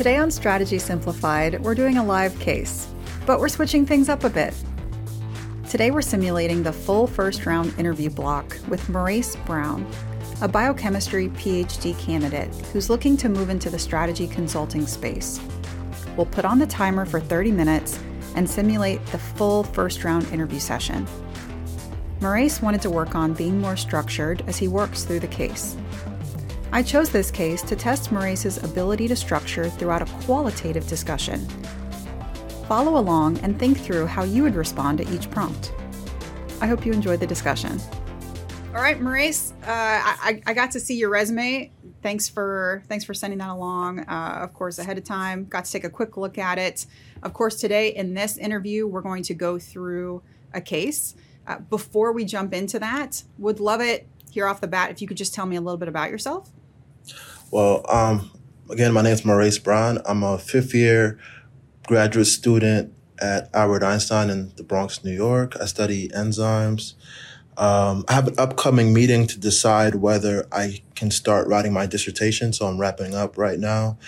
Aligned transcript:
Today 0.00 0.16
on 0.16 0.30
Strategy 0.30 0.78
Simplified, 0.78 1.60
we're 1.60 1.74
doing 1.74 1.98
a 1.98 2.02
live 2.02 2.38
case, 2.40 2.88
but 3.26 3.38
we're 3.38 3.50
switching 3.50 3.84
things 3.84 4.08
up 4.08 4.24
a 4.24 4.30
bit. 4.30 4.54
Today, 5.68 5.90
we're 5.90 6.00
simulating 6.00 6.62
the 6.62 6.72
full 6.72 7.06
first 7.06 7.44
round 7.44 7.78
interview 7.78 8.08
block 8.08 8.56
with 8.66 8.88
Maurice 8.88 9.36
Brown, 9.44 9.86
a 10.40 10.48
biochemistry 10.48 11.28
PhD 11.28 11.98
candidate 11.98 12.48
who's 12.72 12.88
looking 12.88 13.14
to 13.18 13.28
move 13.28 13.50
into 13.50 13.68
the 13.68 13.78
strategy 13.78 14.26
consulting 14.26 14.86
space. 14.86 15.38
We'll 16.16 16.24
put 16.24 16.46
on 16.46 16.58
the 16.58 16.66
timer 16.66 17.04
for 17.04 17.20
30 17.20 17.52
minutes 17.52 17.98
and 18.36 18.48
simulate 18.48 19.04
the 19.08 19.18
full 19.18 19.64
first 19.64 20.02
round 20.02 20.26
interview 20.32 20.60
session. 20.60 21.06
Maurice 22.22 22.62
wanted 22.62 22.80
to 22.80 22.90
work 22.90 23.14
on 23.14 23.34
being 23.34 23.60
more 23.60 23.76
structured 23.76 24.44
as 24.46 24.56
he 24.56 24.66
works 24.66 25.04
through 25.04 25.20
the 25.20 25.28
case. 25.28 25.76
I 26.72 26.84
chose 26.84 27.10
this 27.10 27.32
case 27.32 27.62
to 27.62 27.74
test 27.74 28.12
Maurice's 28.12 28.62
ability 28.62 29.08
to 29.08 29.16
structure 29.16 29.68
throughout 29.68 30.02
a 30.02 30.12
qualitative 30.22 30.86
discussion. 30.86 31.48
Follow 32.68 32.96
along 32.96 33.38
and 33.38 33.58
think 33.58 33.76
through 33.76 34.06
how 34.06 34.22
you 34.22 34.44
would 34.44 34.54
respond 34.54 34.98
to 34.98 35.12
each 35.12 35.28
prompt. 35.32 35.72
I 36.60 36.68
hope 36.68 36.86
you 36.86 36.92
enjoyed 36.92 37.18
the 37.18 37.26
discussion. 37.26 37.80
All 38.68 38.80
right, 38.80 39.00
Maurice, 39.00 39.52
uh, 39.62 39.66
I, 39.66 40.40
I, 40.46 40.54
got 40.54 40.70
to 40.70 40.80
see 40.80 40.96
your 40.96 41.10
resume. 41.10 41.72
Thanks 42.04 42.28
for 42.28 42.84
thanks 42.86 43.04
for 43.04 43.14
sending 43.14 43.40
that 43.40 43.48
along. 43.48 44.00
Uh, 44.08 44.38
of 44.40 44.54
course, 44.54 44.78
ahead 44.78 44.96
of 44.96 45.02
time, 45.02 45.46
got 45.46 45.64
to 45.64 45.72
take 45.72 45.82
a 45.82 45.90
quick 45.90 46.16
look 46.16 46.38
at 46.38 46.56
it. 46.56 46.86
Of 47.24 47.32
course, 47.32 47.56
today 47.56 47.88
in 47.88 48.14
this 48.14 48.36
interview, 48.36 48.86
we're 48.86 49.00
going 49.00 49.24
to 49.24 49.34
go 49.34 49.58
through 49.58 50.22
a 50.54 50.60
case. 50.60 51.16
Uh, 51.48 51.58
before 51.58 52.12
we 52.12 52.24
jump 52.24 52.54
into 52.54 52.78
that, 52.78 53.24
would 53.38 53.58
love 53.58 53.80
it 53.80 54.06
here 54.30 54.46
off 54.46 54.60
the 54.60 54.68
bat 54.68 54.92
if 54.92 55.02
you 55.02 55.08
could 55.08 55.16
just 55.16 55.34
tell 55.34 55.46
me 55.46 55.56
a 55.56 55.60
little 55.60 55.76
bit 55.76 55.88
about 55.88 56.10
yourself. 56.10 56.52
Well, 57.50 57.84
um, 57.88 58.30
again, 58.70 58.92
my 58.92 59.02
name 59.02 59.12
is 59.12 59.24
Maurice 59.24 59.58
Brown. 59.58 60.00
I'm 60.06 60.22
a 60.22 60.38
fifth 60.38 60.72
year 60.72 61.18
graduate 61.88 62.28
student 62.28 62.94
at 63.20 63.50
Albert 63.52 63.82
Einstein 63.82 64.30
in 64.30 64.52
the 64.54 64.62
Bronx, 64.62 65.02
New 65.02 65.10
York. 65.10 65.56
I 65.60 65.64
study 65.64 66.08
enzymes. 66.10 66.94
Um, 67.56 68.04
I 68.06 68.12
have 68.12 68.28
an 68.28 68.38
upcoming 68.38 68.94
meeting 68.94 69.26
to 69.26 69.38
decide 69.38 69.96
whether 69.96 70.46
I 70.52 70.82
can 70.94 71.10
start 71.10 71.48
writing 71.48 71.72
my 71.72 71.86
dissertation. 71.86 72.52
So 72.52 72.68
I'm 72.68 72.78
wrapping 72.78 73.16
up 73.16 73.36
right 73.36 73.58
now. 73.58 73.98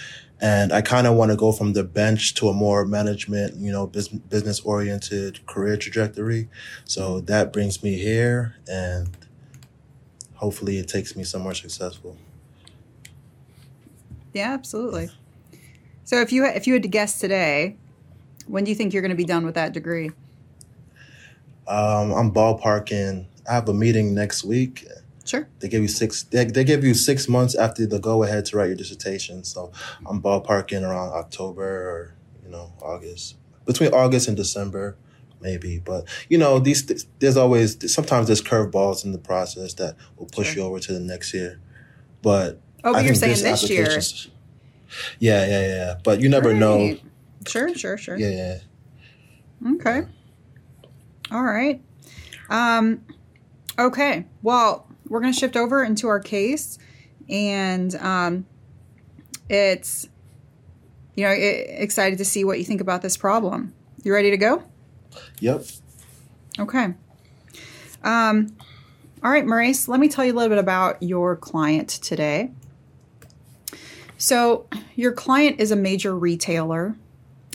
And 0.41 0.73
I 0.73 0.81
kind 0.81 1.09
of 1.09 1.15
want 1.17 1.33
to 1.33 1.37
go 1.37 1.51
from 1.51 1.73
the 1.73 1.83
bench 1.83 2.34
to 2.34 2.49
a 2.49 2.53
more 2.53 2.84
management, 2.84 3.56
you 3.56 3.73
know, 3.73 3.89
business 3.89 4.61
oriented 4.61 5.45
career 5.47 5.77
trajectory. 5.77 6.49
So 6.84 7.21
that 7.23 7.53
brings 7.53 7.83
me 7.83 7.99
here 7.99 8.55
and 8.69 9.17
hopefully 10.34 10.79
it 10.79 10.87
takes 10.87 11.17
me 11.17 11.25
somewhere 11.25 11.55
successful. 11.55 12.17
Yeah, 14.33 14.52
absolutely. 14.52 15.11
So 16.05 16.20
if 16.20 16.33
you 16.33 16.44
if 16.44 16.66
you 16.66 16.75
had 16.75 16.83
to 16.83 16.88
guess 16.88 17.19
today, 17.20 17.77
when 18.47 18.64
do 18.64 18.70
you 18.70 18.75
think 18.75 18.92
you're 18.92 19.02
going 19.02 19.11
to 19.11 19.16
be 19.16 19.25
done 19.25 19.44
with 19.44 19.55
that 19.55 19.72
degree? 19.72 20.11
Um, 21.66 22.12
I'm 22.12 22.33
ballparking. 22.33 23.27
I 23.48 23.55
have 23.55 23.69
a 23.69 23.75
meeting 23.75 24.14
next 24.14 24.44
week. 24.44 24.86
Sure. 25.25 25.48
They 25.60 25.69
give 25.69 25.83
you 25.83 25.88
six. 25.88 26.25
They, 26.25 26.44
they 26.44 26.64
give 26.64 26.83
you 26.84 26.94
six 26.94 27.28
months 27.28 27.55
after 27.55 27.86
the 27.86 27.98
go 27.98 28.22
ahead 28.25 28.44
to 28.47 28.56
write 28.56 28.66
your 28.66 28.77
dissertation. 28.77 29.44
So 29.44 29.72
I'm 30.06 30.20
ballparking 30.20 30.83
around 30.83 31.12
October 31.12 31.64
or 31.64 32.14
you 32.44 32.50
know 32.50 32.72
August, 32.83 33.36
between 33.64 33.92
August 33.94 34.27
and 34.27 34.36
December, 34.36 34.97
maybe. 35.41 35.78
But 35.78 36.06
you 36.28 36.38
know 36.38 36.58
these 36.58 37.06
there's 37.20 37.36
always 37.36 37.92
sometimes 37.92 38.27
there's 38.27 38.42
curveballs 38.42 39.05
in 39.05 39.12
the 39.12 39.19
process 39.19 39.75
that 39.75 39.97
will 40.16 40.27
push 40.27 40.48
sure. 40.48 40.56
you 40.56 40.62
over 40.69 40.80
to 40.80 40.92
the 40.92 41.00
next 41.00 41.33
year. 41.33 41.60
But 42.22 42.60
Oh, 42.84 42.92
but 42.92 43.05
you're 43.05 43.14
saying 43.14 43.42
this, 43.42 43.62
this 43.62 43.70
year. 43.70 44.00
Yeah, 45.19 45.47
yeah, 45.47 45.66
yeah. 45.66 45.94
But 46.02 46.20
you 46.20 46.28
never 46.28 46.50
right. 46.50 46.58
know. 46.58 46.97
Sure, 47.47 47.75
sure, 47.75 47.97
sure. 47.97 48.16
Yeah, 48.16 48.59
yeah. 49.65 49.72
Okay. 49.75 50.03
All 51.31 51.42
right. 51.42 51.81
Um, 52.50 53.04
okay. 53.78 54.26
Well, 54.42 54.87
we're 55.09 55.21
going 55.21 55.32
to 55.32 55.38
shift 55.38 55.56
over 55.56 55.82
into 55.82 56.09
our 56.09 56.21
case, 56.21 56.78
and 57.28 57.94
um, 57.97 58.47
it's 59.48 60.09
you 61.15 61.25
know 61.25 61.31
it, 61.31 61.66
excited 61.69 62.19
to 62.19 62.25
see 62.25 62.44
what 62.44 62.59
you 62.59 62.65
think 62.65 62.81
about 62.81 63.03
this 63.03 63.16
problem. 63.16 63.72
You 64.03 64.12
ready 64.12 64.31
to 64.31 64.37
go? 64.37 64.62
Yep. 65.41 65.65
Okay. 66.59 66.94
Um, 68.03 68.56
all 69.22 69.31
right, 69.31 69.47
Maurice, 69.47 69.87
let 69.87 70.00
me 70.00 70.09
tell 70.09 70.25
you 70.25 70.32
a 70.32 70.34
little 70.34 70.48
bit 70.48 70.59
about 70.59 71.03
your 71.03 71.37
client 71.37 71.88
today. 71.88 72.50
So, 74.22 74.66
your 74.94 75.10
client 75.10 75.59
is 75.59 75.72
a 75.72 75.77
major 75.77 76.16
retailer. 76.16 76.94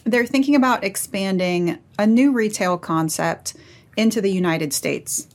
They're 0.04 0.26
thinking 0.26 0.54
about 0.54 0.84
expanding 0.84 1.78
a 1.98 2.06
new 2.06 2.34
retail 2.34 2.78
concept 2.78 3.56
into 3.96 4.20
the 4.20 4.34
United 4.34 4.74
States. 4.74 5.30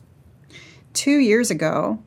Two 0.93 1.17
years 1.17 1.51
ago, 1.51 2.03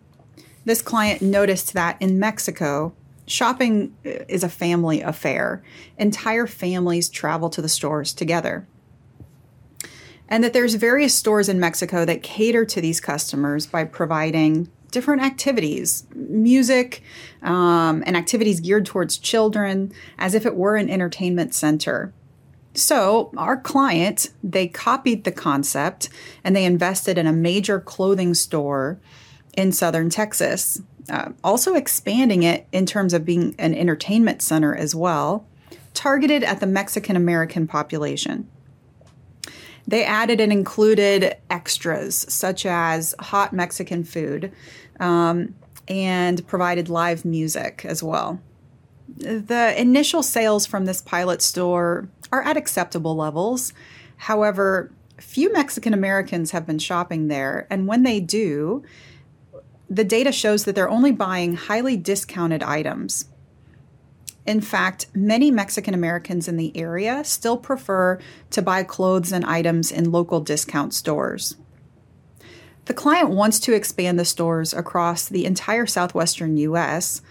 this 0.66 0.84
client 0.84 1.24
noticed 1.24 1.74
that 1.74 2.00
in 2.00 2.20
Mexico, 2.20 2.94
shopping 3.26 3.96
uh, 4.06 4.12
is 4.30 4.44
a 4.44 4.48
family 4.48 5.02
affair. 5.02 5.64
Entire 5.98 6.46
families 6.46 7.10
travel 7.10 7.50
to 7.50 7.64
the 7.64 7.68
stores 7.68 8.14
together. 8.14 8.68
And 10.30 10.44
that 10.44 10.54
there's 10.54 10.76
various 10.76 11.16
stores 11.16 11.50
in 11.50 11.60
Mexico 11.60 12.06
that 12.06 12.22
cater 12.22 12.64
to 12.66 12.80
these 12.80 13.02
customers 13.02 13.66
by 13.66 13.86
providing 13.86 14.70
different 14.96 15.22
activities, 15.22 16.08
music, 16.16 17.04
um, 17.44 18.02
and 18.06 18.16
activities 18.16 18.62
geared 18.62 18.86
towards 18.86 19.18
children 19.18 19.92
as 20.18 20.34
if 20.34 20.46
it 20.46 20.56
were 20.56 20.78
an 20.78 20.90
entertainment 20.90 21.54
center. 21.54 22.14
So, 22.76 23.30
our 23.36 23.58
client, 23.58 24.30
they 24.42 24.70
copied 24.70 25.26
the 25.26 25.34
concept 25.34 26.08
and 26.46 26.56
they 26.56 26.64
invested 26.64 27.18
in 27.18 27.28
a 27.28 27.34
major 27.34 27.82
clothing 27.82 28.34
store 28.36 28.98
in 29.58 29.74
southern 29.74 30.10
Texas, 30.10 30.82
uh, 31.10 31.34
also 31.44 31.76
expanding 31.76 32.44
it 32.44 32.66
in 32.72 32.86
terms 32.86 33.14
of 33.14 33.26
being 33.26 33.54
an 33.60 33.76
entertainment 33.76 34.42
center 34.42 34.74
as 34.74 34.96
well, 34.96 35.46
targeted 35.94 36.42
at 36.42 36.62
the 36.62 36.68
Mexican 36.68 37.18
American 37.18 37.68
population. 37.68 38.48
They 39.88 40.04
added 40.04 40.42
and 40.42 40.52
included 40.52 41.38
extras 41.50 42.26
such 42.30 42.66
as 42.66 43.14
hot 43.20 43.54
Mexican 43.54 44.04
food, 44.04 44.52
um, 45.00 45.56
and 45.88 46.46
provided 46.48 46.90
live 46.90 47.26
music 47.26 47.84
as 47.86 48.02
well. 48.02 48.42
The 49.18 49.80
initial 49.80 50.24
sales 50.24 50.66
from 50.66 50.86
this 50.86 51.02
pilot 51.02 51.42
store 51.42 52.10
are 52.32 52.42
at 52.42 52.58
acceptable 52.58 53.16
levels. 53.16 53.72
However, 54.18 54.92
few 55.20 55.54
Mexican 55.54 55.94
Americans 55.94 56.52
have 56.52 56.66
been 56.66 56.80
shopping 56.80 57.28
there, 57.28 57.68
and 57.70 57.88
when 57.88 58.04
they 58.04 58.20
do, 58.20 58.84
the 59.90 60.04
data 60.04 60.32
shows 60.32 60.66
that 60.66 60.76
they're 60.76 60.90
only 60.90 61.12
buying 61.12 61.56
highly 61.56 61.96
discounted 61.96 62.64
items. 62.64 63.26
In 64.46 64.62
fact, 64.62 65.08
many 65.14 65.50
Mexican 65.50 65.94
Americans 65.94 66.48
in 66.48 66.58
the 66.58 66.76
area 66.78 67.24
still 67.24 67.58
prefer 67.58 68.20
to 68.52 68.62
buy 68.62 68.84
clothes 68.84 69.32
and 69.32 69.46
items 69.46 69.92
in 69.92 70.12
local 70.12 70.40
discount 70.40 70.94
stores. 70.94 71.56
The 72.86 72.94
client 72.94 73.30
wants 73.30 73.60
to 73.62 73.74
expand 73.74 74.20
the 74.20 74.26
stores 74.26 74.74
across 74.74 75.28
the 75.28 75.46
entire 75.46 75.86
southwestern 75.86 76.58
US, 76.58 77.22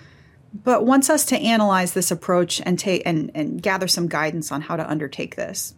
but 0.53 0.85
wants 0.85 1.09
us 1.09 1.25
to 1.27 1.39
analyze 1.39 1.93
this 1.93 2.11
approach 2.11 2.61
and 2.65 2.79
take 2.79 3.03
and, 3.07 3.31
and 3.35 3.63
gather 3.63 3.89
some 3.89 4.09
guidance 4.09 4.51
on 4.51 4.63
how 4.63 4.77
to 4.77 4.89
undertake 4.89 5.37
this. 5.37 5.75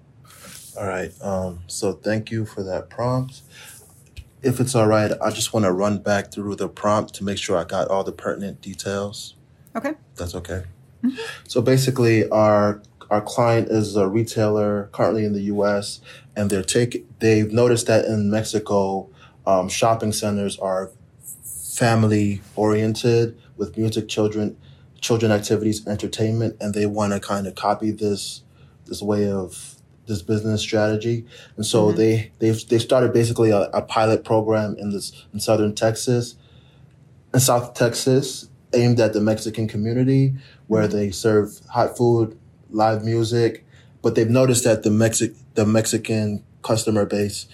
All 0.78 0.86
right. 0.86 1.12
Um, 1.22 1.60
so 1.66 1.92
thank 1.92 2.30
you 2.30 2.44
for 2.44 2.62
that 2.62 2.90
prompt. 2.90 3.42
If 4.42 4.60
it's 4.60 4.74
all 4.74 4.86
right, 4.86 5.12
I 5.22 5.30
just 5.30 5.52
want 5.52 5.64
to 5.64 5.72
run 5.72 5.98
back 5.98 6.32
through 6.32 6.56
the 6.56 6.68
prompt 6.68 7.14
to 7.14 7.24
make 7.24 7.38
sure 7.38 7.56
I 7.56 7.64
got 7.64 7.88
all 7.88 8.04
the 8.04 8.12
pertinent 8.12 8.60
details. 8.60 9.34
Okay. 9.74 9.94
That's 10.16 10.34
okay. 10.34 10.64
Mm-hmm. 11.02 11.16
So 11.48 11.60
basically, 11.60 12.28
our 12.30 12.82
our 13.10 13.20
client 13.20 13.68
is 13.68 13.96
a 13.96 14.08
retailer 14.08 14.88
currently 14.92 15.24
in 15.24 15.32
the 15.32 15.42
U.S. 15.42 16.00
and 16.34 16.50
they're 16.50 16.62
take 16.62 17.06
they've 17.20 17.52
noticed 17.52 17.86
that 17.86 18.04
in 18.04 18.30
Mexico 18.30 19.08
um, 19.46 19.68
shopping 19.68 20.12
centers 20.12 20.58
are 20.58 20.90
family 21.76 22.40
oriented 22.56 23.38
with 23.56 23.76
music, 23.76 24.08
children, 24.08 24.56
children 25.00 25.30
activities, 25.30 25.86
entertainment, 25.86 26.56
and 26.60 26.74
they 26.74 26.86
want 26.86 27.12
to 27.12 27.20
kind 27.20 27.46
of 27.46 27.54
copy 27.54 27.90
this 27.90 28.42
this 28.86 29.02
way 29.02 29.30
of 29.30 29.76
this 30.06 30.22
business 30.22 30.62
strategy. 30.62 31.26
And 31.56 31.66
so 31.66 31.88
mm-hmm. 31.88 31.96
they 31.96 32.32
they 32.38 32.50
they 32.50 32.78
started 32.78 33.12
basically 33.12 33.50
a, 33.50 33.62
a, 33.70 33.82
pilot 33.82 34.24
program 34.24 34.76
in 34.78 34.90
this 34.90 35.26
in 35.32 35.40
southern 35.40 35.74
Texas, 35.74 36.36
in 37.34 37.40
South 37.40 37.74
Texas, 37.74 38.48
aimed 38.72 39.00
at 39.00 39.12
the 39.12 39.20
Mexican 39.20 39.68
community, 39.68 40.34
where 40.66 40.88
they 40.88 41.10
serve 41.10 41.60
hot 41.70 41.96
food, 41.96 42.38
live 42.70 43.04
music. 43.04 43.64
But 44.02 44.14
they've 44.14 44.30
noticed 44.30 44.64
that 44.64 44.82
the 44.82 44.90
Mexic 44.90 45.34
the 45.54 45.66
Mexican 45.66 46.44
customer 46.62 47.04
base 47.04 47.46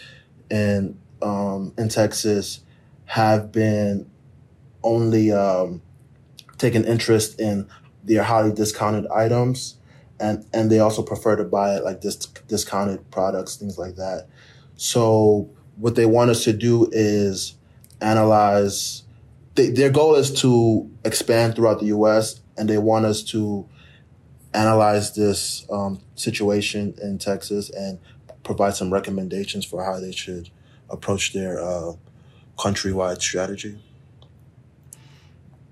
and 0.51 0.99
um, 1.23 1.73
in 1.79 1.89
Texas 1.89 2.61
have 3.07 3.53
been 3.53 4.11
only 4.83 5.33
um, 5.33 5.83
taking 6.59 6.85
interest 6.85 7.41
in 7.41 7.69
their 8.05 8.23
highly 8.23 8.53
discounted 8.53 9.07
items 9.11 9.77
and 10.23 10.47
and 10.55 10.71
they 10.71 10.79
also 10.79 11.03
prefer 11.03 11.37
to 11.37 11.45
buy 11.45 11.75
it 11.75 11.85
like 11.85 12.01
dis- 12.01 12.27
discounted 12.47 13.11
products, 13.11 13.57
things 13.57 13.77
like 13.77 13.97
that. 13.97 14.29
So 14.77 15.51
what 15.77 15.97
they 15.97 16.07
want 16.07 16.31
us 16.31 16.45
to 16.45 16.53
do 16.53 16.89
is 16.93 17.57
analyze. 18.01 19.03
They, 19.55 19.69
their 19.69 19.91
goal 19.91 20.15
is 20.15 20.33
to 20.41 20.91
expand 21.05 21.57
throughout 21.57 21.81
the 21.81 21.87
U.S. 21.87 22.41
and 22.57 22.71
they 22.71 22.79
want 22.79 23.05
us 23.05 23.23
to 23.25 23.69
analyze 24.55 25.15
this 25.15 25.67
um, 25.71 26.01
situation 26.15 26.95
in 27.03 27.19
Texas 27.19 27.69
and 27.71 27.99
provide 28.45 28.75
some 28.75 28.93
recommendations 28.93 29.65
for 29.65 29.85
how 29.85 29.99
they 30.01 30.13
should 30.13 30.51
approach 30.93 31.33
their 31.33 31.61
uh, 31.61 31.95
countrywide 32.59 33.21
strategy. 33.21 33.79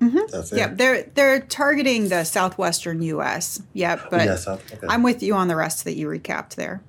Mm-hmm. 0.01 0.57
Yeah, 0.57 0.69
they're 0.69 1.03
they're 1.15 1.41
targeting 1.41 2.09
the 2.09 2.25
southwestern 2.25 3.03
U.S. 3.03 3.63
Yep, 3.75 4.09
but 4.11 4.25
yeah, 4.25 4.39
okay. 4.49 4.87
I'm 4.89 5.03
with 5.03 5.23
you 5.23 5.35
on 5.35 5.49
the 5.49 5.57
rest 5.57 5.85
that 5.85 5.95
you 5.95 6.09
recapped 6.09 6.55
there. 6.55 6.83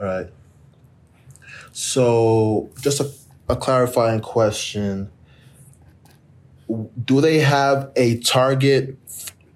All 0.00 0.06
right. 0.06 0.26
So, 1.72 2.70
just 2.80 3.00
a, 3.00 3.10
a 3.50 3.56
clarifying 3.56 4.20
question: 4.20 5.10
Do 7.04 7.20
they 7.20 7.40
have 7.40 7.92
a 7.94 8.20
target 8.20 8.96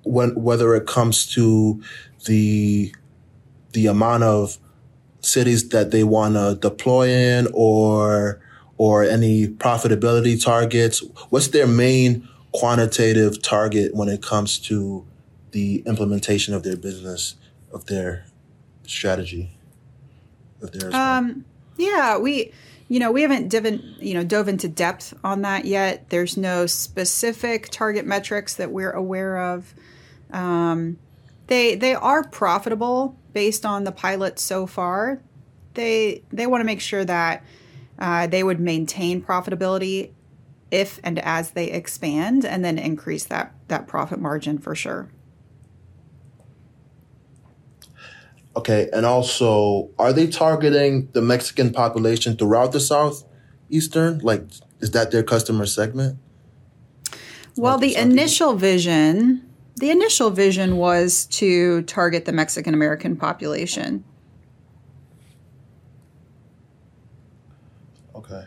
when 0.03 0.35
whether 0.35 0.75
it 0.75 0.87
comes 0.87 1.27
to 1.35 1.83
the 2.27 2.95
the 3.73 3.87
amount 3.87 4.25
of 4.25 4.59
cities 5.21 5.69
that 5.71 5.91
they 5.91 6.05
want 6.05 6.35
to 6.35 6.59
deploy 6.61 7.09
in, 7.09 7.49
or 7.53 8.41
or 8.77 9.05
any 9.05 9.47
profitability 9.47 10.43
targets? 10.43 11.03
What's 11.29 11.49
their 11.49 11.67
main 11.67 12.27
quantitative 12.53 13.43
target 13.43 13.95
when 13.95 14.09
it 14.09 14.23
comes 14.23 14.59
to 14.59 15.07
the 15.53 15.83
implementation 15.87 16.55
of 16.55 16.63
their 16.63 16.77
business, 16.77 17.35
of 17.73 17.87
their 17.87 18.25
strategy, 18.87 19.51
of 20.63 20.73
their? 20.73 20.95
Um, 20.95 21.45
yeah, 21.77 22.19
we, 22.19 22.53
you 22.89 22.99
know, 22.99 23.13
we 23.13 23.23
haven't 23.23 23.53
diven, 23.53 23.83
you 23.99 24.15
know, 24.15 24.25
dove 24.25 24.49
into 24.49 24.69
depth 24.69 25.15
on 25.23 25.43
that 25.43 25.65
yet. 25.65 26.09
There's 26.11 26.37
no 26.37 26.67
specific 26.67 27.69
target 27.71 28.07
metrics 28.07 28.55
that 28.55 28.71
we're 28.71 28.93
aware 28.93 29.39
of. 29.39 29.75
Um, 30.33 30.99
they 31.51 31.75
they 31.75 31.95
are 31.95 32.23
profitable 32.23 33.19
based 33.33 33.67
on 33.67 33.85
the 33.85 33.93
pilot 33.93 34.39
so 34.39 34.67
far. 34.67 35.21
They 35.75 36.23
they 36.33 36.47
want 36.47 36.61
to 36.61 36.65
make 36.65 36.81
sure 36.81 37.05
that 37.05 37.45
uh, 37.99 38.29
they 38.29 38.43
would 38.43 38.61
maintain 38.61 39.21
profitability 39.21 40.13
if 40.71 41.01
and 41.03 41.19
as 41.19 41.51
they 41.51 41.67
expand 41.71 42.47
and 42.47 42.65
then 42.65 42.79
increase 42.79 43.25
that 43.27 43.53
that 43.67 43.89
profit 43.89 44.21
margin 44.21 44.59
for 44.59 44.75
sure. 44.77 45.11
Okay, 48.57 48.89
and 48.93 49.05
also, 49.05 49.91
are 49.99 50.13
they 50.13 50.27
targeting 50.27 51.09
the 51.13 51.23
Mexican 51.23 51.73
population 51.73 52.37
throughout 52.37 52.73
the 52.73 52.81
southeastern? 52.81 54.19
Like, 54.19 54.43
is 54.81 54.91
that 54.93 55.11
their 55.11 55.23
customer 55.23 55.67
segment? 55.67 56.19
Well, 57.57 57.79
the 57.79 57.97
initial 57.97 58.55
vision, 58.55 59.50
the 59.81 59.91
initial 59.91 60.31
vision 60.31 60.77
was 60.77 61.25
to 61.27 61.81
target 61.83 62.27
the 62.27 62.33
Mexican 62.33 62.75
American 62.75 63.17
population. 63.17 64.05
Okay. 68.15 68.45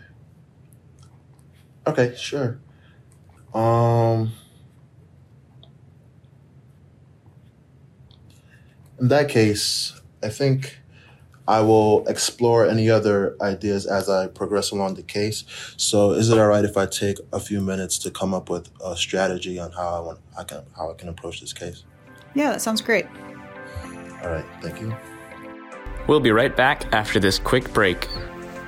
Okay, 1.88 2.16
sure. 2.16 2.60
Um 3.54 4.32
in 9.00 9.08
that 9.08 9.28
case, 9.28 10.00
I 10.22 10.30
think 10.30 10.83
I 11.48 11.62
will 11.62 12.08
explore 12.08 12.68
any 12.68 12.90
other 12.90 13.36
ideas 13.42 13.86
as 13.86 14.10
I 14.10 14.28
progress 14.28 14.72
along 14.72 14.96
the 14.96 15.04
case. 15.04 15.44
So, 15.78 16.12
is 16.12 16.30
it 16.30 16.38
all 16.38 16.48
right 16.48 16.64
if 16.64 16.78
I 16.78 16.86
take 16.86 17.18
a 17.34 17.40
few 17.40 17.60
minutes 17.60 17.98
to 18.00 18.12
come 18.12 18.34
up 18.34 18.50
with 18.50 18.70
a 18.84 18.96
strategy 18.96 19.60
on 19.60 19.72
how 19.72 19.88
I 19.88 20.00
want 20.00 20.20
I 20.38 20.44
can 20.44 20.64
how 20.76 20.92
I 20.92 20.94
can 20.94 21.10
approach 21.10 21.42
this 21.42 21.54
case? 21.54 21.84
Yeah, 22.34 22.52
that 22.52 22.62
sounds 22.62 22.82
great. 22.82 23.06
All 24.24 24.30
right, 24.30 24.46
thank 24.62 24.80
you. 24.80 24.96
We'll 26.08 26.20
be 26.20 26.32
right 26.32 26.56
back 26.56 26.94
after 26.94 27.20
this 27.20 27.40
quick 27.40 27.72
break. 27.74 28.08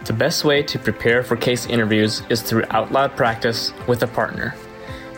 The 0.06 0.14
best 0.14 0.44
way 0.44 0.62
to 0.64 0.78
prepare 0.78 1.24
for 1.24 1.36
case 1.36 1.66
interviews 1.66 2.22
is 2.30 2.42
through 2.42 2.66
out 2.70 2.92
loud 2.92 3.16
practice 3.16 3.74
with 3.88 4.04
a 4.04 4.08
partner. 4.08 4.54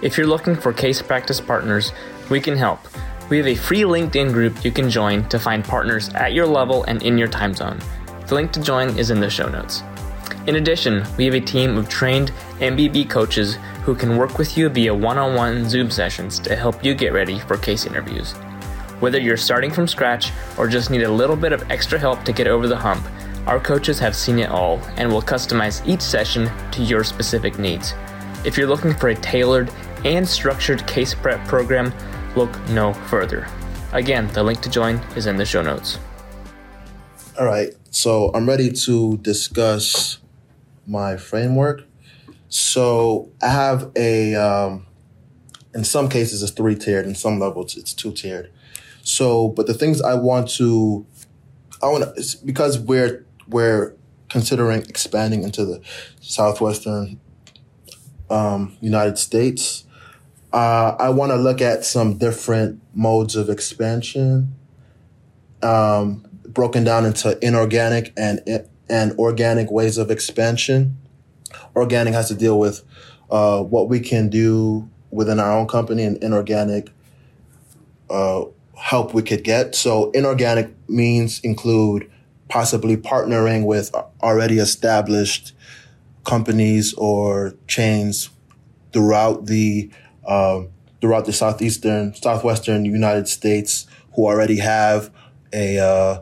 If 0.02 0.18
you're 0.18 0.28
looking 0.28 0.56
for 0.56 0.72
case 0.72 1.02
practice 1.02 1.42
partners, 1.42 1.92
we 2.30 2.40
can 2.40 2.56
help. 2.56 2.80
We 3.30 3.38
have 3.38 3.48
a 3.48 3.56
free 3.56 3.82
LinkedIn 3.82 4.32
group 4.32 4.64
you 4.64 4.72
can 4.72 4.90
join 4.90 5.28
to 5.28 5.38
find 5.38 5.64
partners 5.64 6.08
at 6.16 6.32
your 6.32 6.48
level 6.48 6.86
and 6.86 7.04
in 7.04 7.18
your 7.18 7.28
time 7.28 7.54
zone. 7.54 7.78
The 8.26 8.36
link 8.36 8.54
to 8.54 8.62
join 8.62 8.98
is 8.98 9.12
in 9.12 9.20
the 9.20 9.30
show 9.30 9.50
notes. 9.50 9.84
In 10.48 10.56
addition, 10.56 11.06
we 11.18 11.26
have 11.26 11.34
a 11.34 11.42
team 11.42 11.78
of 11.78 11.90
trained 11.90 12.32
MBB 12.60 13.10
coaches 13.10 13.56
who 13.84 13.96
can 13.96 14.16
work 14.16 14.38
with 14.38 14.58
you 14.58 14.70
via 14.70 14.96
one 14.96 15.18
on 15.18 15.36
one 15.36 15.68
Zoom 15.68 15.92
sessions 15.92 16.40
to 16.40 16.56
help 16.56 16.86
you 16.86 16.96
get 16.96 17.12
ready 17.12 17.38
for 17.40 17.58
case 17.58 17.86
interviews. 17.86 18.32
Whether 19.02 19.20
you're 19.20 19.36
starting 19.36 19.72
from 19.72 19.90
scratch 19.90 20.32
or 20.58 20.70
just 20.70 20.90
need 20.90 21.04
a 21.04 21.12
little 21.12 21.36
bit 21.36 21.52
of 21.52 21.70
extra 21.70 22.00
help 22.00 22.24
to 22.24 22.32
get 22.32 22.48
over 22.48 22.66
the 22.66 22.78
hump, 22.78 23.06
our 23.46 23.60
coaches 23.60 24.00
have 24.00 24.16
seen 24.16 24.40
it 24.40 24.50
all 24.50 24.80
and 24.96 25.12
will 25.12 25.22
customize 25.22 25.86
each 25.86 26.02
session 26.02 26.50
to 26.72 26.82
your 26.82 27.04
specific 27.04 27.60
needs. 27.60 27.94
If 28.46 28.58
you're 28.58 28.68
looking 28.68 28.94
for 28.94 29.10
a 29.10 29.16
tailored 29.16 29.70
and 30.06 30.26
structured 30.26 30.88
case 30.88 31.14
prep 31.14 31.46
program, 31.46 31.92
look 32.38 32.70
no 32.70 32.94
further. 32.94 33.48
Again, 33.92 34.28
the 34.34 34.44
link 34.44 34.62
to 34.62 34.70
join 34.70 34.98
is 35.16 35.26
in 35.26 35.38
the 35.38 35.46
show 35.46 35.62
notes. 35.62 35.98
All 37.40 37.46
right, 37.46 37.74
so 37.90 38.32
I'm 38.34 38.48
ready 38.48 38.72
to 38.72 39.18
discuss 39.18 40.20
my 40.86 41.18
framework. 41.18 41.84
So 42.50 43.30
I 43.42 43.50
have 43.50 43.92
a, 43.96 44.36
um, 44.36 44.86
in 45.74 45.84
some 45.84 46.08
cases, 46.10 46.42
it's 46.44 46.52
three 46.52 46.76
tiered, 46.76 47.06
in 47.06 47.16
some 47.16 47.40
levels, 47.40 47.76
it's 47.76 47.94
two 47.94 48.12
tiered. 48.12 48.52
So, 49.02 49.50
but 49.50 49.68
the 49.68 49.74
things 49.74 50.02
I 50.02 50.14
want 50.14 50.50
to, 50.52 51.06
I 51.82 51.88
want 51.88 52.16
to, 52.16 52.38
because 52.46 52.80
we're 52.80 53.26
we're 53.48 53.96
considering 54.30 54.82
expanding 54.84 55.44
into 55.44 55.64
the 55.66 55.82
southwestern 56.20 57.20
um, 58.30 58.78
United 58.82 59.18
States. 59.18 59.86
Uh, 60.54 60.96
I 60.98 61.10
want 61.10 61.32
to 61.32 61.36
look 61.36 61.62
at 61.62 61.84
some 61.84 62.18
different 62.18 62.82
modes 62.94 63.36
of 63.36 63.50
expansion, 63.50 64.56
um, 65.62 66.26
broken 66.48 66.84
down 66.84 67.06
into 67.06 67.38
inorganic 67.46 68.14
and 68.16 68.42
and 68.90 69.12
organic 69.20 69.70
ways 69.70 69.98
of 69.98 70.10
expansion. 70.10 70.98
Organic 71.76 72.14
has 72.14 72.30
to 72.30 72.36
deal 72.36 72.58
with 72.60 72.84
uh, 73.30 73.62
what 73.62 73.90
we 73.90 74.00
can 74.00 74.30
do 74.30 74.90
within 75.12 75.40
our 75.40 75.52
own 75.52 75.68
company, 75.68 76.04
and 76.04 76.22
inorganic 76.24 76.90
uh, 78.10 78.46
help 78.76 79.14
we 79.14 79.22
could 79.22 79.44
get. 79.44 79.76
So, 79.76 80.12
inorganic 80.12 80.74
means 80.88 81.40
include 81.42 82.10
possibly 82.48 82.96
partnering 82.96 83.66
with 83.66 83.94
already 84.22 84.60
established 84.60 85.54
companies 86.24 86.94
or 86.94 87.56
chains 87.68 88.30
throughout 88.94 89.46
the 89.48 89.90
uh, 90.28 90.62
throughout 91.02 91.26
the 91.26 91.34
southeastern 91.34 92.14
southwestern 92.14 92.86
United 92.86 93.28
States 93.28 93.88
who 94.16 94.26
already 94.26 94.58
have 94.58 95.12
a 95.54 95.80
uh, 95.80 96.22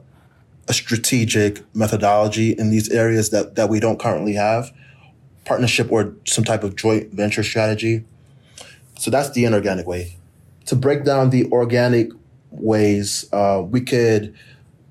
a 0.67 0.73
strategic 0.73 1.63
methodology 1.75 2.51
in 2.51 2.69
these 2.69 2.89
areas 2.89 3.29
that 3.31 3.55
that 3.55 3.69
we 3.69 3.79
don't 3.79 3.99
currently 3.99 4.33
have 4.33 4.71
partnership 5.45 5.91
or 5.91 6.13
some 6.25 6.43
type 6.43 6.63
of 6.63 6.75
joint 6.75 7.11
venture 7.13 7.43
strategy 7.43 8.03
so 8.97 9.11
that's 9.11 9.31
the 9.31 9.45
inorganic 9.45 9.85
way 9.85 10.17
to 10.65 10.75
break 10.75 11.03
down 11.03 11.29
the 11.29 11.45
organic 11.51 12.09
ways 12.51 13.25
uh, 13.33 13.61
we 13.67 13.81
could 13.81 14.33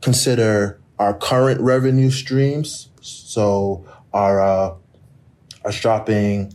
consider 0.01 0.79
our 0.99 1.15
current 1.15 1.61
revenue 1.61 2.11
streams. 2.11 2.89
So 3.01 3.85
our 4.13 4.41
uh, 4.41 4.75
our 5.65 5.73
shopping 5.73 6.55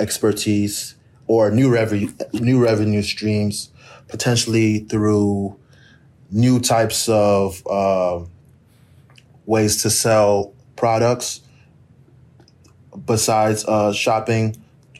expertise 0.00 0.94
or 1.26 1.50
new 1.50 1.72
revenue 1.72 2.12
new 2.32 2.62
revenue 2.62 3.02
streams, 3.02 3.70
potentially 4.08 4.80
through 4.80 5.58
new 6.30 6.60
types 6.60 7.08
of 7.08 7.66
uh, 7.66 8.24
ways 9.46 9.82
to 9.82 9.90
sell 9.90 10.52
products 10.76 11.40
besides 13.06 13.64
uh, 13.66 13.92
shopping 13.92 14.56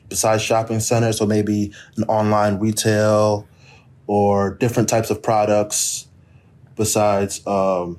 besides 0.09 0.43
shopping 0.43 0.81
centers 0.81 1.19
so 1.19 1.27
maybe 1.27 1.73
an 1.97 2.05
online 2.05 2.59
retail 2.59 3.47
or 4.07 4.55
different 4.55 4.89
types 4.89 5.11
of 5.11 5.23
products 5.23 6.07
besides 6.77 7.45
um, 7.47 7.99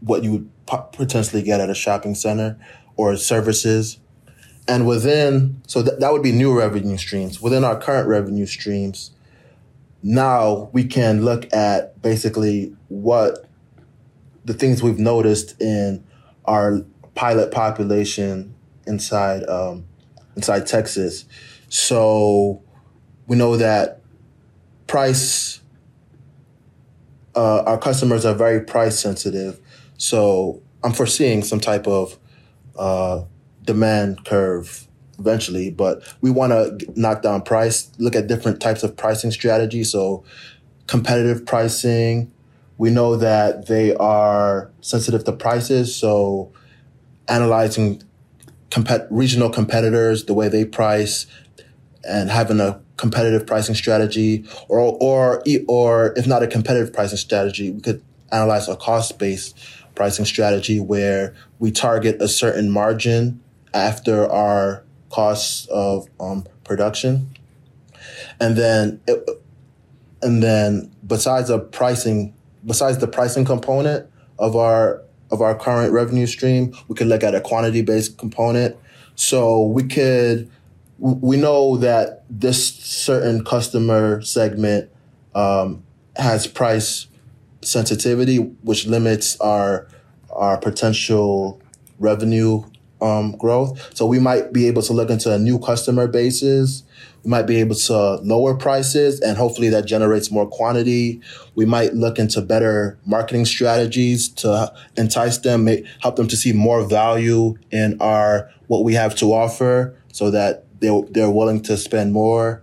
what 0.00 0.22
you 0.22 0.32
would 0.32 0.50
potentially 0.92 1.42
get 1.42 1.60
at 1.60 1.70
a 1.70 1.74
shopping 1.74 2.14
center 2.14 2.58
or 2.96 3.16
services. 3.16 3.98
And 4.68 4.86
within, 4.86 5.62
so 5.66 5.82
th- 5.82 5.98
that 6.00 6.12
would 6.12 6.22
be 6.22 6.32
new 6.32 6.56
revenue 6.56 6.96
streams. 6.96 7.40
Within 7.40 7.64
our 7.64 7.78
current 7.78 8.08
revenue 8.08 8.46
streams, 8.46 9.12
now 10.02 10.70
we 10.72 10.84
can 10.84 11.24
look 11.24 11.52
at 11.52 12.00
basically 12.02 12.74
what 12.88 13.46
the 14.44 14.54
things 14.54 14.82
we've 14.82 14.98
noticed 14.98 15.60
in 15.60 16.04
our 16.44 16.84
pilot 17.14 17.50
population 17.50 18.54
inside 18.86 19.48
um, 19.48 19.84
inside 20.36 20.66
Texas. 20.66 21.24
So 21.68 22.62
we 23.26 23.36
know 23.36 23.56
that 23.56 24.00
price. 24.86 25.60
Uh, 27.34 27.62
our 27.64 27.78
customers 27.78 28.24
are 28.24 28.34
very 28.34 28.60
price 28.60 28.98
sensitive, 28.98 29.60
so 29.98 30.62
I'm 30.82 30.92
foreseeing 30.92 31.42
some 31.42 31.60
type 31.60 31.86
of 31.86 32.18
uh, 32.78 33.24
demand 33.66 34.24
curve 34.24 34.86
eventually, 35.18 35.70
but 35.70 36.02
we 36.20 36.30
want 36.30 36.52
to 36.52 36.92
knock 36.94 37.22
down 37.22 37.42
price, 37.42 37.90
look 37.98 38.14
at 38.14 38.26
different 38.26 38.60
types 38.60 38.82
of 38.82 38.96
pricing 38.96 39.30
strategies. 39.30 39.92
So 39.92 40.24
competitive 40.86 41.46
pricing, 41.46 42.32
we 42.78 42.90
know 42.90 43.16
that 43.16 43.66
they 43.66 43.94
are 43.96 44.70
sensitive 44.80 45.24
to 45.24 45.32
prices. 45.32 45.94
So 45.94 46.52
analyzing 47.28 48.02
compet- 48.70 49.08
regional 49.10 49.50
competitors, 49.50 50.24
the 50.24 50.34
way 50.34 50.48
they 50.48 50.64
price 50.64 51.26
and 52.08 52.30
having 52.30 52.60
a 52.60 52.80
competitive 52.96 53.46
pricing 53.46 53.74
strategy 53.74 54.44
or, 54.68 54.80
or, 54.80 55.42
or 55.66 56.14
if 56.16 56.26
not 56.26 56.42
a 56.42 56.46
competitive 56.46 56.92
pricing 56.92 57.18
strategy, 57.18 57.70
we 57.70 57.80
could 57.80 58.02
analyze 58.32 58.68
a 58.68 58.76
cost 58.76 59.18
based 59.18 59.56
pricing 59.94 60.24
strategy 60.24 60.78
where 60.78 61.34
we 61.58 61.70
target 61.70 62.20
a 62.20 62.28
certain 62.28 62.70
margin 62.70 63.40
after 63.76 64.26
our 64.30 64.82
costs 65.10 65.66
of 65.66 66.08
um, 66.18 66.44
production. 66.64 67.28
And 68.40 68.56
then, 68.56 69.00
it, 69.06 69.28
and 70.22 70.42
then 70.42 70.90
besides 71.06 71.50
a 71.50 71.58
pricing, 71.58 72.34
besides 72.64 72.98
the 72.98 73.06
pricing 73.06 73.44
component 73.44 74.08
of 74.38 74.56
our 74.56 75.02
of 75.30 75.42
our 75.42 75.56
current 75.56 75.92
revenue 75.92 76.26
stream, 76.26 76.72
we 76.88 76.94
could 76.94 77.08
look 77.08 77.22
at 77.22 77.34
a 77.34 77.40
quantity 77.40 77.82
based 77.82 78.16
component. 78.16 78.76
So 79.16 79.62
we 79.62 79.82
could, 79.84 80.50
we 80.98 81.36
know 81.36 81.76
that 81.78 82.24
this 82.30 82.74
certain 82.76 83.44
customer 83.44 84.22
segment 84.22 84.90
um, 85.34 85.82
has 86.16 86.46
price 86.46 87.08
sensitivity, 87.62 88.36
which 88.36 88.86
limits 88.86 89.38
our 89.40 89.88
our 90.30 90.58
potential 90.58 91.60
revenue 91.98 92.62
um, 93.00 93.32
growth. 93.36 93.94
So 93.96 94.06
we 94.06 94.18
might 94.18 94.52
be 94.52 94.66
able 94.66 94.82
to 94.82 94.92
look 94.92 95.10
into 95.10 95.32
a 95.32 95.38
new 95.38 95.58
customer 95.58 96.06
bases. 96.06 96.84
We 97.24 97.30
might 97.30 97.46
be 97.46 97.56
able 97.56 97.74
to 97.74 98.16
lower 98.16 98.54
prices 98.54 99.20
and 99.20 99.36
hopefully 99.36 99.68
that 99.70 99.84
generates 99.84 100.30
more 100.30 100.46
quantity. 100.46 101.20
We 101.54 101.66
might 101.66 101.94
look 101.94 102.18
into 102.18 102.40
better 102.40 102.98
marketing 103.04 103.46
strategies 103.46 104.28
to 104.34 104.72
entice 104.96 105.38
them, 105.38 105.64
make, 105.64 105.86
help 106.00 106.16
them 106.16 106.28
to 106.28 106.36
see 106.36 106.52
more 106.52 106.86
value 106.86 107.56
in 107.70 108.00
our, 108.00 108.50
what 108.68 108.84
we 108.84 108.94
have 108.94 109.14
to 109.16 109.32
offer 109.32 109.96
so 110.12 110.30
that 110.30 110.64
they're, 110.80 111.02
they're 111.10 111.30
willing 111.30 111.62
to 111.62 111.76
spend 111.76 112.12
more. 112.12 112.62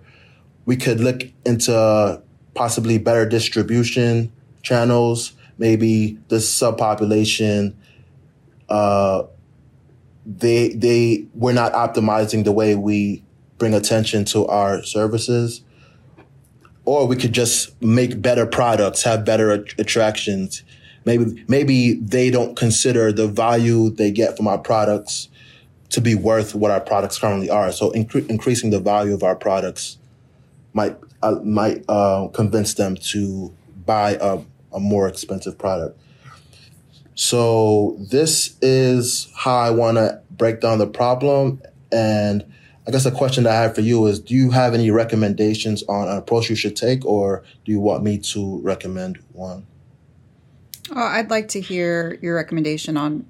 We 0.65 0.77
could 0.77 1.01
look 1.01 1.23
into 1.45 2.21
possibly 2.53 2.97
better 2.97 3.27
distribution 3.27 4.31
channels. 4.61 5.33
Maybe 5.57 6.17
the 6.29 6.37
subpopulation, 6.37 7.75
uh, 8.69 9.23
they 10.25 10.69
they 10.69 11.25
we're 11.33 11.53
not 11.53 11.73
optimizing 11.73 12.43
the 12.43 12.51
way 12.51 12.75
we 12.75 13.23
bring 13.57 13.73
attention 13.73 14.25
to 14.25 14.45
our 14.47 14.83
services. 14.83 15.61
Or 16.85 17.07
we 17.07 17.15
could 17.15 17.31
just 17.31 17.81
make 17.81 18.21
better 18.21 18.45
products 18.45 19.03
have 19.03 19.23
better 19.23 19.51
attractions. 19.51 20.63
Maybe 21.05 21.43
maybe 21.47 21.93
they 21.93 22.29
don't 22.29 22.55
consider 22.57 23.11
the 23.11 23.27
value 23.27 23.89
they 23.89 24.11
get 24.11 24.35
from 24.35 24.47
our 24.47 24.57
products 24.57 25.29
to 25.89 26.01
be 26.01 26.15
worth 26.15 26.55
what 26.55 26.71
our 26.71 26.81
products 26.81 27.19
currently 27.19 27.49
are. 27.49 27.71
So 27.71 27.91
incre- 27.91 28.27
increasing 28.29 28.71
the 28.71 28.79
value 28.79 29.13
of 29.13 29.23
our 29.23 29.35
products 29.35 29.97
might 30.73 30.97
uh, 31.21 31.39
might 31.43 31.83
uh, 31.87 32.27
convince 32.33 32.73
them 32.73 32.95
to 33.11 33.53
buy 33.85 34.17
a, 34.19 34.39
a 34.73 34.79
more 34.79 35.07
expensive 35.07 35.57
product 35.57 35.97
so 37.15 37.97
this 37.99 38.57
is 38.61 39.31
how 39.35 39.55
I 39.55 39.69
want 39.69 39.97
to 39.97 40.21
break 40.31 40.61
down 40.61 40.79
the 40.79 40.87
problem. 40.87 41.61
And 41.91 42.45
I 42.87 42.91
guess 42.91 43.03
the 43.03 43.11
question 43.11 43.43
that 43.45 43.53
I 43.53 43.61
have 43.61 43.75
for 43.75 43.81
you 43.81 44.05
is, 44.07 44.19
do 44.19 44.33
you 44.33 44.51
have 44.51 44.73
any 44.73 44.91
recommendations 44.91 45.83
on 45.83 46.07
an 46.07 46.17
approach 46.17 46.49
you 46.49 46.55
should 46.55 46.75
take, 46.75 47.05
or 47.05 47.43
do 47.65 47.71
you 47.71 47.79
want 47.79 48.03
me 48.03 48.17
to 48.19 48.59
recommend 48.61 49.23
one? 49.31 49.67
Oh, 50.91 51.01
I'd 51.01 51.29
like 51.29 51.47
to 51.49 51.61
hear 51.61 52.17
your 52.21 52.35
recommendation 52.35 52.97
on 52.97 53.25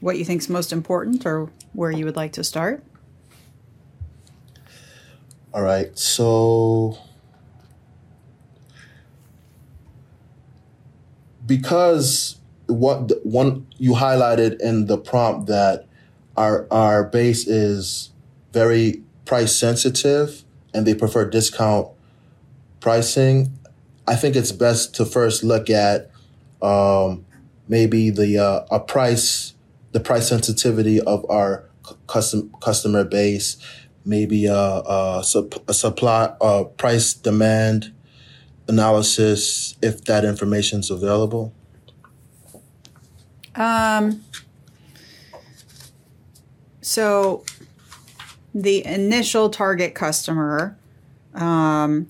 what 0.00 0.16
you 0.16 0.24
think 0.24 0.42
is 0.42 0.48
most 0.48 0.72
important 0.72 1.26
or 1.26 1.50
where 1.72 1.90
you 1.90 2.04
would 2.04 2.16
like 2.16 2.32
to 2.34 2.44
start. 2.44 2.84
All 5.52 5.62
right. 5.62 5.98
So 5.98 6.98
because 11.44 12.37
what 12.68 13.24
one 13.24 13.66
you 13.78 13.92
highlighted 13.92 14.60
in 14.60 14.86
the 14.86 14.98
prompt 14.98 15.48
that 15.48 15.86
our 16.36 16.66
our 16.70 17.04
base 17.04 17.46
is 17.46 18.10
very 18.52 19.02
price 19.24 19.54
sensitive 19.54 20.44
and 20.72 20.86
they 20.86 20.94
prefer 20.94 21.28
discount 21.28 21.88
pricing. 22.80 23.58
I 24.06 24.16
think 24.16 24.36
it's 24.36 24.52
best 24.52 24.94
to 24.96 25.04
first 25.04 25.42
look 25.42 25.68
at 25.68 26.10
um, 26.62 27.24
maybe 27.68 28.10
the 28.10 28.38
uh, 28.38 28.66
a 28.70 28.80
price 28.80 29.54
the 29.92 30.00
price 30.00 30.28
sensitivity 30.28 31.00
of 31.00 31.28
our 31.30 31.64
custom 32.06 32.54
customer 32.60 33.04
base, 33.04 33.56
maybe 34.04 34.46
a, 34.46 34.54
a, 34.54 35.24
a 35.68 35.74
supply 35.74 36.34
a 36.40 36.64
price 36.64 37.14
demand 37.14 37.92
analysis 38.68 39.76
if 39.82 40.04
that 40.04 40.24
information 40.24 40.80
is 40.80 40.90
available. 40.90 41.54
Um, 43.58 44.24
so 46.80 47.44
the 48.54 48.86
initial 48.86 49.50
target 49.50 49.94
customer, 49.94 50.78
um, 51.34 52.06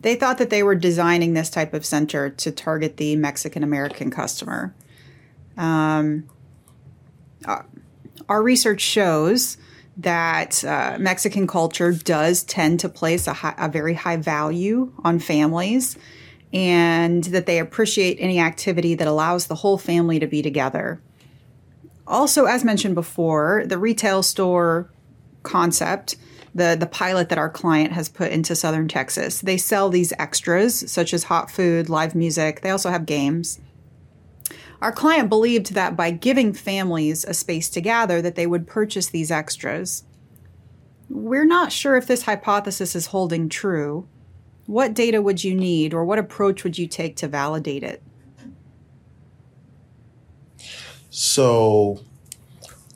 they 0.00 0.16
thought 0.16 0.38
that 0.38 0.50
they 0.50 0.62
were 0.62 0.74
designing 0.74 1.34
this 1.34 1.50
type 1.50 1.74
of 1.74 1.84
center 1.84 2.30
to 2.30 2.50
target 2.50 2.96
the 2.96 3.16
Mexican 3.16 3.62
American 3.62 4.10
customer. 4.10 4.74
Um, 5.56 6.24
uh, 7.44 7.62
our 8.28 8.42
research 8.42 8.80
shows 8.80 9.58
that 9.98 10.64
uh, 10.64 10.96
Mexican 10.98 11.46
culture 11.46 11.92
does 11.92 12.42
tend 12.42 12.80
to 12.80 12.88
place 12.88 13.26
a, 13.26 13.34
high, 13.34 13.54
a 13.58 13.68
very 13.68 13.94
high 13.94 14.16
value 14.16 14.92
on 15.04 15.18
families 15.18 15.96
and 16.54 17.24
that 17.24 17.46
they 17.46 17.58
appreciate 17.58 18.16
any 18.20 18.38
activity 18.38 18.94
that 18.94 19.08
allows 19.08 19.48
the 19.48 19.56
whole 19.56 19.76
family 19.76 20.20
to 20.20 20.26
be 20.26 20.40
together. 20.40 21.02
Also, 22.06 22.44
as 22.44 22.64
mentioned 22.64 22.94
before, 22.94 23.64
the 23.66 23.76
retail 23.76 24.22
store 24.22 24.88
concept, 25.42 26.14
the, 26.54 26.76
the 26.78 26.86
pilot 26.86 27.28
that 27.28 27.38
our 27.38 27.50
client 27.50 27.92
has 27.92 28.08
put 28.08 28.30
into 28.30 28.54
Southern 28.54 28.86
Texas, 28.86 29.40
they 29.40 29.56
sell 29.56 29.90
these 29.90 30.12
extras 30.16 30.90
such 30.90 31.12
as 31.12 31.24
hot 31.24 31.50
food, 31.50 31.88
live 31.88 32.14
music. 32.14 32.60
They 32.60 32.70
also 32.70 32.90
have 32.90 33.04
games. 33.04 33.60
Our 34.80 34.92
client 34.92 35.28
believed 35.28 35.74
that 35.74 35.96
by 35.96 36.12
giving 36.12 36.52
families 36.52 37.24
a 37.24 37.34
space 37.34 37.68
to 37.70 37.80
gather 37.80 38.22
that 38.22 38.36
they 38.36 38.46
would 38.46 38.68
purchase 38.68 39.08
these 39.08 39.30
extras. 39.30 40.04
We're 41.08 41.46
not 41.46 41.72
sure 41.72 41.96
if 41.96 42.06
this 42.06 42.24
hypothesis 42.24 42.94
is 42.94 43.06
holding 43.06 43.48
true, 43.48 44.06
what 44.66 44.94
data 44.94 45.20
would 45.20 45.44
you 45.44 45.54
need 45.54 45.92
or 45.92 46.04
what 46.04 46.18
approach 46.18 46.64
would 46.64 46.78
you 46.78 46.86
take 46.86 47.16
to 47.16 47.28
validate 47.28 47.82
it? 47.82 48.02
So, 51.10 52.00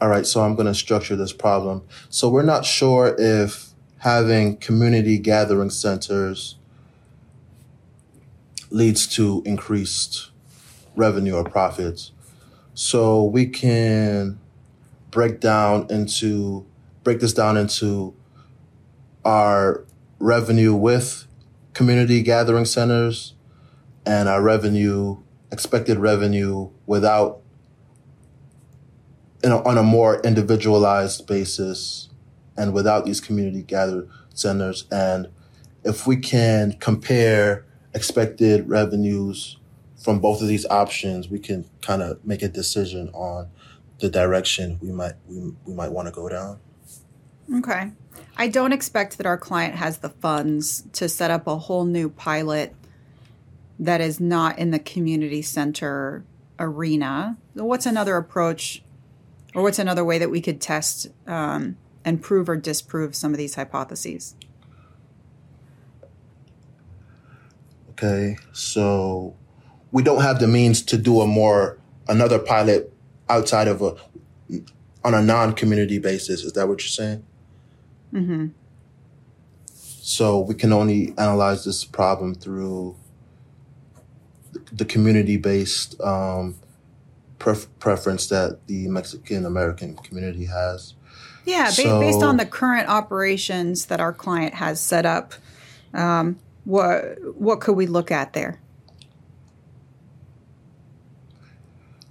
all 0.00 0.08
right, 0.08 0.26
so 0.26 0.42
I'm 0.42 0.56
going 0.56 0.66
to 0.66 0.74
structure 0.74 1.14
this 1.14 1.32
problem. 1.32 1.84
So, 2.10 2.28
we're 2.28 2.42
not 2.42 2.64
sure 2.64 3.14
if 3.16 3.68
having 3.98 4.56
community 4.56 5.18
gathering 5.18 5.70
centers 5.70 6.56
leads 8.70 9.06
to 9.06 9.42
increased 9.46 10.30
revenue 10.96 11.34
or 11.34 11.44
profits. 11.44 12.10
So, 12.74 13.22
we 13.22 13.46
can 13.46 14.40
break 15.12 15.38
down 15.38 15.86
into 15.88 16.66
break 17.04 17.20
this 17.20 17.32
down 17.32 17.56
into 17.56 18.14
our 19.24 19.84
revenue 20.18 20.74
with 20.74 21.27
community 21.78 22.22
gathering 22.22 22.64
centers 22.64 23.34
and 24.04 24.28
our 24.28 24.42
revenue, 24.42 25.16
expected 25.52 25.96
revenue 25.96 26.68
without, 26.86 27.40
know, 29.48 29.62
on 29.62 29.78
a 29.78 29.82
more 29.84 30.20
individualized 30.22 31.24
basis 31.28 32.08
and 32.56 32.74
without 32.74 33.04
these 33.04 33.20
community 33.20 33.62
gather 33.62 34.08
centers. 34.34 34.86
And 34.90 35.28
if 35.84 36.04
we 36.04 36.16
can 36.16 36.72
compare 36.80 37.64
expected 37.94 38.68
revenues 38.68 39.56
from 40.02 40.18
both 40.18 40.42
of 40.42 40.48
these 40.48 40.66
options, 40.66 41.28
we 41.28 41.38
can 41.38 41.64
kind 41.80 42.02
of 42.02 42.18
make 42.24 42.42
a 42.42 42.48
decision 42.48 43.08
on 43.10 43.50
the 44.00 44.08
direction 44.08 44.80
we 44.82 44.90
might 44.90 45.14
we, 45.28 45.52
we 45.64 45.74
might 45.74 45.92
want 45.92 46.08
to 46.08 46.12
go 46.12 46.28
down. 46.28 46.58
Okay. 47.54 47.92
I 48.36 48.48
don't 48.48 48.72
expect 48.72 49.16
that 49.18 49.26
our 49.26 49.38
client 49.38 49.74
has 49.74 49.98
the 49.98 50.08
funds 50.08 50.84
to 50.92 51.08
set 51.08 51.30
up 51.30 51.46
a 51.46 51.58
whole 51.58 51.84
new 51.84 52.08
pilot 52.08 52.74
that 53.78 54.00
is 54.00 54.20
not 54.20 54.58
in 54.58 54.70
the 54.70 54.78
community 54.78 55.42
center 55.42 56.24
arena. 56.58 57.36
What's 57.54 57.86
another 57.86 58.16
approach, 58.16 58.82
or 59.54 59.62
what's 59.62 59.78
another 59.78 60.04
way 60.04 60.18
that 60.18 60.30
we 60.30 60.40
could 60.40 60.60
test 60.60 61.08
um, 61.26 61.76
and 62.04 62.22
prove 62.22 62.48
or 62.48 62.56
disprove 62.56 63.14
some 63.14 63.32
of 63.32 63.38
these 63.38 63.54
hypotheses? 63.54 64.34
Okay, 67.90 68.36
so 68.52 69.34
we 69.90 70.02
don't 70.02 70.22
have 70.22 70.38
the 70.38 70.46
means 70.46 70.82
to 70.82 70.96
do 70.96 71.20
a 71.20 71.26
more 71.26 71.78
another 72.08 72.38
pilot 72.38 72.92
outside 73.28 73.68
of 73.68 73.82
a 73.82 73.96
on 75.04 75.14
a 75.14 75.22
non-community 75.22 75.98
basis. 75.98 76.42
Is 76.42 76.52
that 76.52 76.68
what 76.68 76.80
you're 76.80 76.88
saying? 76.88 77.24
Mm-hmm. 78.12 78.48
So 79.74 80.40
we 80.40 80.54
can 80.54 80.72
only 80.72 81.14
analyze 81.18 81.64
this 81.64 81.84
problem 81.84 82.34
through 82.34 82.96
the 84.72 84.84
community-based 84.84 86.00
um, 86.00 86.56
pref- 87.38 87.68
preference 87.78 88.26
that 88.28 88.66
the 88.66 88.88
Mexican 88.88 89.44
American 89.44 89.96
community 89.96 90.46
has. 90.46 90.94
Yeah, 91.44 91.70
So- 91.70 92.00
based 92.00 92.22
on 92.22 92.36
the 92.36 92.46
current 92.46 92.88
operations 92.88 93.86
that 93.86 94.00
our 94.00 94.12
client 94.12 94.54
has 94.54 94.80
set 94.80 95.06
up, 95.06 95.34
um, 95.94 96.38
what 96.64 97.16
what 97.36 97.60
could 97.60 97.76
we 97.76 97.86
look 97.86 98.10
at 98.10 98.32
there? 98.32 98.60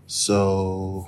So 0.07 1.07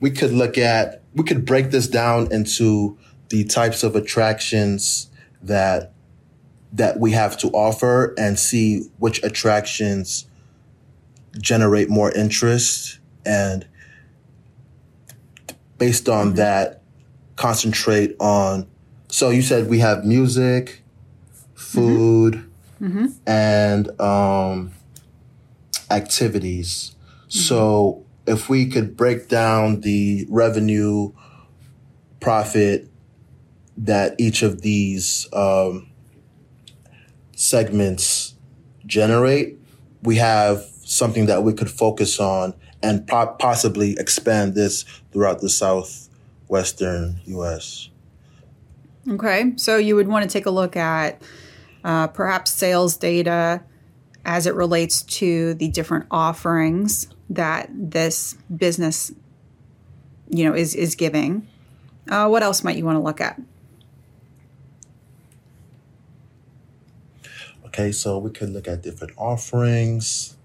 we 0.00 0.10
could 0.10 0.32
look 0.32 0.58
at 0.58 1.02
we 1.18 1.24
could 1.24 1.44
break 1.44 1.70
this 1.70 1.86
down 1.88 2.30
into 2.32 2.96
the 3.28 3.44
types 3.44 3.82
of 3.82 3.94
attractions 3.96 5.10
that 5.42 5.92
that 6.72 7.00
we 7.00 7.12
have 7.12 7.36
to 7.38 7.48
offer 7.48 8.14
and 8.18 8.38
see 8.38 8.82
which 8.98 9.22
attractions 9.22 10.26
generate 11.40 11.88
more 11.88 12.12
interest 12.12 12.98
and 13.24 13.66
based 15.78 16.08
on 16.08 16.28
mm-hmm. 16.28 16.36
that 16.36 16.82
concentrate 17.36 18.14
on 18.18 18.66
so 19.08 19.30
you 19.30 19.42
said 19.42 19.68
we 19.68 19.78
have 19.78 20.04
music 20.04 20.82
food 21.54 22.34
mm-hmm. 22.80 22.86
Mm-hmm. 22.86 23.06
and 23.26 24.00
um 24.00 24.72
activities. 25.90 26.94
So 27.28 28.04
if 28.28 28.48
we 28.48 28.66
could 28.66 28.96
break 28.96 29.28
down 29.28 29.80
the 29.80 30.26
revenue 30.28 31.12
profit 32.20 32.88
that 33.76 34.14
each 34.18 34.42
of 34.42 34.60
these 34.60 35.26
um, 35.32 35.88
segments 37.34 38.34
generate, 38.86 39.58
we 40.02 40.16
have 40.16 40.64
something 40.84 41.26
that 41.26 41.42
we 41.42 41.52
could 41.52 41.70
focus 41.70 42.18
on 42.18 42.54
and 42.82 43.06
po- 43.06 43.34
possibly 43.38 43.96
expand 43.98 44.54
this 44.54 44.84
throughout 45.12 45.40
the 45.40 45.48
southwestern 45.48 47.20
U.S. 47.26 47.88
Okay, 49.08 49.52
so 49.56 49.76
you 49.76 49.96
would 49.96 50.08
want 50.08 50.28
to 50.28 50.30
take 50.30 50.46
a 50.46 50.50
look 50.50 50.76
at 50.76 51.22
uh, 51.84 52.08
perhaps 52.08 52.52
sales 52.52 52.96
data 52.96 53.62
as 54.28 54.46
it 54.46 54.54
relates 54.54 55.00
to 55.00 55.54
the 55.54 55.68
different 55.68 56.04
offerings 56.10 57.08
that 57.30 57.70
this 57.72 58.34
business, 58.54 59.10
you 60.28 60.44
know, 60.44 60.54
is 60.54 60.74
is 60.74 60.94
giving. 60.94 61.48
Uh, 62.10 62.28
what 62.28 62.42
else 62.42 62.62
might 62.62 62.76
you 62.76 62.84
want 62.84 62.96
to 62.96 63.02
look 63.02 63.22
at? 63.22 63.40
Okay, 67.64 67.90
so 67.90 68.18
we 68.18 68.30
could 68.30 68.50
look 68.50 68.68
at 68.68 68.82
different 68.82 69.14
offerings. 69.16 70.36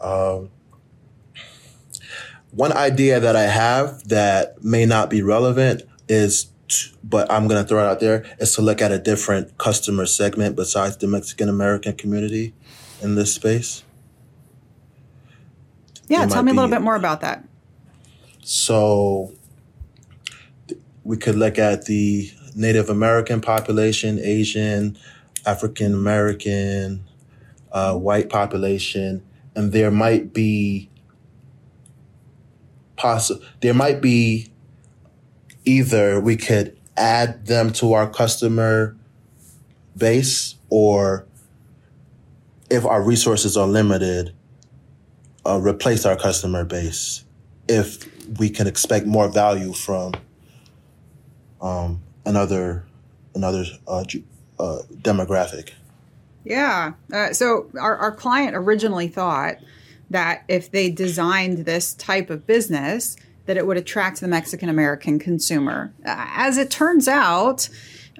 Um, 0.00 0.48
one 2.50 2.72
idea 2.72 3.20
that 3.20 3.36
I 3.36 3.42
have 3.42 4.08
that 4.08 4.64
may 4.64 4.86
not 4.86 5.10
be 5.10 5.20
relevant 5.20 5.82
is, 6.08 6.46
but 7.02 7.30
I'm 7.30 7.48
going 7.48 7.62
to 7.62 7.68
throw 7.68 7.80
it 7.80 7.86
out 7.86 8.00
there, 8.00 8.24
is 8.38 8.54
to 8.54 8.62
look 8.62 8.80
at 8.82 8.92
a 8.92 8.98
different 8.98 9.58
customer 9.58 10.06
segment 10.06 10.56
besides 10.56 10.96
the 10.96 11.06
Mexican 11.06 11.48
American 11.48 11.94
community 11.96 12.54
in 13.02 13.14
this 13.14 13.34
space. 13.34 13.84
Yeah, 16.08 16.20
There 16.20 16.28
tell 16.28 16.42
me 16.42 16.52
a 16.52 16.54
little 16.54 16.70
bit 16.70 16.80
more 16.80 16.96
about 16.96 17.20
that. 17.20 17.44
So 18.42 19.34
th- 20.68 20.80
we 21.04 21.16
could 21.16 21.34
look 21.34 21.58
at 21.58 21.84
the 21.84 22.30
Native 22.54 22.88
American 22.88 23.40
population, 23.40 24.18
Asian, 24.18 24.98
African 25.44 25.92
American, 25.92 27.04
uh, 27.72 27.94
white 27.94 28.30
population, 28.30 29.22
and 29.54 29.72
there 29.72 29.90
might 29.90 30.32
be 30.32 30.90
possible 32.96 33.40
there 33.60 33.74
might 33.74 34.00
be 34.00 34.48
either 35.68 36.18
we 36.18 36.36
could 36.36 36.76
add 36.96 37.46
them 37.46 37.70
to 37.74 37.92
our 37.92 38.08
customer 38.08 38.96
base 39.96 40.54
or 40.70 41.26
if 42.70 42.84
our 42.84 43.02
resources 43.02 43.56
are 43.56 43.66
limited, 43.66 44.34
uh, 45.46 45.58
replace 45.60 46.06
our 46.06 46.16
customer 46.16 46.64
base 46.64 47.24
if 47.68 48.06
we 48.38 48.48
can 48.48 48.66
expect 48.66 49.06
more 49.06 49.28
value 49.28 49.72
from 49.72 50.12
um, 51.60 52.02
another 52.24 52.84
another 53.34 53.64
uh, 53.86 54.04
uh, 54.58 54.78
demographic. 55.02 55.70
Yeah. 56.44 56.94
Uh, 57.12 57.32
so 57.32 57.70
our, 57.78 57.96
our 57.96 58.12
client 58.12 58.56
originally 58.56 59.08
thought 59.08 59.58
that 60.10 60.44
if 60.48 60.70
they 60.70 60.90
designed 60.90 61.58
this 61.58 61.94
type 61.94 62.30
of 62.30 62.46
business, 62.46 63.16
that 63.48 63.56
it 63.56 63.66
would 63.66 63.78
attract 63.78 64.20
the 64.20 64.28
Mexican 64.28 64.68
American 64.68 65.18
consumer. 65.18 65.94
As 66.04 66.58
it 66.58 66.70
turns 66.70 67.08
out, 67.08 67.70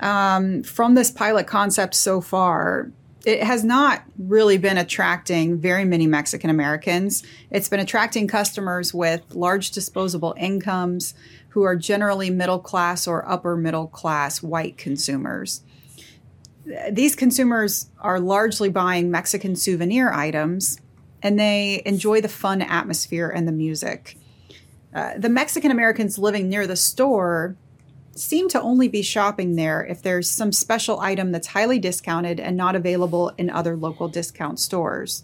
um, 0.00 0.62
from 0.62 0.94
this 0.94 1.10
pilot 1.10 1.46
concept 1.46 1.94
so 1.94 2.22
far, 2.22 2.90
it 3.26 3.42
has 3.42 3.62
not 3.62 4.04
really 4.16 4.56
been 4.56 4.78
attracting 4.78 5.58
very 5.58 5.84
many 5.84 6.06
Mexican 6.06 6.48
Americans. 6.48 7.22
It's 7.50 7.68
been 7.68 7.78
attracting 7.78 8.26
customers 8.26 8.94
with 8.94 9.34
large 9.34 9.70
disposable 9.70 10.34
incomes 10.38 11.12
who 11.50 11.62
are 11.64 11.76
generally 11.76 12.30
middle 12.30 12.58
class 12.58 13.06
or 13.06 13.28
upper 13.28 13.54
middle 13.54 13.86
class 13.86 14.42
white 14.42 14.78
consumers 14.78 15.60
these 16.90 17.16
consumers 17.16 17.88
are 17.98 18.20
largely 18.20 18.68
buying 18.68 19.10
Mexican 19.10 19.56
souvenir 19.56 20.12
items 20.12 20.78
and 21.22 21.38
they 21.38 21.82
enjoy 21.84 22.20
the 22.20 22.28
fun 22.28 22.62
atmosphere 22.62 23.30
and 23.30 23.48
the 23.48 23.52
music. 23.52 24.18
Uh, 24.94 25.12
the 25.16 25.28
Mexican 25.28 25.70
Americans 25.70 26.18
living 26.18 26.48
near 26.48 26.66
the 26.66 26.76
store 26.76 27.56
seem 28.14 28.48
to 28.48 28.60
only 28.60 28.88
be 28.88 29.02
shopping 29.02 29.56
there 29.56 29.84
if 29.84 30.02
there's 30.02 30.28
some 30.28 30.50
special 30.50 30.98
item 31.00 31.30
that's 31.30 31.48
highly 31.48 31.78
discounted 31.78 32.40
and 32.40 32.56
not 32.56 32.74
available 32.74 33.32
in 33.38 33.48
other 33.48 33.76
local 33.76 34.08
discount 34.08 34.58
stores. 34.58 35.22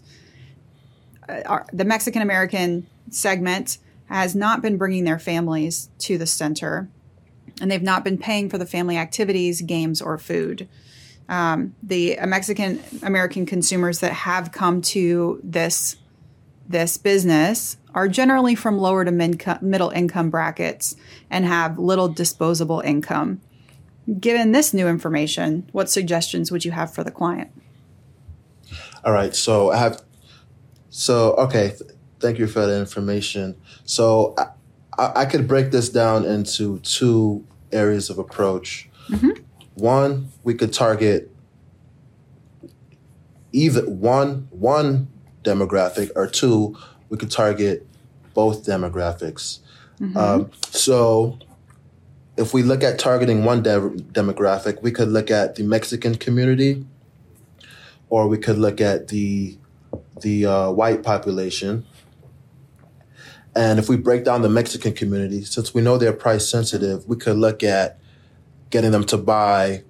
Uh, 1.27 1.41
our, 1.45 1.65
the 1.73 1.85
Mexican 1.85 2.21
American 2.21 2.87
segment 3.09 3.79
has 4.05 4.35
not 4.35 4.61
been 4.61 4.77
bringing 4.77 5.03
their 5.03 5.19
families 5.19 5.89
to 5.97 6.17
the 6.17 6.27
center, 6.27 6.87
and 7.59 7.71
they've 7.71 7.81
not 7.81 8.03
been 8.03 8.17
paying 8.17 8.49
for 8.49 8.57
the 8.57 8.65
family 8.65 8.97
activities, 8.97 9.61
games, 9.61 10.01
or 10.01 10.17
food 10.17 10.67
the 11.27 12.17
Mexican 12.25 12.81
American 13.03 13.45
consumers 13.45 13.99
that 13.99 14.13
have 14.13 14.51
come 14.51 14.81
to 14.81 15.39
this 15.43 15.97
this 16.67 16.97
business 16.97 17.77
are 17.95 18.07
generally 18.07 18.53
from 18.53 18.77
lower 18.77 19.05
to 19.05 19.11
mid- 19.11 19.61
middle 19.61 19.89
income 19.89 20.29
brackets 20.29 20.95
and 21.31 21.45
have 21.45 21.79
little 21.79 22.09
disposable 22.09 22.81
income. 22.81 23.41
Given 24.19 24.51
this 24.51 24.73
new 24.73 24.87
information, 24.87 25.67
what 25.71 25.89
suggestions 25.89 26.51
would 26.51 26.65
you 26.65 26.71
have 26.71 26.93
for 26.93 27.03
the 27.03 27.09
client? 27.09 27.49
All 29.03 29.13
right, 29.13 29.33
so 29.33 29.71
I 29.71 29.77
have, 29.77 30.03
so 30.89 31.33
okay, 31.35 31.69
th- 31.69 31.91
thank 32.19 32.37
you 32.37 32.47
for 32.47 32.65
the 32.67 32.77
information. 32.77 33.55
So 33.85 34.35
I, 34.37 34.47
I, 34.99 35.21
I 35.21 35.25
could 35.25 35.47
break 35.47 35.71
this 35.71 35.89
down 35.89 36.25
into 36.25 36.79
two 36.79 37.47
areas 37.71 38.09
of 38.09 38.19
approach. 38.19 38.89
Mm-hmm. 39.09 39.41
One, 39.75 40.29
we 40.43 40.53
could 40.53 40.73
target 40.73 41.31
either 43.51 43.89
one 43.89 44.47
one 44.51 45.07
demographic, 45.43 46.11
or 46.15 46.27
two, 46.27 46.75
we 47.09 47.17
could 47.17 47.31
target 47.31 47.85
both 48.33 48.65
demographics. 48.65 49.59
Um, 50.17 50.51
so 50.71 51.39
if 52.37 52.53
we 52.53 52.63
look 52.63 52.83
at 52.83 52.99
targeting 52.99 53.45
one 53.45 53.63
de- 53.63 53.89
demographic, 54.11 54.81
we 54.81 54.91
could 54.91 55.07
look 55.07 55.31
at 55.31 55.55
the 55.55 55.63
Mexican 55.63 56.15
community, 56.15 56.85
or 58.09 58.27
we 58.27 58.37
could 58.37 58.57
look 58.57 58.81
at 58.81 59.07
the 59.07 59.57
the 60.21 60.45
uh, 60.45 60.71
white 60.71 61.03
population. 61.03 61.85
And 63.55 63.79
if 63.79 63.87
we 63.87 63.95
break 63.95 64.25
down 64.25 64.41
the 64.41 64.49
Mexican 64.49 64.93
community, 64.93 65.45
since 65.45 65.73
we 65.73 65.81
know 65.81 65.97
they're 65.97 66.11
price 66.11 66.49
sensitive, 66.49 67.07
we 67.07 67.15
could 67.15 67.37
look 67.37 67.63
at 67.63 67.99
getting 68.69 68.91
them 68.91 69.05
to 69.05 69.17
buy 69.17 69.83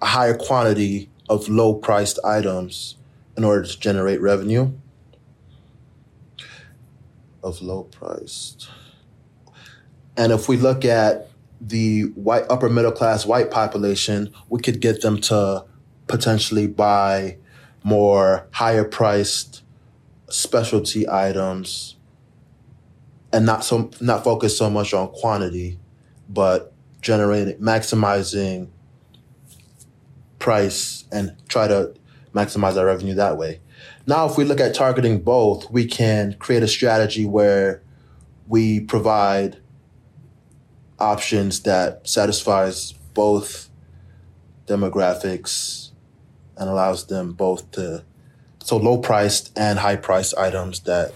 a 0.00 0.06
higher 0.06 0.34
quantity 0.34 1.10
of 1.28 1.48
low 1.48 1.74
priced 1.74 2.18
items 2.24 2.96
in 3.36 3.44
order 3.44 3.66
to 3.66 3.78
generate 3.78 4.20
revenue. 4.22 4.72
Of 7.44 7.60
low 7.60 7.82
priced. 7.82 8.70
And 10.16 10.32
if 10.32 10.48
we 10.48 10.56
look 10.56 10.84
at 10.84 11.28
the 11.60 12.04
white 12.14 12.44
upper 12.48 12.70
middle 12.70 12.90
class 12.90 13.26
white 13.26 13.50
population, 13.50 14.32
we 14.48 14.60
could 14.60 14.80
get 14.80 15.02
them 15.02 15.20
to 15.22 15.66
potentially 16.06 16.66
buy 16.66 17.36
more 17.82 18.48
higher 18.52 18.84
priced 18.84 19.62
specialty 20.30 21.06
items 21.08 21.96
and 23.32 23.44
not 23.44 23.62
so 23.62 23.90
not 24.00 24.24
focus 24.24 24.56
so 24.56 24.70
much 24.70 24.94
on 24.94 25.08
quantity, 25.08 25.78
but 26.28 26.72
generating 27.02 27.58
maximizing 27.58 28.68
price 30.38 31.04
and 31.12 31.36
try 31.48 31.68
to 31.68 31.92
maximize 32.32 32.76
our 32.78 32.86
revenue 32.86 33.14
that 33.14 33.36
way. 33.36 33.60
Now, 34.06 34.26
if 34.26 34.36
we 34.36 34.44
look 34.44 34.60
at 34.60 34.74
targeting 34.74 35.20
both, 35.20 35.70
we 35.70 35.86
can 35.86 36.34
create 36.34 36.62
a 36.62 36.68
strategy 36.68 37.24
where 37.24 37.82
we 38.46 38.80
provide 38.80 39.58
options 40.98 41.60
that 41.60 42.06
satisfies 42.06 42.92
both 43.14 43.70
demographics 44.66 45.90
and 46.56 46.68
allows 46.68 47.06
them 47.06 47.32
both 47.32 47.70
to 47.72 48.04
so 48.62 48.76
low 48.76 48.98
priced 48.98 49.56
and 49.58 49.78
high 49.78 49.96
priced 49.96 50.36
items 50.38 50.80
that 50.80 51.12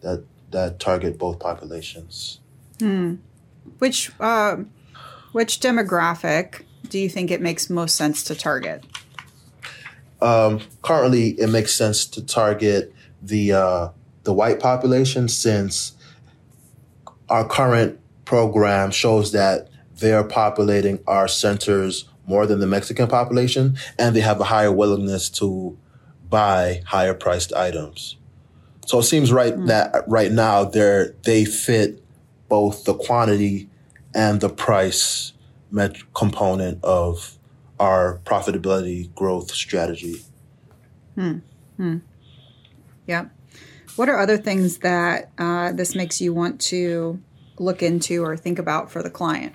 that 0.00 0.24
that 0.50 0.78
target 0.78 1.18
both 1.18 1.38
populations. 1.38 2.40
Hmm. 2.78 3.16
Which 3.78 4.10
uh, 4.20 4.56
which 5.32 5.60
demographic 5.60 6.62
do 6.88 6.98
you 6.98 7.08
think 7.08 7.30
it 7.30 7.40
makes 7.40 7.70
most 7.70 7.96
sense 7.96 8.22
to 8.24 8.34
target? 8.34 8.84
Um, 10.24 10.62
currently, 10.80 11.38
it 11.38 11.48
makes 11.48 11.74
sense 11.74 12.06
to 12.06 12.24
target 12.24 12.94
the 13.22 13.52
uh, 13.52 13.88
the 14.22 14.32
white 14.32 14.58
population 14.58 15.28
since 15.28 15.92
our 17.28 17.46
current 17.46 18.00
program 18.24 18.90
shows 18.90 19.32
that 19.32 19.68
they're 19.96 20.24
populating 20.24 20.98
our 21.06 21.28
centers 21.28 22.08
more 22.26 22.46
than 22.46 22.58
the 22.58 22.66
Mexican 22.66 23.06
population, 23.06 23.76
and 23.98 24.16
they 24.16 24.20
have 24.20 24.40
a 24.40 24.44
higher 24.44 24.72
willingness 24.72 25.28
to 25.28 25.76
buy 26.30 26.82
higher 26.86 27.12
priced 27.12 27.52
items. 27.52 28.16
So 28.86 29.00
it 29.00 29.04
seems 29.04 29.30
right 29.30 29.54
mm. 29.54 29.66
that 29.66 30.04
right 30.06 30.32
now 30.32 30.64
they 30.64 31.08
they 31.24 31.44
fit 31.44 32.02
both 32.48 32.84
the 32.84 32.94
quantity 32.94 33.68
and 34.14 34.40
the 34.40 34.48
price 34.48 35.34
met- 35.70 36.14
component 36.14 36.82
of 36.82 37.38
our 37.78 38.20
profitability 38.24 39.14
growth 39.14 39.52
strategy. 39.52 40.22
Hmm. 41.14 41.38
Hmm. 41.76 41.98
Yeah. 43.06 43.26
What 43.96 44.08
are 44.08 44.18
other 44.18 44.36
things 44.36 44.78
that 44.78 45.30
uh, 45.38 45.72
this 45.72 45.94
makes 45.94 46.20
you 46.20 46.34
want 46.34 46.60
to 46.62 47.20
look 47.58 47.82
into 47.82 48.24
or 48.24 48.36
think 48.36 48.58
about 48.58 48.90
for 48.90 49.02
the 49.02 49.10
client? 49.10 49.54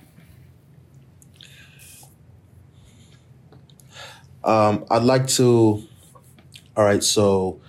Um, 4.44 4.86
I'd 4.90 5.04
like 5.04 5.28
to. 5.30 5.84
All 6.78 6.86
right, 6.86 7.04
so 7.04 7.60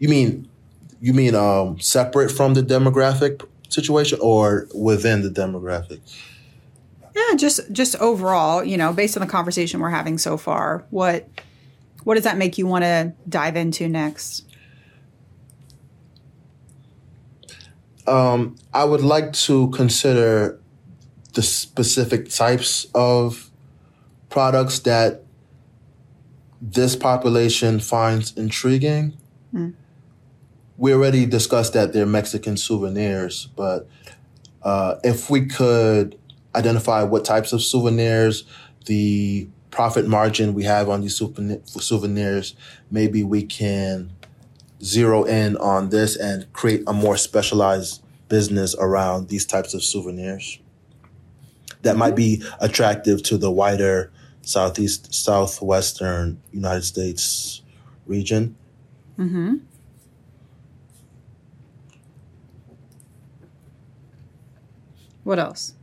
you 0.00 0.08
mean 0.08 0.48
you 1.00 1.12
mean 1.12 1.34
um, 1.36 1.78
separate 1.78 2.30
from 2.30 2.54
the 2.54 2.62
demographic 2.62 3.46
situation 3.68 4.18
or 4.20 4.68
within 4.74 5.22
the 5.22 5.30
demographic? 5.30 6.00
Yeah, 7.14 7.36
just 7.36 7.72
just 7.72 7.96
overall, 7.96 8.62
you 8.62 8.76
know, 8.76 8.92
based 8.92 9.16
on 9.16 9.20
the 9.20 9.30
conversation 9.30 9.80
we're 9.80 9.90
having 9.90 10.18
so 10.18 10.36
far, 10.36 10.84
what 10.90 11.28
what 12.04 12.14
does 12.14 12.24
that 12.24 12.36
make 12.36 12.58
you 12.58 12.66
want 12.66 12.84
to 12.84 13.12
dive 13.28 13.56
into 13.56 13.88
next? 13.88 14.44
Um, 18.06 18.56
I 18.72 18.84
would 18.84 19.02
like 19.02 19.32
to 19.34 19.68
consider 19.70 20.58
the 21.34 21.42
specific 21.42 22.30
types 22.30 22.86
of 22.94 23.50
products 24.30 24.78
that 24.80 25.22
this 26.60 26.96
population 26.96 27.80
finds 27.80 28.36
intriguing. 28.36 29.16
Mm. 29.54 29.74
We 30.78 30.94
already 30.94 31.26
discussed 31.26 31.74
that 31.74 31.92
they're 31.92 32.06
Mexican 32.06 32.56
souvenirs, 32.56 33.48
but 33.56 33.88
uh, 34.62 34.94
if 35.04 35.28
we 35.28 35.44
could 35.46 36.18
identify 36.54 37.02
what 37.02 37.24
types 37.24 37.52
of 37.52 37.62
souvenirs, 37.62 38.44
the 38.86 39.48
profit 39.70 40.06
margin 40.06 40.54
we 40.54 40.64
have 40.64 40.88
on 40.88 41.02
these 41.02 41.16
souvenirs, 41.16 42.54
maybe 42.90 43.22
we 43.22 43.42
can 43.42 44.12
zero 44.82 45.24
in 45.24 45.56
on 45.56 45.90
this 45.90 46.16
and 46.16 46.50
create 46.52 46.82
a 46.86 46.92
more 46.92 47.16
specialized 47.16 48.02
business 48.28 48.74
around 48.78 49.28
these 49.28 49.44
types 49.44 49.74
of 49.74 49.82
souvenirs 49.82 50.58
that 51.82 51.96
might 51.96 52.14
be 52.14 52.42
attractive 52.60 53.22
to 53.22 53.38
the 53.38 53.50
wider 53.50 54.12
southeast 54.42 55.12
southwestern 55.14 56.40
United 56.52 56.84
States 56.84 57.62
region. 58.06 58.56
Mm-hmm. 59.18 59.56
What 65.28 65.38
else? 65.38 65.74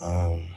Um, 0.00 0.48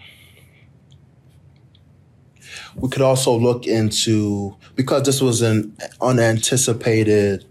we 2.75 2.89
could 2.89 3.04
also 3.04 3.38
look 3.38 3.67
into 3.67 4.58
because 4.73 5.04
this 5.04 5.21
was 5.21 5.43
an 5.43 5.78
unanticipated 6.02 7.45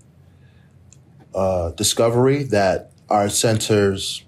uh, 1.32 1.70
discovery 1.70 2.42
that 2.42 2.90
our 3.08 3.28
centers 3.28 4.24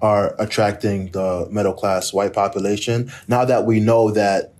are 0.00 0.34
attracting 0.40 1.12
the 1.12 1.46
middle 1.52 1.72
class 1.72 2.12
white 2.12 2.32
population. 2.32 3.12
Now 3.28 3.44
that 3.44 3.64
we 3.64 3.78
know 3.78 4.10
that, 4.10 4.54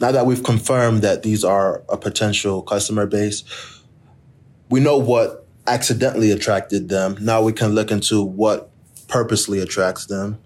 now 0.00 0.12
that 0.12 0.24
we've 0.24 0.42
confirmed 0.42 1.02
that 1.02 1.22
these 1.24 1.44
are 1.44 1.82
a 1.90 1.98
potential 1.98 2.62
customer 2.62 3.04
base, 3.04 3.44
we 4.70 4.80
know 4.80 4.96
what 4.96 5.39
accidentally 5.70 6.32
attracted 6.32 6.88
them. 6.88 7.16
Now 7.20 7.42
we 7.42 7.52
can 7.52 7.70
look 7.74 7.90
into 7.90 8.22
what 8.22 8.70
purposely 9.06 9.60
attracts 9.60 10.06
them. 10.06 10.38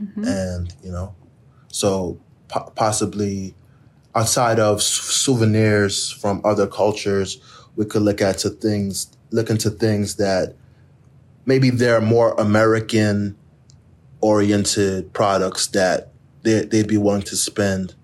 Mm-hmm. 0.00 0.24
And, 0.24 0.74
you 0.82 0.92
know, 0.92 1.14
so 1.68 2.20
po- 2.48 2.72
possibly 2.76 3.54
outside 4.14 4.60
of 4.60 4.78
s- 4.78 4.84
souvenirs 4.86 6.10
from 6.10 6.40
other 6.44 6.66
cultures, 6.66 7.40
we 7.76 7.84
could 7.84 8.02
look 8.02 8.20
at 8.20 8.38
to 8.38 8.50
things, 8.50 9.10
look 9.30 9.50
into 9.50 9.70
things 9.70 10.16
that 10.16 10.54
maybe 11.44 11.70
they're 11.70 12.00
more 12.00 12.34
American 12.34 13.36
oriented 14.20 15.12
products 15.12 15.66
that 15.68 16.12
they, 16.42 16.64
they'd 16.64 16.88
be 16.88 16.98
willing 16.98 17.22
to 17.22 17.36
spend 17.36 17.94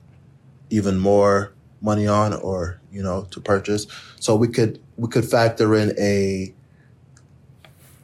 even 0.71 0.99
more 0.99 1.53
money 1.81 2.07
on 2.07 2.33
or, 2.35 2.81
you 2.98 3.04
know, 3.04 3.28
to 3.30 3.40
purchase. 3.40 3.87
So 4.18 4.34
we 4.34 4.48
could, 4.48 4.80
we 4.96 5.08
could 5.08 5.24
factor 5.24 5.76
in 5.76 5.96
a, 5.96 6.52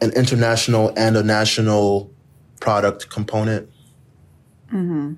an 0.01 0.13
international 0.13 0.93
and 0.97 1.17
a 1.17 1.23
national 1.25 2.13
product 2.61 3.11
component. 3.11 3.69
Mm-hmm. 4.73 5.15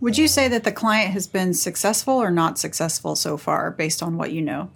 Would 0.00 0.16
you 0.16 0.28
say 0.28 0.48
that 0.48 0.64
the 0.64 0.72
client 0.72 1.12
has 1.12 1.26
been 1.26 1.52
successful 1.52 2.14
or 2.14 2.30
not 2.30 2.58
successful 2.58 3.16
so 3.16 3.36
far 3.36 3.70
based 3.70 4.02
on 4.02 4.16
what 4.16 4.32
you 4.32 4.40
know? 4.40 4.70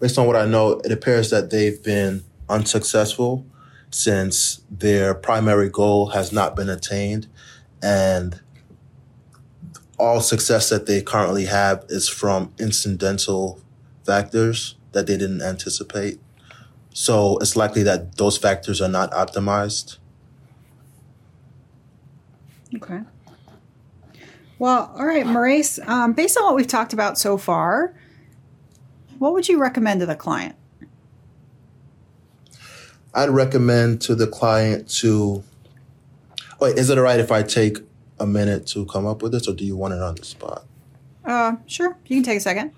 Based 0.00 0.18
on 0.18 0.26
what 0.26 0.36
I 0.36 0.44
know, 0.44 0.82
it 0.84 0.92
appears 0.92 1.30
that 1.30 1.48
they've 1.48 1.82
been 1.82 2.24
unsuccessful 2.50 3.46
since 3.90 4.60
their 4.70 5.14
primary 5.14 5.70
goal 5.70 6.08
has 6.08 6.30
not 6.30 6.56
been 6.56 6.68
attained 6.68 7.26
and 7.82 8.38
all 10.00 10.20
success 10.20 10.70
that 10.70 10.86
they 10.86 11.02
currently 11.02 11.44
have 11.44 11.84
is 11.88 12.08
from 12.08 12.52
incidental 12.58 13.60
factors 14.04 14.74
that 14.92 15.06
they 15.06 15.16
didn't 15.16 15.42
anticipate. 15.42 16.18
So 16.92 17.38
it's 17.38 17.54
likely 17.54 17.82
that 17.84 18.16
those 18.16 18.36
factors 18.36 18.80
are 18.80 18.88
not 18.88 19.12
optimized. 19.12 19.98
Okay. 22.74 23.00
Well, 24.58 24.92
all 24.94 25.06
right, 25.06 25.26
Maurice, 25.26 25.78
um, 25.86 26.12
based 26.12 26.36
on 26.36 26.44
what 26.44 26.54
we've 26.54 26.66
talked 26.66 26.92
about 26.92 27.18
so 27.18 27.36
far, 27.36 27.94
what 29.18 29.32
would 29.32 29.48
you 29.48 29.58
recommend 29.58 30.00
to 30.00 30.06
the 30.06 30.16
client? 30.16 30.56
I'd 33.14 33.30
recommend 33.30 34.00
to 34.02 34.14
the 34.14 34.26
client 34.26 34.88
to. 35.00 35.42
Wait, 36.60 36.78
is 36.78 36.90
it 36.90 36.98
all 36.98 37.04
right 37.04 37.18
if 37.18 37.32
I 37.32 37.42
take 37.42 37.78
a 38.20 38.26
minute 38.26 38.66
to 38.68 38.84
come 38.86 39.06
up 39.06 39.22
with 39.22 39.32
this, 39.32 39.48
or 39.48 39.54
do 39.54 39.64
you 39.64 39.76
want 39.76 39.94
it 39.94 40.00
on 40.00 40.14
the 40.14 40.24
spot? 40.24 40.64
Uh, 41.24 41.56
sure. 41.66 41.96
You 42.06 42.16
can 42.16 42.22
take 42.22 42.36
a 42.36 42.40
second. 42.40 42.72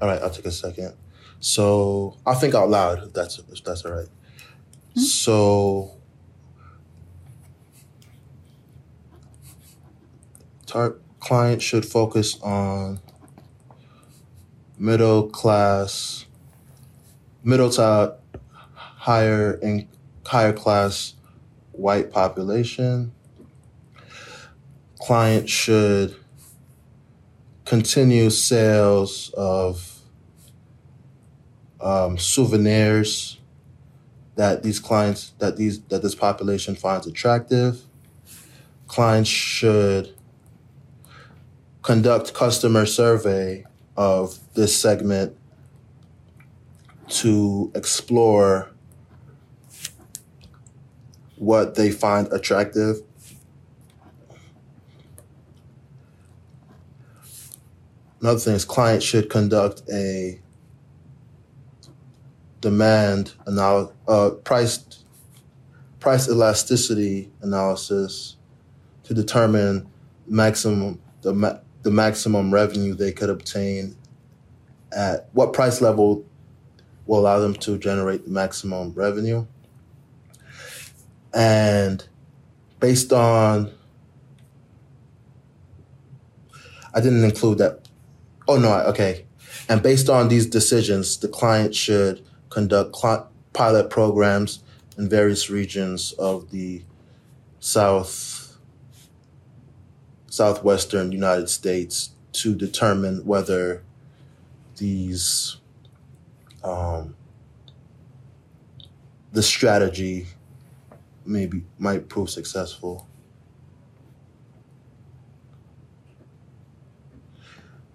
All 0.00 0.08
right, 0.08 0.20
I'll 0.22 0.30
take 0.30 0.44
a 0.44 0.50
second. 0.50 0.94
So 1.40 2.16
I'll 2.26 2.34
think 2.34 2.54
out 2.54 2.68
loud 2.68 3.02
if 3.02 3.12
that's 3.14 3.38
if 3.38 3.64
that's 3.64 3.84
all 3.84 3.92
right. 3.92 4.06
Mm-hmm. 4.90 5.00
So 5.00 5.96
tar- 10.66 10.96
client 11.18 11.62
should 11.62 11.86
focus 11.86 12.38
on 12.42 13.00
middle 14.78 15.28
class, 15.28 16.26
middle 17.42 17.70
to 17.70 18.16
higher 18.74 19.54
in 19.62 19.88
higher 20.26 20.52
class 20.52 21.14
white 21.72 22.10
population. 22.10 23.12
Client 25.00 25.48
should 25.48 26.16
continue 27.64 28.30
sales 28.30 29.32
of 29.36 30.00
um, 31.80 32.18
souvenirs 32.18 33.38
that 34.36 34.62
these 34.62 34.80
clients 34.80 35.32
that 35.38 35.56
these 35.56 35.80
that 35.84 36.02
this 36.02 36.14
population 36.14 36.74
finds 36.74 37.06
attractive. 37.06 37.80
Clients 38.86 39.28
should 39.28 40.14
conduct 41.82 42.34
customer 42.34 42.86
survey 42.86 43.64
of 43.96 44.38
this 44.54 44.76
segment 44.76 45.36
to 47.08 47.70
explore 47.74 48.70
what 51.36 51.74
they 51.74 51.90
find 51.90 52.32
attractive. 52.32 53.02
Another 58.20 58.38
thing 58.38 58.54
is 58.54 58.64
clients 58.64 59.04
should 59.04 59.30
conduct 59.30 59.82
a 59.90 60.40
demand 62.60 63.32
anal- 63.48 63.94
uh, 64.06 64.30
price 64.44 64.84
price 66.00 66.28
elasticity 66.28 67.30
analysis 67.42 68.36
to 69.04 69.14
determine 69.14 69.86
maximum 70.26 71.00
the 71.22 71.32
ma- 71.32 71.58
the 71.82 71.90
maximum 71.90 72.52
revenue 72.52 72.94
they 72.94 73.12
could 73.12 73.30
obtain 73.30 73.96
at 74.92 75.28
what 75.32 75.52
price 75.52 75.80
level 75.80 76.24
will 77.06 77.20
allow 77.20 77.38
them 77.38 77.54
to 77.54 77.78
generate 77.78 78.24
the 78.24 78.30
maximum 78.30 78.92
revenue. 78.92 79.46
And 81.32 82.06
based 82.80 83.12
on 83.12 83.72
I 86.92 87.00
didn't 87.00 87.24
include 87.24 87.58
that 87.58 87.79
oh 88.50 88.58
no 88.58 88.72
okay 88.80 89.24
and 89.68 89.82
based 89.82 90.08
on 90.10 90.28
these 90.28 90.46
decisions 90.46 91.16
the 91.18 91.28
client 91.28 91.74
should 91.74 92.24
conduct 92.50 92.96
cl- 92.96 93.30
pilot 93.52 93.88
programs 93.90 94.62
in 94.98 95.08
various 95.08 95.48
regions 95.48 96.12
of 96.12 96.50
the 96.50 96.82
south 97.60 98.40
southwestern 100.30 101.12
United 101.12 101.48
States 101.48 102.10
to 102.32 102.54
determine 102.54 103.24
whether 103.26 103.82
these 104.76 105.56
um, 106.62 107.14
the 109.32 109.42
strategy 109.42 110.26
maybe 111.24 111.64
might 111.78 112.08
prove 112.08 112.30
successful. 112.30 113.06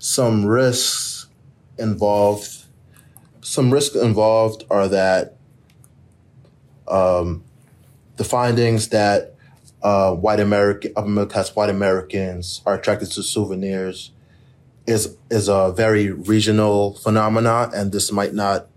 Some 0.06 0.46
risks 0.46 1.26
involved 1.80 2.66
some 3.42 3.74
risks 3.74 3.96
involved 3.96 4.64
are 4.70 4.88
that 4.88 5.38
um, 6.88 7.44
the 8.16 8.24
findings 8.24 8.90
that 8.90 9.34
uh, 9.82 10.14
white 10.14 10.40
American 10.40 10.94
upper 10.96 11.10
middle 11.10 11.26
class 11.26 11.56
white 11.56 11.72
Americans 11.72 12.62
are 12.68 12.76
attracted 12.76 13.10
to 13.14 13.24
souvenirs 13.24 14.12
is 14.86 15.18
is 15.32 15.48
a 15.48 15.74
very 15.76 16.12
regional 16.12 16.94
phenomena, 16.94 17.72
and 17.74 17.92
this 17.92 18.12
might 18.12 18.36
not 18.36 18.68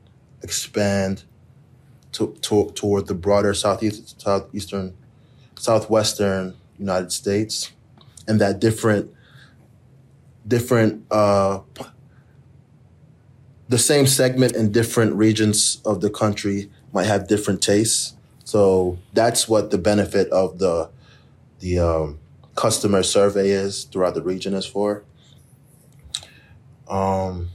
expand 0.42 1.24
to, 2.12 2.34
to, 2.40 2.72
toward 2.74 3.06
the 3.06 3.14
broader 3.14 3.52
southeast 3.52 4.18
southeastern 4.18 4.96
southwestern 5.58 6.54
United 6.78 7.12
States, 7.12 7.70
and 8.26 8.40
that 8.40 8.60
different 8.60 9.12
different 10.48 11.04
uh, 11.10 11.60
the 13.68 13.78
same 13.78 14.06
segment 14.06 14.56
in 14.56 14.72
different 14.72 15.14
regions 15.14 15.80
of 15.84 16.00
the 16.00 16.10
country 16.10 16.70
might 16.92 17.04
have 17.06 17.28
different 17.28 17.62
tastes. 17.62 18.14
So 18.44 18.98
that's 19.12 19.46
what 19.48 19.70
the 19.70 19.78
benefit 19.78 20.28
of 20.30 20.58
the 20.58 20.90
the 21.60 21.78
um, 21.78 22.18
customer 22.56 23.02
survey 23.02 23.50
is 23.50 23.84
throughout 23.84 24.14
the 24.14 24.22
region 24.22 24.54
is 24.54 24.64
for. 24.66 25.04
Um, 26.88 27.50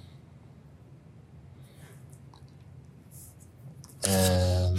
and 4.08 4.78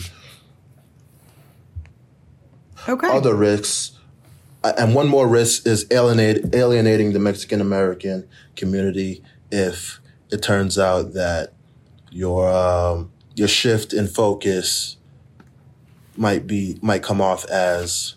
Okay. 2.89 3.09
other 3.09 3.35
risks, 3.35 3.94
and 4.65 4.95
one 4.95 5.09
more 5.09 5.29
risk 5.29 5.67
is 5.67 5.87
alienate, 5.91 6.55
alienating 6.55 7.13
the 7.13 7.19
Mexican 7.19 7.61
American 7.61 8.27
community 8.57 9.23
if 9.51 10.01
it 10.31 10.43
turns 10.43 10.79
out 10.79 11.13
that 11.13 11.53
your 12.11 12.49
um, 12.51 13.13
your 13.35 13.49
shift 13.49 13.93
in 13.93 14.07
focus 14.07 14.97
might 16.17 16.47
be 16.47 16.79
might 16.81 17.03
come 17.03 17.21
off 17.21 17.45
as 17.47 18.17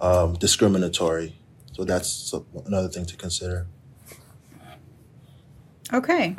um, 0.00 0.34
discriminatory. 0.34 1.36
So 1.72 1.84
that's 1.84 2.32
another 2.66 2.88
thing 2.88 3.04
to 3.06 3.16
consider. 3.16 3.66
Okay. 5.92 6.36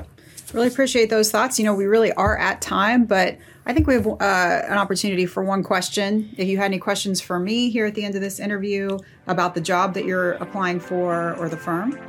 Really 0.54 0.68
appreciate 0.68 1.10
those 1.10 1.32
thoughts. 1.32 1.60
You 1.60 1.66
know, 1.66 1.74
we 1.74 1.86
really 1.86 2.14
are 2.14 2.38
at 2.38 2.62
time, 2.62 3.06
but 3.06 3.38
I 3.68 3.74
think 3.74 3.88
we 3.88 3.96
have 3.96 4.06
uh, 4.06 4.16
an 4.20 4.78
opportunity 4.78 5.26
for 5.26 5.44
one 5.44 5.64
question. 5.64 6.30
If 6.38 6.48
you 6.48 6.58
had 6.58 6.66
any 6.66 6.78
questions 6.78 7.20
for 7.20 7.40
me 7.40 7.72
here 7.72 7.88
at 7.88 7.96
the 7.96 8.06
end 8.06 8.14
of 8.14 8.22
this 8.22 8.40
interview 8.40 9.00
about 9.26 9.56
the 9.56 9.62
job 9.62 9.96
that 9.96 10.06
you're 10.06 10.34
applying 10.34 10.80
for 10.80 11.36
or 11.38 11.50
the 11.50 11.58
firm. 11.58 12.00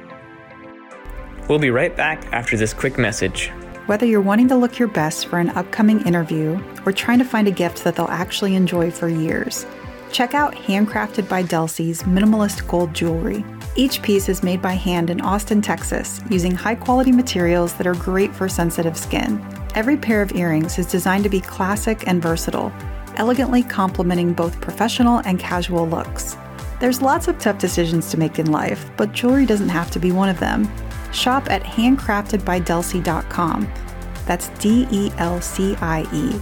We'll 1.49 1.59
be 1.59 1.71
right 1.71 1.97
back 1.97 2.27
after 2.33 2.59
this 2.59 2.75
quick 2.75 2.99
message. 2.99 3.49
Whether 3.87 4.05
you're 4.05 4.21
wanting 4.21 4.49
to 4.49 4.57
look 4.57 4.79
your 4.79 4.89
best 4.89 5.29
for 5.29 5.39
an 5.39 5.49
upcoming 5.51 6.07
interview 6.07 6.63
or 6.85 6.93
trying 6.93 7.21
to 7.21 7.25
find 7.25 7.49
a 7.49 7.53
gift 7.53 7.85
that 7.85 7.97
they'll 7.97 8.07
actually 8.09 8.55
enjoy 8.55 8.91
for 8.91 9.09
years, 9.09 9.65
check 10.13 10.35
out 10.35 10.55
Handcrafted 10.55 11.27
by 11.27 11.43
Delcie's 11.43 12.03
minimalist 12.03 12.69
gold 12.69 12.93
jewelry. 12.93 13.43
Each 13.77 14.03
piece 14.03 14.29
is 14.29 14.43
made 14.43 14.61
by 14.61 14.73
hand 14.73 15.09
in 15.09 15.23
Austin, 15.23 15.63
Texas, 15.63 16.21
using 16.29 16.53
high 16.53 16.75
quality 16.75 17.13
materials 17.13 17.73
that 17.75 17.87
are 17.87 17.95
great 17.95 18.35
for 18.35 18.47
sensitive 18.47 18.99
skin. 18.99 19.43
Every 19.77 19.97
pair 19.99 20.23
of 20.23 20.35
earrings 20.35 20.79
is 20.79 20.87
designed 20.87 21.25
to 21.25 21.31
be 21.31 21.43
classic 21.43 22.09
and 22.09 22.23
versatile, 22.23 22.73
elegantly 23.17 23.63
complementing 23.63 24.33
both 24.33 24.59
professional 24.59 25.19
and 25.27 25.39
casual 25.39 25.87
looks. 25.87 26.39
There's 26.81 27.03
lots 27.03 27.29
of 27.29 27.39
tough 27.39 27.59
decisions 27.59 28.11
to 28.11 28.19
make 28.19 28.39
in 28.39 28.51
life, 28.51 28.91
but 28.97 29.13
jewelry 29.13 29.45
doesn't 29.45 29.69
have 29.69 29.91
to 29.91 29.99
be 29.99 30.13
one 30.13 30.31
of 30.31 30.41
them. 30.41 30.67
Shop 31.13 31.51
at 31.51 31.63
handcraftedbydelcie.com. 31.63 33.69
That's 34.25 34.49
D 34.61 34.89
E 34.91 35.13
L 35.19 35.43
C 35.43 35.77
I 35.83 36.07
E. 36.11 36.41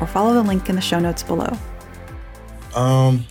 Or 0.00 0.08
follow 0.08 0.34
the 0.34 0.42
link 0.42 0.68
in 0.68 0.74
the 0.74 0.82
show 0.82 0.98
notes 0.98 1.22
below. 1.22 1.56
Um, 2.74 3.24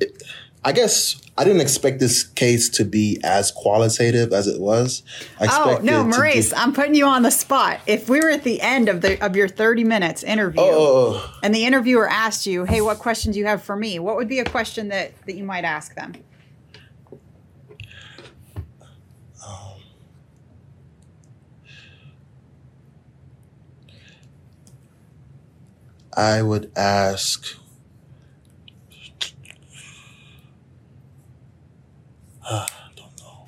it, 0.00 0.22
I 0.62 0.72
guess 0.72 1.20
I 1.38 1.44
didn't 1.44 1.62
expect 1.62 2.00
this 2.00 2.22
case 2.22 2.68
to 2.70 2.84
be 2.84 3.18
as 3.24 3.50
qualitative 3.50 4.30
as 4.32 4.46
it 4.46 4.60
was. 4.60 5.02
I 5.40 5.46
Oh 5.50 5.78
no, 5.82 6.04
Maurice! 6.04 6.52
I'm 6.52 6.74
putting 6.74 6.94
you 6.94 7.06
on 7.06 7.22
the 7.22 7.30
spot. 7.30 7.80
If 7.86 8.10
we 8.10 8.20
were 8.20 8.28
at 8.30 8.44
the 8.44 8.60
end 8.60 8.90
of 8.90 9.00
the 9.00 9.18
of 9.24 9.36
your 9.36 9.48
30 9.48 9.84
minutes 9.84 10.22
interview, 10.22 10.60
Oh, 10.60 10.68
oh, 10.70 11.12
oh. 11.24 11.38
and 11.42 11.54
the 11.54 11.64
interviewer 11.64 12.06
asked 12.08 12.46
you, 12.46 12.64
"Hey, 12.64 12.82
what 12.82 12.98
question 12.98 13.32
do 13.32 13.38
you 13.38 13.46
have 13.46 13.62
for 13.62 13.74
me?" 13.74 13.98
What 13.98 14.16
would 14.16 14.28
be 14.28 14.38
a 14.38 14.44
question 14.44 14.88
that 14.88 15.12
that 15.26 15.34
you 15.34 15.44
might 15.44 15.64
ask 15.64 15.94
them? 15.94 16.12
Um, 19.46 19.80
I 26.14 26.42
would 26.42 26.70
ask. 26.76 27.46
Don't 32.96 33.20
know. 33.20 33.46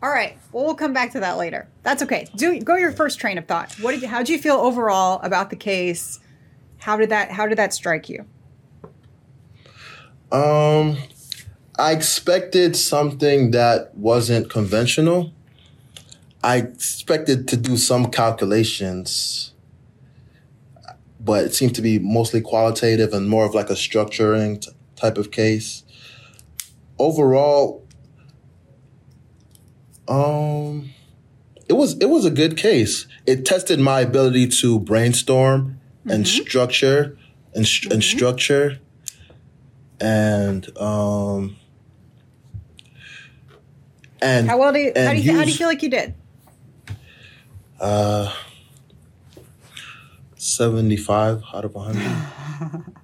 All 0.00 0.10
right. 0.10 0.38
Well, 0.52 0.64
we'll 0.64 0.76
come 0.76 0.92
back 0.92 1.12
to 1.12 1.20
that 1.20 1.38
later. 1.38 1.68
That's 1.82 2.02
okay. 2.02 2.28
Do 2.36 2.60
go 2.60 2.76
your 2.76 2.92
first 2.92 3.18
train 3.18 3.36
of 3.36 3.46
thought. 3.46 3.72
What 3.80 3.98
did 3.98 4.08
how 4.08 4.18
did 4.18 4.28
you 4.28 4.38
feel 4.38 4.56
overall 4.56 5.20
about 5.22 5.50
the 5.50 5.56
case? 5.56 6.20
How 6.78 6.96
did 6.96 7.08
that 7.08 7.32
how 7.32 7.46
did 7.46 7.58
that 7.58 7.74
strike 7.74 8.08
you? 8.08 8.24
Um, 10.30 10.98
I 11.78 11.92
expected 11.92 12.76
something 12.76 13.50
that 13.50 13.94
wasn't 13.96 14.48
conventional. 14.48 15.32
I 16.44 16.58
expected 16.58 17.48
to 17.48 17.56
do 17.56 17.76
some 17.76 18.10
calculations, 18.10 19.52
but 21.20 21.44
it 21.44 21.54
seemed 21.54 21.74
to 21.74 21.82
be 21.82 21.98
mostly 21.98 22.40
qualitative 22.40 23.12
and 23.12 23.28
more 23.28 23.44
of 23.44 23.54
like 23.54 23.68
a 23.68 23.74
structuring 23.74 24.66
type 25.02 25.18
of 25.18 25.30
case. 25.32 25.82
Overall, 26.98 27.84
um, 30.08 30.90
it 31.68 31.72
was 31.74 31.98
it 31.98 32.08
was 32.08 32.24
a 32.24 32.30
good 32.30 32.56
case. 32.56 33.06
It 33.26 33.44
tested 33.44 33.80
my 33.80 34.00
ability 34.00 34.46
to 34.60 34.78
brainstorm 34.78 35.80
and 36.08 36.26
structure 36.26 37.16
and, 37.54 37.66
st- 37.66 37.92
and 37.92 38.02
structure 38.02 38.78
and 40.00 40.76
um 40.78 41.56
and 44.20 44.48
How 44.48 44.58
well 44.58 44.72
do 44.72 44.78
you 44.80 44.92
how 44.96 45.12
do 45.12 45.20
you, 45.20 45.32
how 45.32 45.44
do 45.44 45.50
you 45.50 45.56
feel 45.56 45.68
like 45.68 45.82
you 45.82 45.90
did? 45.90 46.14
uh 47.80 48.32
75 50.36 51.42
out 51.54 51.64
of 51.64 51.74
100 51.74 52.84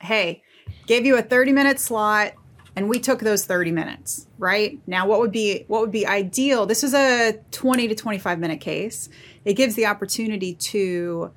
Hey, 0.00 0.42
gave 0.88 1.06
you 1.06 1.16
a 1.16 1.22
30 1.22 1.52
minute 1.52 1.78
slot 1.78 2.32
and 2.74 2.88
we 2.88 2.98
took 2.98 3.20
those 3.20 3.44
30 3.44 3.72
minutes, 3.72 4.26
right? 4.38 4.80
Now 4.86 5.06
what 5.06 5.20
would 5.20 5.32
be 5.32 5.64
what 5.68 5.80
would 5.82 5.92
be 5.92 6.06
ideal? 6.06 6.66
This 6.66 6.82
is 6.82 6.94
a 6.94 7.38
20 7.52 7.88
to 7.88 7.94
25 7.94 8.38
minute 8.38 8.60
case. 8.60 9.08
It 9.44 9.54
gives 9.54 9.74
the 9.74 9.86
opportunity 9.86 10.54
to 10.54 11.30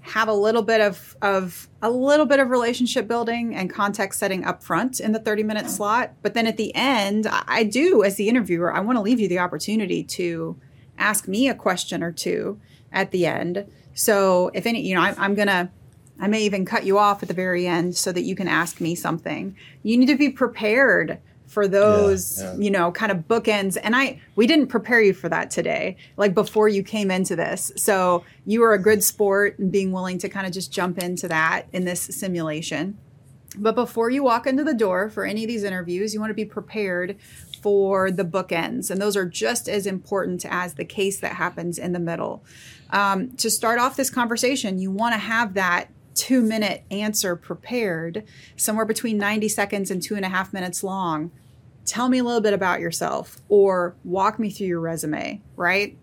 have 0.00 0.28
a 0.28 0.32
little 0.32 0.62
bit 0.62 0.80
of 0.80 1.16
of 1.22 1.68
a 1.82 1.90
little 1.90 2.26
bit 2.26 2.40
of 2.40 2.50
relationship 2.50 3.06
building 3.06 3.54
and 3.54 3.70
context 3.70 4.18
setting 4.18 4.44
up 4.44 4.62
front 4.62 5.00
in 5.00 5.12
the 5.12 5.18
30 5.18 5.42
minute 5.42 5.68
slot 5.68 6.12
but 6.22 6.32
then 6.32 6.46
at 6.46 6.56
the 6.56 6.74
end 6.74 7.26
I, 7.30 7.62
do 7.64 8.02
as 8.02 8.16
the 8.16 8.26
interviewer 8.26 8.72
i 8.72 8.80
want 8.80 8.96
to 8.96 9.02
leave 9.02 9.20
you 9.20 9.28
the 9.28 9.40
opportunity 9.40 10.02
to 10.04 10.58
ask 10.96 11.28
me 11.28 11.48
a 11.48 11.54
question 11.54 12.02
or 12.02 12.10
two 12.10 12.58
at 12.90 13.10
the 13.10 13.26
end 13.26 13.66
so 13.92 14.50
if 14.54 14.64
any 14.64 14.80
you 14.80 14.94
know 14.94 15.02
I, 15.02 15.14
i'm 15.18 15.34
gonna 15.34 15.70
i 16.20 16.26
may 16.26 16.42
even 16.42 16.64
cut 16.64 16.84
you 16.84 16.98
off 16.98 17.22
at 17.22 17.28
the 17.28 17.34
very 17.34 17.66
end 17.66 17.96
so 17.96 18.12
that 18.12 18.22
you 18.22 18.34
can 18.34 18.48
ask 18.48 18.80
me 18.80 18.94
something. 18.94 19.56
You 19.82 19.96
need 19.96 20.06
to 20.06 20.16
be 20.16 20.30
prepared 20.30 21.20
for 21.48 21.66
those 21.66 22.40
yeah. 22.40 22.54
you 22.56 22.70
know 22.70 22.92
kind 22.92 23.10
of 23.10 23.26
bookends. 23.26 23.76
And 23.82 23.96
i 23.96 24.20
we 24.36 24.46
didn't 24.46 24.68
prepare 24.68 25.00
you 25.00 25.14
for 25.14 25.28
that 25.28 25.50
today 25.50 25.96
like 26.16 26.34
before 26.34 26.68
you 26.68 26.82
came 26.82 27.10
into 27.10 27.34
this. 27.34 27.72
So 27.76 28.24
you 28.46 28.60
were 28.60 28.74
a 28.74 28.78
good 28.78 29.02
sport 29.02 29.58
and 29.58 29.72
being 29.72 29.90
willing 29.90 30.18
to 30.18 30.28
kind 30.28 30.46
of 30.46 30.52
just 30.52 30.70
jump 30.70 30.98
into 30.98 31.26
that 31.28 31.66
in 31.72 31.84
this 31.84 32.02
simulation. 32.02 32.98
But 33.56 33.74
before 33.74 34.10
you 34.10 34.22
walk 34.22 34.46
into 34.46 34.62
the 34.62 34.74
door 34.74 35.08
for 35.08 35.24
any 35.24 35.42
of 35.42 35.48
these 35.48 35.64
interviews 35.64 36.14
you 36.14 36.20
want 36.20 36.30
to 36.30 36.34
be 36.34 36.44
prepared 36.44 37.16
for 37.62 38.12
the 38.12 38.24
bookends. 38.24 38.88
And 38.88 39.00
those 39.00 39.16
are 39.16 39.26
just 39.26 39.68
as 39.68 39.86
important 39.86 40.44
as 40.44 40.74
the 40.74 40.84
case 40.84 41.18
that 41.20 41.32
happens 41.32 41.76
in 41.76 41.92
the 41.92 41.98
middle. 41.98 42.44
Um, 42.90 43.32
to 43.36 43.50
start 43.50 43.78
off 43.78 43.96
this 43.96 44.10
conversation 44.10 44.78
you 44.78 44.90
want 44.90 45.14
to 45.14 45.18
have 45.18 45.54
that 45.54 45.88
two 46.18 46.42
minute 46.42 46.82
answer 46.90 47.36
prepared 47.36 48.24
somewhere 48.56 48.84
between 48.84 49.16
90 49.18 49.48
seconds 49.48 49.90
and 49.90 50.02
two 50.02 50.16
and 50.16 50.24
a 50.24 50.28
half 50.28 50.52
minutes 50.52 50.82
long. 50.82 51.30
Tell 51.84 52.08
me 52.08 52.18
a 52.18 52.24
little 52.24 52.40
bit 52.40 52.52
about 52.52 52.80
yourself 52.80 53.40
or 53.48 53.94
walk 54.04 54.38
me 54.38 54.50
through 54.50 54.66
your 54.66 54.80
resume 54.80 55.40
right? 55.56 55.96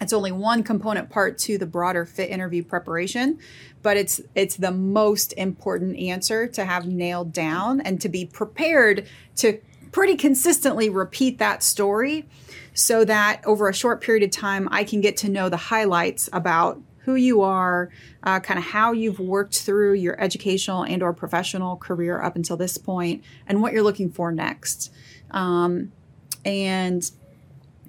It's 0.00 0.12
only 0.12 0.32
one 0.32 0.64
component 0.64 1.08
part 1.08 1.38
to 1.38 1.56
the 1.56 1.66
broader 1.66 2.04
fit 2.04 2.28
interview 2.28 2.62
preparation 2.62 3.38
but 3.82 3.96
it's 3.96 4.20
it's 4.34 4.56
the 4.56 4.72
most 4.72 5.32
important 5.34 5.96
answer 5.96 6.46
to 6.48 6.64
have 6.64 6.86
nailed 6.86 7.32
down 7.32 7.80
and 7.80 8.00
to 8.00 8.08
be 8.08 8.26
prepared 8.26 9.06
to 9.36 9.60
pretty 9.92 10.16
consistently 10.16 10.90
repeat 10.90 11.38
that 11.38 11.62
story 11.62 12.28
so 12.72 13.04
that 13.04 13.40
over 13.46 13.68
a 13.68 13.74
short 13.74 14.00
period 14.00 14.24
of 14.24 14.30
time 14.30 14.68
i 14.72 14.82
can 14.82 15.00
get 15.00 15.16
to 15.16 15.28
know 15.28 15.48
the 15.48 15.56
highlights 15.56 16.28
about 16.32 16.80
who 17.04 17.14
you 17.14 17.42
are 17.42 17.90
uh, 18.22 18.40
kind 18.40 18.58
of 18.58 18.64
how 18.64 18.92
you've 18.92 19.18
worked 19.18 19.60
through 19.60 19.94
your 19.94 20.20
educational 20.20 20.82
and 20.82 21.02
or 21.02 21.12
professional 21.12 21.76
career 21.76 22.22
up 22.22 22.36
until 22.36 22.56
this 22.56 22.78
point 22.78 23.22
and 23.46 23.60
what 23.60 23.72
you're 23.72 23.82
looking 23.82 24.10
for 24.10 24.32
next 24.32 24.92
um, 25.30 25.92
and 26.44 27.10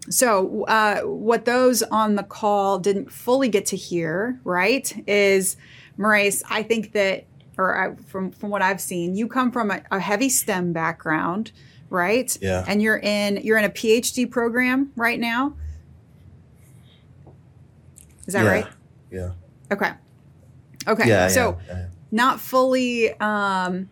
so, 0.10 0.66
uh, 0.66 1.02
what 1.02 1.46
those 1.46 1.82
on 1.84 2.16
the 2.16 2.24
call 2.24 2.78
didn't 2.78 3.12
fully 3.12 3.50
get 3.50 3.66
to 3.68 3.76
hear, 3.76 4.40
right, 4.44 5.04
is 5.08 5.58
Maurice, 5.98 6.44
I 6.50 6.62
think 6.64 6.92
that, 6.92 7.26
or 7.58 7.78
I, 7.78 7.96
from, 7.96 8.32
from 8.32 8.50
what 8.50 8.62
I've 8.62 8.82
seen, 8.82 9.16
you 9.16 9.28
come 9.28 9.52
from 9.52 9.72
a, 9.72 9.82
a 9.92 10.00
heavy 10.00 10.30
STEM 10.30 10.74
background, 10.74 11.52
right? 11.90 12.38
Yeah. 12.40 12.64
And 12.68 12.82
you're 12.82 13.00
in 13.00 13.38
you're 13.38 13.58
in 13.58 13.66
a 13.66 13.70
PhD 13.70 14.30
program 14.30 14.92
right 14.96 15.20
now. 15.20 15.56
Is 18.28 18.34
that 18.34 18.44
yeah 18.44 18.50
right? 18.50 18.68
Yeah 19.16 19.32
Okay. 19.72 19.92
Okay. 20.88 21.08
yeah 21.10 21.28
so 21.28 21.58
yeah, 21.68 21.78
yeah. 21.78 21.86
not 22.12 22.40
fully 22.40 23.14
um 23.20 23.90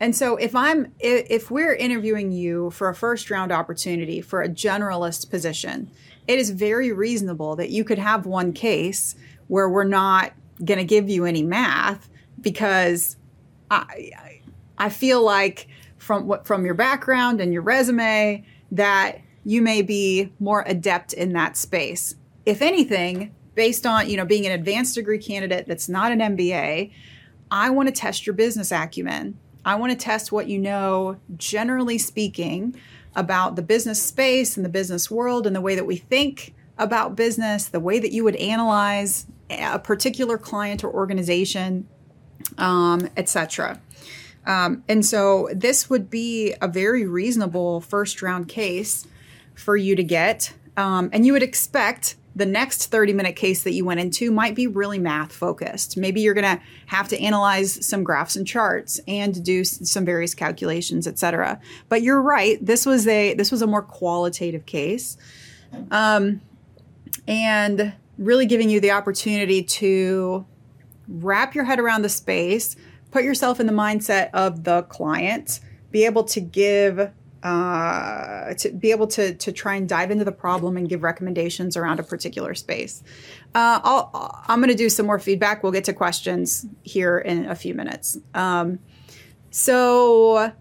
and 0.00 0.16
so 0.16 0.36
if 0.36 0.54
i'm 0.56 0.92
if 0.98 1.50
we're 1.50 1.74
interviewing 1.74 2.32
you 2.32 2.70
for 2.70 2.88
a 2.88 2.94
first 2.94 3.30
round 3.30 3.52
opportunity 3.52 4.20
for 4.20 4.42
a 4.42 4.48
generalist 4.48 5.30
position 5.30 5.90
it 6.26 6.38
is 6.38 6.50
very 6.50 6.90
reasonable 6.92 7.54
that 7.56 7.70
you 7.70 7.84
could 7.84 7.98
have 7.98 8.26
one 8.26 8.52
case 8.52 9.14
where 9.48 9.68
we're 9.68 9.84
not 9.84 10.32
going 10.64 10.78
to 10.78 10.84
give 10.84 11.08
you 11.08 11.24
any 11.24 11.42
math 11.42 12.08
because 12.40 13.16
i 13.70 13.84
I- 14.24 14.40
i 14.78 14.88
feel 14.88 15.22
like 15.22 15.68
from 15.98 16.26
what 16.26 16.46
from 16.46 16.64
your 16.64 16.74
background 16.74 17.40
and 17.40 17.52
your 17.52 17.62
resume 17.62 18.44
that 18.72 19.18
you 19.44 19.60
may 19.62 19.82
be 19.82 20.32
more 20.40 20.64
adept 20.66 21.12
in 21.12 21.32
that 21.34 21.56
space 21.56 22.14
if 22.46 22.62
anything 22.62 23.34
based 23.54 23.86
on 23.86 24.08
you 24.08 24.16
know 24.16 24.24
being 24.24 24.46
an 24.46 24.52
advanced 24.52 24.94
degree 24.94 25.18
candidate 25.18 25.66
that's 25.66 25.88
not 25.88 26.12
an 26.12 26.20
mba 26.20 26.90
I 27.50 27.70
want 27.70 27.88
to 27.88 27.92
test 27.92 28.26
your 28.26 28.34
business 28.34 28.70
acumen. 28.70 29.38
I 29.64 29.74
want 29.74 29.92
to 29.92 29.98
test 29.98 30.32
what 30.32 30.46
you 30.46 30.58
know, 30.58 31.18
generally 31.36 31.98
speaking, 31.98 32.76
about 33.16 33.56
the 33.56 33.62
business 33.62 34.00
space 34.00 34.56
and 34.56 34.64
the 34.64 34.70
business 34.70 35.10
world 35.10 35.46
and 35.46 35.54
the 35.54 35.60
way 35.60 35.74
that 35.74 35.84
we 35.84 35.96
think 35.96 36.54
about 36.78 37.16
business, 37.16 37.66
the 37.66 37.80
way 37.80 37.98
that 37.98 38.12
you 38.12 38.22
would 38.22 38.36
analyze 38.36 39.26
a 39.50 39.80
particular 39.80 40.38
client 40.38 40.84
or 40.84 40.92
organization, 40.92 41.88
um, 42.56 43.08
etc. 43.16 43.80
Um, 44.46 44.84
and 44.88 45.04
so 45.04 45.48
this 45.52 45.90
would 45.90 46.08
be 46.08 46.54
a 46.62 46.68
very 46.68 47.04
reasonable 47.04 47.80
first 47.80 48.22
round 48.22 48.48
case 48.48 49.08
for 49.54 49.76
you 49.76 49.96
to 49.96 50.04
get. 50.04 50.54
Um, 50.76 51.10
and 51.12 51.26
you 51.26 51.32
would 51.32 51.42
expect 51.42 52.14
the 52.36 52.46
next 52.46 52.86
30 52.86 53.12
minute 53.12 53.36
case 53.36 53.64
that 53.64 53.72
you 53.72 53.84
went 53.84 54.00
into 54.00 54.30
might 54.30 54.54
be 54.54 54.66
really 54.66 54.98
math 54.98 55.32
focused. 55.32 55.96
Maybe 55.96 56.20
you're 56.20 56.34
going 56.34 56.56
to 56.56 56.62
have 56.86 57.08
to 57.08 57.20
analyze 57.20 57.84
some 57.86 58.04
graphs 58.04 58.36
and 58.36 58.46
charts 58.46 59.00
and 59.08 59.44
do 59.44 59.64
some 59.64 60.04
various 60.04 60.34
calculations, 60.34 61.06
et 61.06 61.18
cetera. 61.18 61.60
But 61.88 62.02
you're 62.02 62.22
right. 62.22 62.64
This 62.64 62.86
was 62.86 63.06
a 63.06 63.34
this 63.34 63.50
was 63.50 63.62
a 63.62 63.66
more 63.66 63.82
qualitative 63.82 64.66
case. 64.66 65.16
Um, 65.90 66.40
and 67.26 67.92
really 68.18 68.46
giving 68.46 68.70
you 68.70 68.80
the 68.80 68.90
opportunity 68.92 69.62
to 69.62 70.46
wrap 71.08 71.54
your 71.54 71.64
head 71.64 71.80
around 71.80 72.02
the 72.02 72.08
space, 72.08 72.76
put 73.10 73.24
yourself 73.24 73.58
in 73.60 73.66
the 73.66 73.72
mindset 73.72 74.30
of 74.32 74.64
the 74.64 74.82
client, 74.84 75.60
be 75.90 76.04
able 76.04 76.24
to 76.24 76.40
give, 76.40 77.10
uh, 77.42 78.54
to 78.54 78.70
be 78.70 78.90
able 78.90 79.06
to 79.06 79.34
to 79.34 79.52
try 79.52 79.74
and 79.74 79.88
dive 79.88 80.10
into 80.10 80.24
the 80.24 80.32
problem 80.32 80.76
and 80.76 80.88
give 80.88 81.02
recommendations 81.02 81.76
around 81.76 81.98
a 81.98 82.02
particular 82.02 82.54
space. 82.54 83.02
Uh, 83.54 83.80
I'll, 83.82 84.44
I'm 84.46 84.60
going 84.60 84.70
to 84.70 84.76
do 84.76 84.90
some 84.90 85.06
more 85.06 85.18
feedback. 85.18 85.62
We'll 85.62 85.72
get 85.72 85.84
to 85.84 85.92
questions 85.92 86.66
here 86.82 87.18
in 87.18 87.46
a 87.46 87.54
few 87.54 87.74
minutes. 87.74 88.18
Um, 88.34 88.78
so 89.50 90.52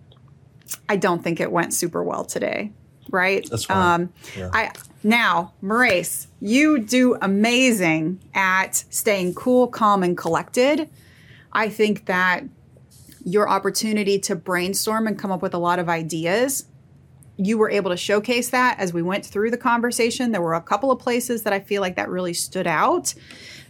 I 0.87 0.95
don't 0.95 1.23
think 1.23 1.39
it 1.39 1.51
went 1.51 1.73
super 1.73 2.03
well 2.03 2.25
today, 2.25 2.71
right? 3.09 3.47
That's 3.49 3.65
fine. 3.65 4.01
Um, 4.01 4.13
Yeah. 4.37 4.49
I 4.53 4.71
now, 5.03 5.53
Maurice, 5.61 6.27
you 6.41 6.79
do 6.79 7.17
amazing 7.21 8.19
at 8.33 8.83
staying 8.89 9.33
cool, 9.33 9.67
calm, 9.67 10.03
and 10.03 10.17
collected. 10.17 10.89
I 11.53 11.69
think 11.69 12.05
that 12.05 12.43
your 13.23 13.49
opportunity 13.49 14.19
to 14.19 14.35
brainstorm 14.35 15.07
and 15.07 15.17
come 15.17 15.31
up 15.31 15.41
with 15.41 15.53
a 15.53 15.57
lot 15.57 15.79
of 15.79 15.89
ideas, 15.89 16.65
you 17.39 17.57
were 17.57 17.69
able 17.69 17.89
to 17.89 17.97
showcase 17.97 18.49
that 18.49 18.77
as 18.79 18.93
we 18.93 19.01
went 19.01 19.25
through 19.25 19.49
the 19.49 19.57
conversation. 19.57 20.33
There 20.33 20.41
were 20.41 20.55
a 20.55 20.61
couple 20.61 20.91
of 20.91 20.99
places 20.99 21.43
that 21.43 21.53
I 21.53 21.61
feel 21.61 21.81
like 21.81 21.95
that 21.95 22.09
really 22.09 22.33
stood 22.33 22.67
out. 22.67 23.13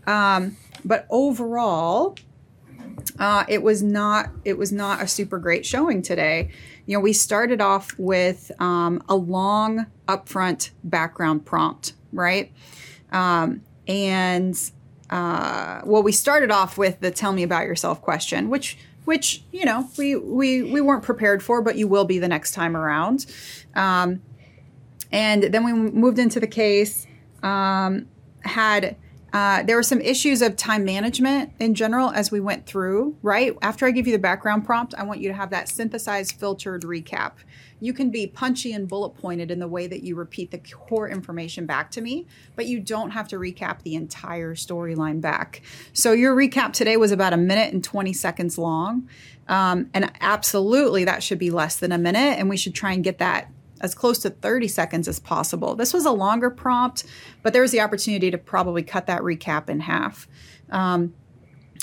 Um, 0.08 0.58
but 0.84 1.06
overall, 1.12 2.18
uh, 3.20 3.46
it 3.48 3.62
was 3.62 3.84
not 3.84 4.32
it 4.44 4.58
was 4.58 4.72
not 4.72 5.04
a 5.04 5.08
super 5.08 5.38
great 5.38 5.66
showing 5.66 6.02
today. 6.02 6.50
You 6.88 6.98
know, 6.98 7.00
we 7.00 7.14
started 7.14 7.62
off 7.62 7.98
with 8.00 8.52
um, 8.60 9.04
a 9.08 9.16
long 9.16 9.86
upfront 10.08 10.72
background 10.84 11.46
prompt, 11.46 11.94
right? 12.12 12.52
Um, 13.12 13.62
and 13.88 14.60
uh, 15.12 15.82
well, 15.86 16.02
we 16.02 16.12
started 16.12 16.50
off 16.50 16.76
with 16.76 17.02
the 17.02 17.12
"Tell 17.12 17.34
me 17.34 17.44
about 17.44 17.68
yourself" 17.68 18.02
question, 18.02 18.50
which 18.50 18.80
which 19.10 19.42
you 19.52 19.66
know 19.66 19.90
we 19.98 20.16
we 20.16 20.62
we 20.62 20.80
weren't 20.82 21.02
prepared 21.02 21.42
for, 21.42 21.64
but 21.64 21.76
you 21.76 21.88
will 21.88 22.06
be 22.06 22.20
the 22.20 22.28
next 22.28 22.52
time 22.52 22.78
around. 22.78 23.26
Um, 23.74 24.22
and 25.12 25.46
then 25.46 25.64
we 25.64 25.74
moved 25.74 26.20
into 26.20 26.40
the 26.40 26.46
case. 26.46 27.08
Um, 27.42 28.08
had 28.42 28.96
uh, 29.34 29.64
there 29.64 29.76
were 29.76 29.84
some 29.84 30.02
issues 30.02 30.42
of 30.42 30.56
time 30.56 30.84
management 30.84 31.52
in 31.60 31.76
general 31.76 32.10
as 32.12 32.32
we 32.32 32.40
went 32.40 32.66
through, 32.66 33.16
right? 33.22 33.56
After 33.62 33.86
I 33.86 33.92
give 33.92 34.08
you 34.08 34.14
the 34.14 34.20
background 34.20 34.66
prompt, 34.66 34.94
I 34.98 35.04
want 35.04 35.20
you 35.20 35.30
to 35.30 35.36
have 35.36 35.50
that 35.52 35.70
synthesized, 35.70 36.34
filtered 36.34 36.84
recap. 36.84 37.34
You 37.80 37.94
can 37.94 38.10
be 38.10 38.28
punchy 38.28 38.74
and 38.74 38.88
bullet 38.88 39.12
pointed 39.12 39.52
in 39.52 39.60
the 39.60 39.68
way 39.68 39.88
that 39.88 40.04
you 40.04 40.16
repeat 40.16 40.52
the 40.52 40.58
core 40.58 41.08
information 41.08 41.66
back 41.66 41.92
to 41.92 42.02
me, 42.02 42.28
but 42.56 42.66
you 42.66 42.80
don't 42.80 43.12
have 43.12 43.28
to 43.30 43.38
recap 43.38 43.84
the 43.84 43.96
entire 43.96 44.56
storyline 44.56 45.22
back. 45.22 45.62
So 45.94 46.12
your 46.12 46.36
recap 46.36 46.74
today 46.74 46.98
was 46.98 47.12
about 47.12 47.34
a 47.34 47.38
minute 47.38 47.74
and 47.74 47.84
20 47.84 48.12
seconds 48.14 48.58
long. 48.58 49.08
Um, 49.48 49.90
and 49.94 50.12
absolutely, 50.20 51.06
that 51.06 51.24
should 51.24 51.40
be 51.40 51.52
less 51.52 51.78
than 51.78 51.92
a 51.92 51.98
minute. 51.98 52.38
And 52.38 52.50
we 52.50 52.58
should 52.58 52.76
try 52.76 52.94
and 52.94 53.04
get 53.04 53.18
that 53.20 53.50
as 53.82 53.96
close 53.96 54.20
to 54.20 54.30
30 54.30 54.68
seconds 54.68 55.08
as 55.08 55.20
possible. 55.20 55.76
This 55.76 55.94
was 55.94 56.06
a 56.06 56.12
longer 56.12 56.50
prompt, 56.50 57.06
but 57.42 57.54
there 57.54 57.62
was 57.62 57.72
the 57.72 57.82
opportunity 57.82 58.32
to 58.32 58.38
probably 58.38 58.84
cut 58.84 59.08
that 59.08 59.22
recap 59.22 59.70
in 59.70 59.82
half. 59.82 60.28
Um, 60.70 61.14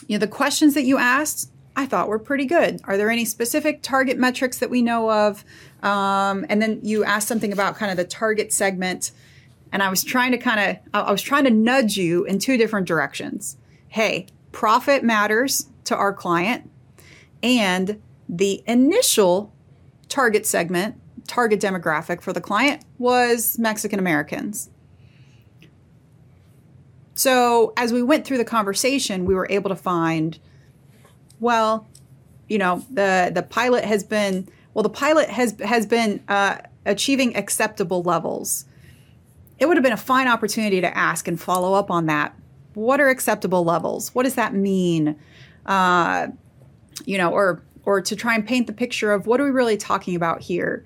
you 0.07 0.17
know, 0.17 0.21
the 0.21 0.29
questions 0.29 0.75
that 0.75 0.85
you 0.85 0.99
asked, 0.99 1.51
I 1.75 1.87
thought 1.87 2.09
were 2.09 2.19
pretty 2.19 2.47
good. 2.47 2.81
Are 2.85 2.97
there 2.97 3.11
any 3.11 3.25
specific 3.25 3.83
target 3.83 4.19
metrics 4.19 4.59
that 4.59 4.71
we 4.71 4.83
know 4.83 5.11
of? 5.11 5.45
Um, 5.83 6.47
and 6.49 6.61
then 6.61 6.81
you 6.83 7.05
asked 7.05 7.29
something 7.29 7.53
about 7.53 7.77
kind 7.77 7.91
of 7.91 7.97
the 7.97 8.05
target 8.05 8.53
segment. 8.53 9.13
And 9.73 9.83
I 9.83 9.91
was 9.91 10.03
trying 10.03 10.33
to 10.33 10.39
kind 10.39 10.79
of, 10.95 11.07
I 11.07 11.13
was 11.13 11.23
trying 11.23 11.45
to 11.45 11.51
nudge 11.51 11.97
you 11.97 12.25
in 12.25 12.39
two 12.39 12.57
different 12.57 12.87
directions. 12.87 13.57
Hey, 13.89 14.27
profit 14.53 15.05
matters 15.05 15.69
to 15.85 15.97
our 15.97 16.13
client. 16.13 16.71
And 17.43 18.01
the 18.29 18.63
initial 18.67 19.53
target 20.09 20.47
segment 20.47 21.01
target 21.27 21.61
demographic 21.61 22.21
for 22.21 22.33
the 22.33 22.41
client 22.41 22.83
was 22.99 23.59
Mexican 23.59 23.99
Americans. 23.99 24.71
So 27.15 27.73
as 27.77 27.93
we 27.93 28.03
went 28.03 28.27
through 28.27 28.39
the 28.39 28.45
conversation, 28.45 29.25
we 29.25 29.35
were 29.35 29.47
able 29.51 29.71
to 29.71 29.77
find, 29.77 30.39
well, 31.41 31.87
you 32.49 32.59
know, 32.59 32.85
the 32.91 33.31
the 33.35 33.43
pilot 33.43 33.85
has 33.85 34.05
been 34.05 34.49
well, 34.75 34.83
the 34.83 34.91
pilot 34.91 35.31
has 35.31 35.59
has 35.61 35.87
been 35.87 36.23
uh, 36.29 36.59
achieving 36.85 37.37
acceptable 37.37 38.03
levels. 38.03 38.67
It 39.59 39.67
would 39.67 39.79
have 39.79 39.85
been 39.85 39.93
a 39.93 39.97
fine 39.97 40.29
opportunity 40.29 40.83
to 40.83 40.97
ask 40.97 41.27
and 41.27 41.41
follow 41.41 41.73
up 41.73 41.91
on 41.91 42.07
that. 42.07 42.37
What 42.75 43.01
are 43.01 43.09
acceptable 43.09 43.65
levels? 43.65 44.15
What 44.15 44.25
does 44.25 44.35
that 44.35 44.53
mean? 44.53 45.19
Uh, 45.65 46.29
you 47.07 47.17
know, 47.17 47.31
or 47.31 47.63
or 47.87 48.03
to 48.03 48.15
try 48.15 48.35
and 48.35 48.47
paint 48.47 48.67
the 48.67 48.73
picture 48.75 49.13
of 49.13 49.27
what 49.27 49.41
are 49.41 49.45
we 49.45 49.51
really 49.51 49.79
talking 49.79 50.15
about 50.15 50.43
here? 50.43 50.85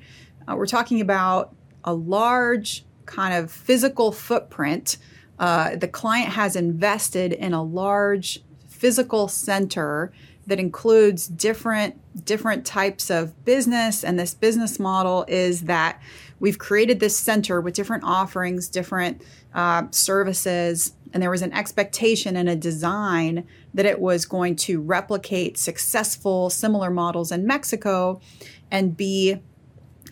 Uh, 0.49 0.57
we're 0.57 0.66
talking 0.66 1.01
about 1.01 1.55
a 1.84 1.95
large 1.95 2.84
kind 3.07 3.34
of 3.34 3.51
physical 3.51 4.12
footprint. 4.12 4.97
Uh, 5.38 5.76
the 5.76 5.88
client 5.88 6.30
has 6.30 6.57
invested 6.57 7.32
in 7.32 7.53
a 7.53 7.62
large 7.62 8.41
physical 8.68 9.28
center 9.28 10.12
that 10.47 10.59
includes 10.59 11.28
different 11.28 12.01
different 12.24 12.64
types 12.66 13.11
of 13.11 13.45
business 13.45 14.03
and 14.03 14.18
this 14.18 14.34
business 14.34 14.80
model 14.80 15.24
is 15.28 15.62
that 15.62 16.01
we've 16.41 16.59
created 16.59 16.99
this 16.99 17.16
center 17.16 17.61
with 17.61 17.74
different 17.74 18.03
offerings 18.05 18.68
different 18.68 19.22
uh, 19.55 19.84
services 19.91 20.95
and 21.12 21.22
there 21.22 21.30
was 21.30 21.43
an 21.43 21.53
expectation 21.53 22.36
and 22.36 22.49
a 22.49 22.57
design 22.57 23.47
that 23.74 23.86
it 23.86 24.01
was 24.01 24.24
going 24.24 24.57
to 24.57 24.80
replicate 24.80 25.57
successful 25.59 26.51
similar 26.51 26.91
models 26.91 27.30
in 27.30 27.47
mexico 27.47 28.20
and 28.70 28.97
be 28.97 29.41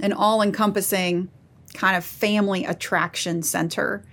an 0.01 0.13
all 0.13 0.43
encompassing 0.43 1.29
kind 1.75 1.97
of 1.97 2.05
family 2.05 2.65
attraction 2.65 3.43
center. 3.43 4.05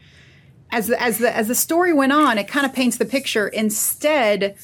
As 0.71 0.87
the, 0.87 1.01
as 1.01 1.19
the 1.19 1.35
as 1.35 1.47
the 1.47 1.55
story 1.55 1.93
went 1.93 2.11
on, 2.11 2.37
it 2.37 2.47
kind 2.47 2.65
of 2.65 2.73
paints 2.73 2.97
the 2.97 3.05
picture. 3.05 3.47
Instead, 3.47 4.57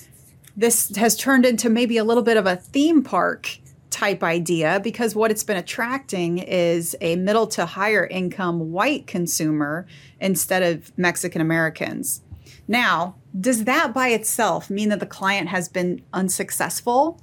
this 0.58 0.96
has 0.96 1.16
turned 1.16 1.46
into 1.46 1.70
maybe 1.70 1.98
a 1.98 2.04
little 2.04 2.24
bit 2.24 2.38
of 2.38 2.46
a 2.46 2.56
theme 2.56 3.04
park 3.04 3.60
type 3.90 4.24
idea 4.24 4.80
because 4.84 5.16
what 5.16 5.32
it's 5.32 5.44
been 5.44 5.58
attracting 5.58 6.40
is 6.40 6.96
a 7.02 7.16
middle 7.18 7.46
to 7.46 7.66
higher 7.66 8.06
income 8.08 8.72
white 8.72 9.06
consumer 9.06 9.86
instead 10.20 10.64
of 10.64 10.98
Mexican 10.98 11.42
Americans. 11.42 12.22
Now, 12.68 13.16
does 13.40 13.66
that 13.66 13.94
by 13.94 14.10
itself 14.10 14.70
mean 14.70 14.90
that 14.90 15.00
the 15.00 15.06
client 15.06 15.50
has 15.50 15.70
been 15.70 16.02
unsuccessful? 16.14 17.22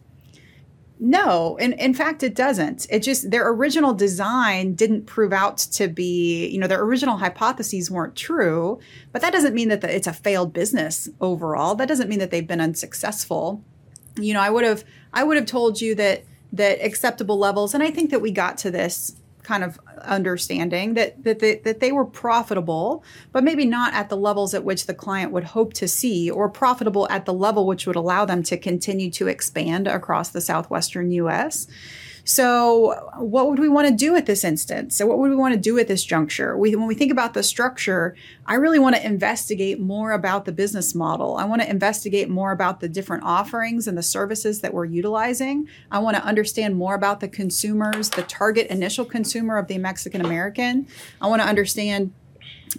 No, 1.00 1.56
in, 1.56 1.74
in 1.74 1.94
fact, 1.94 2.24
it 2.24 2.34
doesn't. 2.34 2.86
It 2.90 3.04
just, 3.04 3.30
their 3.30 3.48
original 3.48 3.94
design 3.94 4.74
didn't 4.74 5.06
prove 5.06 5.32
out 5.32 5.58
to 5.58 5.86
be, 5.86 6.48
you 6.48 6.58
know, 6.58 6.66
their 6.66 6.82
original 6.82 7.18
hypotheses 7.18 7.90
weren't 7.90 8.16
true, 8.16 8.80
but 9.12 9.22
that 9.22 9.32
doesn't 9.32 9.54
mean 9.54 9.68
that 9.68 9.80
the, 9.80 9.94
it's 9.94 10.08
a 10.08 10.12
failed 10.12 10.52
business 10.52 11.08
overall. 11.20 11.76
That 11.76 11.86
doesn't 11.86 12.08
mean 12.08 12.18
that 12.18 12.32
they've 12.32 12.46
been 12.46 12.60
unsuccessful. 12.60 13.62
You 14.16 14.34
know, 14.34 14.40
I 14.40 14.50
would 14.50 14.64
have, 14.64 14.84
I 15.12 15.22
would 15.22 15.36
have 15.36 15.46
told 15.46 15.80
you 15.80 15.94
that, 15.94 16.24
that 16.52 16.84
acceptable 16.84 17.38
levels, 17.38 17.74
and 17.74 17.82
I 17.82 17.90
think 17.90 18.10
that 18.10 18.20
we 18.20 18.32
got 18.32 18.58
to 18.58 18.70
this 18.70 19.14
kind 19.48 19.64
of 19.64 19.80
understanding 20.02 20.92
that 20.92 21.24
that 21.24 21.38
they, 21.38 21.54
that 21.56 21.80
they 21.80 21.90
were 21.90 22.04
profitable, 22.04 23.02
but 23.32 23.42
maybe 23.42 23.64
not 23.64 23.94
at 23.94 24.10
the 24.10 24.16
levels 24.16 24.52
at 24.52 24.62
which 24.62 24.84
the 24.84 24.92
client 24.92 25.32
would 25.32 25.44
hope 25.44 25.72
to 25.72 25.88
see, 25.88 26.30
or 26.30 26.50
profitable 26.50 27.08
at 27.08 27.24
the 27.24 27.32
level 27.32 27.66
which 27.66 27.86
would 27.86 27.96
allow 27.96 28.26
them 28.26 28.42
to 28.42 28.58
continue 28.58 29.10
to 29.10 29.26
expand 29.26 29.88
across 29.88 30.28
the 30.28 30.42
southwestern 30.42 31.10
U.S. 31.12 31.66
So, 32.28 33.10
what 33.16 33.48
would 33.48 33.58
we 33.58 33.70
want 33.70 33.88
to 33.88 33.94
do 33.94 34.14
at 34.14 34.26
this 34.26 34.44
instance? 34.44 34.94
So, 34.94 35.06
what 35.06 35.18
would 35.18 35.30
we 35.30 35.34
want 35.34 35.54
to 35.54 35.58
do 35.58 35.78
at 35.78 35.88
this 35.88 36.04
juncture? 36.04 36.58
We, 36.58 36.76
when 36.76 36.86
we 36.86 36.94
think 36.94 37.10
about 37.10 37.32
the 37.32 37.42
structure, 37.42 38.14
I 38.44 38.56
really 38.56 38.78
want 38.78 38.96
to 38.96 39.04
investigate 39.04 39.80
more 39.80 40.12
about 40.12 40.44
the 40.44 40.52
business 40.52 40.94
model. 40.94 41.38
I 41.38 41.46
want 41.46 41.62
to 41.62 41.70
investigate 41.70 42.28
more 42.28 42.52
about 42.52 42.80
the 42.80 42.88
different 42.88 43.24
offerings 43.24 43.88
and 43.88 43.96
the 43.96 44.02
services 44.02 44.60
that 44.60 44.74
we're 44.74 44.84
utilizing. 44.84 45.68
I 45.90 46.00
want 46.00 46.18
to 46.18 46.22
understand 46.22 46.76
more 46.76 46.94
about 46.94 47.20
the 47.20 47.28
consumers, 47.28 48.10
the 48.10 48.24
target 48.24 48.66
initial 48.66 49.06
consumer 49.06 49.56
of 49.56 49.66
the 49.66 49.78
Mexican 49.78 50.20
American. 50.20 50.86
I 51.22 51.28
want 51.28 51.40
to 51.40 51.48
understand 51.48 52.12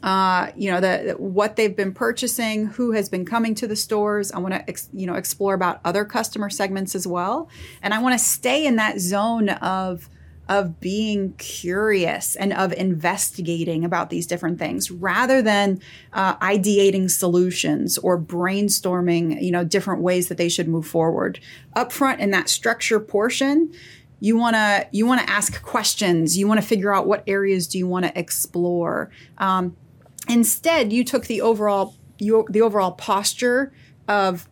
uh, 0.03 0.51
you 0.55 0.71
know 0.71 0.79
the 0.79 1.15
what 1.17 1.55
they've 1.55 1.75
been 1.75 1.93
purchasing, 1.93 2.67
who 2.67 2.91
has 2.91 3.09
been 3.09 3.25
coming 3.25 3.55
to 3.55 3.67
the 3.67 3.75
stores. 3.75 4.31
I 4.31 4.39
want 4.39 4.53
to 4.53 4.69
ex, 4.69 4.89
you 4.93 5.07
know 5.07 5.15
explore 5.15 5.53
about 5.53 5.81
other 5.83 6.05
customer 6.05 6.49
segments 6.49 6.95
as 6.95 7.07
well, 7.07 7.49
and 7.81 7.93
I 7.93 7.99
want 8.01 8.17
to 8.17 8.23
stay 8.23 8.65
in 8.65 8.75
that 8.77 8.99
zone 8.99 9.49
of 9.49 10.09
of 10.49 10.79
being 10.79 11.31
curious 11.33 12.35
and 12.35 12.51
of 12.53 12.73
investigating 12.73 13.85
about 13.85 14.09
these 14.09 14.25
different 14.25 14.57
things 14.57 14.89
rather 14.89 15.43
than 15.43 15.79
uh, 16.11 16.35
ideating 16.37 17.09
solutions 17.09 17.99
or 17.99 18.19
brainstorming 18.19 19.41
you 19.41 19.51
know 19.51 19.63
different 19.63 20.01
ways 20.01 20.27
that 20.27 20.37
they 20.37 20.49
should 20.49 20.67
move 20.67 20.87
forward 20.87 21.39
up 21.75 21.91
front 21.91 22.19
in 22.19 22.31
that 22.31 22.49
structure 22.49 22.99
portion 22.99 23.71
you 24.19 24.37
want 24.37 24.55
to 24.55 24.87
you 24.91 25.05
want 25.05 25.21
to 25.21 25.29
ask 25.29 25.61
questions. 25.61 26.37
You 26.37 26.47
want 26.47 26.61
to 26.61 26.65
figure 26.65 26.93
out 26.93 27.07
what 27.07 27.23
areas 27.27 27.67
do 27.67 27.77
you 27.77 27.87
want 27.87 28.05
to 28.05 28.19
explore. 28.19 29.11
Um, 29.37 29.75
instead 30.27 30.91
you 30.91 31.03
took 31.03 31.25
the 31.27 31.41
overall 31.41 31.95
you, 32.17 32.45
the 32.49 32.61
overall 32.61 32.91
posture 32.91 33.73
of 34.07 34.47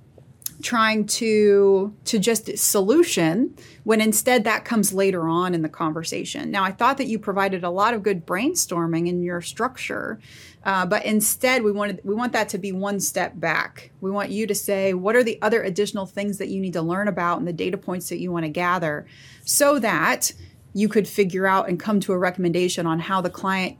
trying 0.62 1.06
to 1.06 1.94
to 2.06 2.18
just 2.18 2.58
solution 2.58 3.56
when 3.84 4.02
instead 4.02 4.44
that 4.44 4.66
comes 4.66 4.92
later 4.92 5.28
on 5.28 5.54
in 5.54 5.62
the 5.62 5.70
conversation. 5.70 6.50
Now 6.50 6.64
i 6.64 6.72
thought 6.72 6.98
that 6.98 7.08
you 7.08 7.20
provided 7.20 7.64
a 7.64 7.70
lot 7.70 7.94
of 7.94 8.02
good 8.02 8.26
brainstorming 8.26 9.08
in 9.08 9.22
your 9.22 9.42
structure 9.42 10.20
uh, 10.68 10.86
but 10.86 11.06
instead 11.06 11.64
we 11.64 11.72
wanted 11.72 12.02
we 12.04 12.14
want 12.14 12.34
that 12.34 12.50
to 12.50 12.58
be 12.58 12.72
one 12.72 13.00
step 13.00 13.40
back. 13.40 13.92
We 14.02 14.12
want 14.12 14.32
you 14.32 14.46
to 14.48 14.56
say 14.56 14.94
what 14.94 15.16
are 15.16 15.24
the 15.24 15.42
other 15.42 15.64
additional 15.64 16.06
things 16.06 16.40
that 16.40 16.50
you 16.50 16.60
need 16.60 16.74
to 16.74 16.82
learn 16.82 17.08
about 17.08 17.38
and 17.40 17.48
the 17.48 17.54
data 17.54 17.78
points 17.78 18.10
that 18.10 18.20
you 18.20 18.32
want 18.32 18.44
to 18.44 18.50
gather 18.50 19.06
so 19.46 19.80
that 19.80 20.34
you 20.74 20.90
could 20.90 21.08
figure 21.08 21.48
out 21.48 21.70
and 21.70 21.80
come 21.80 22.00
to 22.02 22.14
a 22.14 22.18
recommendation 22.18 22.86
on 22.86 23.00
how 23.00 23.22
the 23.22 23.30
client 23.30 23.78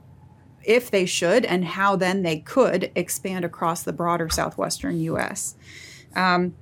if 0.64 0.90
they 0.90 1.06
should 1.06 1.44
and 1.44 1.64
how 1.64 1.94
then 1.94 2.22
they 2.22 2.38
could 2.38 2.90
expand 2.94 3.44
across 3.44 3.82
the 3.82 3.92
broader 3.92 4.28
southwestern 4.28 4.98
us 4.98 5.56
um, 6.16 6.54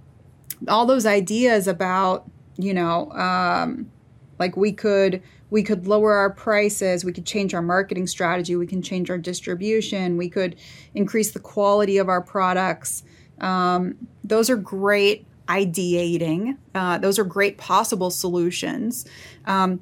all 0.69 0.87
those 0.87 1.07
ideas 1.07 1.67
about 1.67 2.31
you 2.57 2.75
know 2.75 3.11
um, 3.13 3.91
like 4.39 4.57
we 4.57 4.73
could 4.73 5.23
we 5.51 5.63
could 5.63 5.87
lower 5.87 6.15
our 6.15 6.31
prices 6.31 7.05
we 7.05 7.13
could 7.13 7.27
change 7.27 7.55
our 7.55 7.63
marketing 7.63 8.07
strategy 8.07 8.57
we 8.57 8.67
can 8.67 8.83
change 8.83 9.11
our 9.11 9.19
distribution 9.19 10.17
we 10.17 10.29
could 10.29 10.57
increase 10.95 11.31
the 11.33 11.41
quality 11.41 11.99
of 11.99 12.09
our 12.09 12.21
products 12.21 13.05
um, 13.41 14.09
those 14.25 14.49
are 14.51 14.57
great 14.57 15.27
ideating. 15.47 16.57
Uh, 16.75 16.99
those 16.99 17.19
are 17.19 17.25
great 17.25 17.59
possible 17.59 18.11
solutions. 18.11 19.07
Um, 19.47 19.81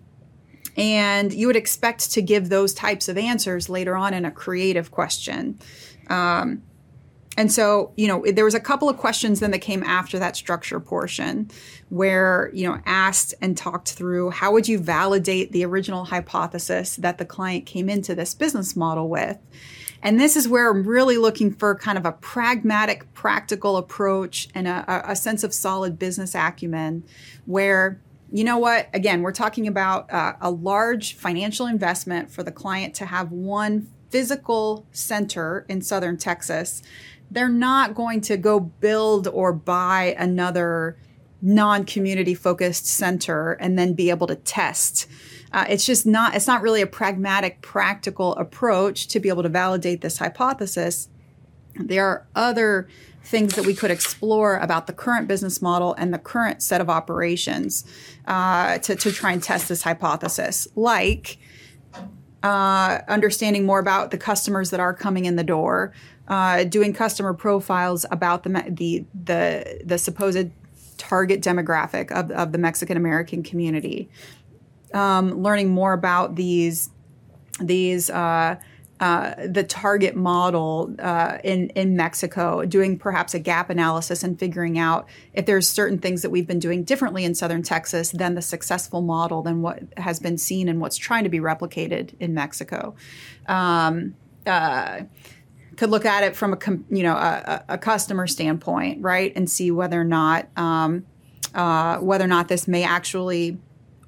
and 0.76 1.32
you 1.32 1.46
would 1.46 1.56
expect 1.56 2.10
to 2.12 2.22
give 2.22 2.48
those 2.48 2.74
types 2.74 3.08
of 3.08 3.16
answers 3.16 3.68
later 3.68 3.96
on 3.96 4.12
in 4.12 4.24
a 4.24 4.30
creative 4.30 4.90
question. 4.90 5.58
Um, 6.08 6.62
and 7.36 7.50
so, 7.50 7.92
you 7.96 8.06
know, 8.06 8.24
there 8.32 8.44
was 8.44 8.54
a 8.54 8.60
couple 8.60 8.88
of 8.88 8.96
questions 8.96 9.40
then 9.40 9.50
that 9.50 9.58
came 9.58 9.82
after 9.82 10.18
that 10.18 10.36
structure 10.36 10.78
portion 10.78 11.50
where, 11.88 12.50
you 12.52 12.68
know, 12.68 12.80
asked 12.86 13.34
and 13.40 13.56
talked 13.56 13.92
through 13.92 14.30
how 14.30 14.52
would 14.52 14.68
you 14.68 14.78
validate 14.78 15.50
the 15.52 15.64
original 15.64 16.04
hypothesis 16.04 16.96
that 16.96 17.18
the 17.18 17.24
client 17.24 17.66
came 17.66 17.88
into 17.88 18.14
this 18.14 18.34
business 18.34 18.76
model 18.76 19.08
with? 19.08 19.38
And 20.00 20.20
this 20.20 20.36
is 20.36 20.46
where 20.46 20.70
I'm 20.70 20.84
really 20.84 21.16
looking 21.16 21.52
for 21.52 21.74
kind 21.74 21.98
of 21.98 22.04
a 22.04 22.12
pragmatic, 22.12 23.12
practical 23.14 23.78
approach 23.78 24.48
and 24.54 24.68
a, 24.68 25.10
a 25.10 25.16
sense 25.16 25.42
of 25.42 25.52
solid 25.52 25.98
business 25.98 26.34
acumen 26.34 27.04
where 27.46 28.00
you 28.30 28.42
know 28.42 28.58
what? 28.58 28.88
Again, 28.92 29.22
we're 29.22 29.32
talking 29.32 29.68
about 29.68 30.12
uh, 30.12 30.32
a 30.40 30.50
large 30.50 31.14
financial 31.14 31.66
investment 31.66 32.32
for 32.32 32.42
the 32.42 32.50
client 32.50 32.92
to 32.94 33.06
have 33.06 33.30
one 33.30 33.88
physical 34.10 34.86
center 34.92 35.66
in 35.68 35.82
southern 35.82 36.16
Texas 36.16 36.82
they're 37.30 37.48
not 37.48 37.94
going 37.94 38.20
to 38.22 38.36
go 38.36 38.60
build 38.60 39.26
or 39.28 39.52
buy 39.52 40.14
another 40.18 40.98
non-community 41.42 42.34
focused 42.34 42.86
center 42.86 43.52
and 43.52 43.78
then 43.78 43.92
be 43.92 44.08
able 44.08 44.26
to 44.26 44.36
test. 44.36 45.06
Uh, 45.52 45.66
it's 45.68 45.84
just 45.84 46.06
not 46.06 46.34
it's 46.34 46.46
not 46.46 46.62
really 46.62 46.80
a 46.80 46.86
pragmatic 46.86 47.60
practical 47.60 48.34
approach 48.36 49.08
to 49.08 49.20
be 49.20 49.28
able 49.28 49.42
to 49.42 49.48
validate 49.48 50.00
this 50.00 50.18
hypothesis. 50.18 51.08
There 51.76 52.06
are 52.06 52.26
other 52.34 52.88
things 53.24 53.54
that 53.56 53.64
we 53.64 53.74
could 53.74 53.90
explore 53.90 54.56
about 54.56 54.86
the 54.86 54.92
current 54.92 55.28
business 55.28 55.60
model 55.62 55.94
and 55.94 56.12
the 56.12 56.18
current 56.18 56.62
set 56.62 56.80
of 56.80 56.90
operations 56.90 57.84
uh, 58.26 58.78
to, 58.78 58.94
to 58.96 59.10
try 59.10 59.32
and 59.32 59.42
test 59.42 59.68
this 59.68 59.82
hypothesis. 59.82 60.68
Like 60.76 61.38
uh, 62.42 63.00
understanding 63.08 63.64
more 63.64 63.78
about 63.78 64.10
the 64.10 64.18
customers 64.18 64.70
that 64.70 64.80
are 64.80 64.92
coming 64.92 65.24
in 65.24 65.36
the 65.36 65.44
door, 65.44 65.92
uh, 66.28 66.64
doing 66.64 66.92
customer 66.92 67.34
profiles 67.34 68.06
about 68.10 68.42
the 68.42 68.50
the 68.68 69.04
the, 69.14 69.82
the 69.84 69.98
supposed 69.98 70.50
target 70.96 71.42
demographic 71.42 72.10
of, 72.12 72.30
of 72.30 72.52
the 72.52 72.58
Mexican 72.58 72.96
American 72.96 73.42
community, 73.42 74.08
um, 74.92 75.42
learning 75.42 75.68
more 75.70 75.92
about 75.92 76.36
these 76.36 76.90
these 77.60 78.10
uh, 78.10 78.56
uh, 79.00 79.34
the 79.46 79.64
target 79.64 80.16
model 80.16 80.94
uh, 80.98 81.38
in 81.44 81.68
in 81.70 81.96
Mexico, 81.96 82.64
doing 82.64 82.98
perhaps 82.98 83.34
a 83.34 83.38
gap 83.38 83.68
analysis 83.68 84.22
and 84.22 84.38
figuring 84.38 84.78
out 84.78 85.06
if 85.34 85.46
there's 85.46 85.68
certain 85.68 85.98
things 85.98 86.22
that 86.22 86.30
we've 86.30 86.46
been 86.46 86.60
doing 86.60 86.84
differently 86.84 87.24
in 87.24 87.34
Southern 87.34 87.62
Texas 87.62 88.12
than 88.12 88.34
the 88.34 88.42
successful 88.42 89.02
model 89.02 89.42
than 89.42 89.62
what 89.62 89.82
has 89.96 90.20
been 90.20 90.38
seen 90.38 90.68
and 90.68 90.80
what's 90.80 90.96
trying 90.96 91.24
to 91.24 91.30
be 91.30 91.40
replicated 91.40 92.14
in 92.20 92.32
Mexico. 92.34 92.94
Um, 93.46 94.14
uh, 94.46 95.02
could 95.76 95.90
look 95.90 96.04
at 96.04 96.22
it 96.22 96.36
from 96.36 96.52
a 96.52 96.58
you 96.94 97.02
know 97.02 97.14
a, 97.14 97.64
a, 97.70 97.78
customer 97.78 98.26
standpoint, 98.26 99.02
right, 99.02 99.32
and 99.34 99.50
see 99.50 99.70
whether 99.70 100.00
or 100.00 100.04
not 100.04 100.48
um, 100.56 101.04
uh, 101.54 101.98
whether 101.98 102.24
or 102.24 102.28
not 102.28 102.48
this 102.48 102.66
may 102.68 102.84
actually 102.84 103.58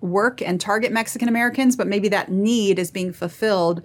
work 0.01 0.43
and 0.43 0.61
target 0.61 0.93
Mexican 0.93 1.29
Americans, 1.29 1.77
but 1.77 1.87
maybe 1.87 2.09
that 2.09 2.31
need 2.31 2.79
is 2.79 2.91
being 2.91 3.13
fulfilled 3.13 3.83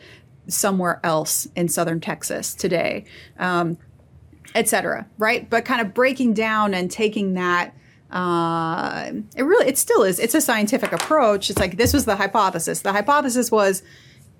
somewhere 0.47 0.99
else 1.03 1.47
in 1.55 1.67
southern 1.67 1.99
Texas 1.99 2.53
today, 2.53 3.05
um, 3.39 3.77
et 4.55 4.67
cetera, 4.67 5.07
right? 5.17 5.49
But 5.49 5.65
kind 5.65 5.81
of 5.81 5.93
breaking 5.93 6.33
down 6.33 6.73
and 6.73 6.89
taking 6.89 7.35
that. 7.35 7.73
Uh, 8.09 9.11
it 9.37 9.43
really, 9.43 9.67
it 9.67 9.77
still 9.77 10.03
is. 10.03 10.19
It's 10.19 10.35
a 10.35 10.41
scientific 10.41 10.91
approach. 10.91 11.49
It's 11.49 11.59
like 11.59 11.77
this 11.77 11.93
was 11.93 12.03
the 12.03 12.17
hypothesis. 12.17 12.81
The 12.81 12.91
hypothesis 12.91 13.49
was 13.49 13.83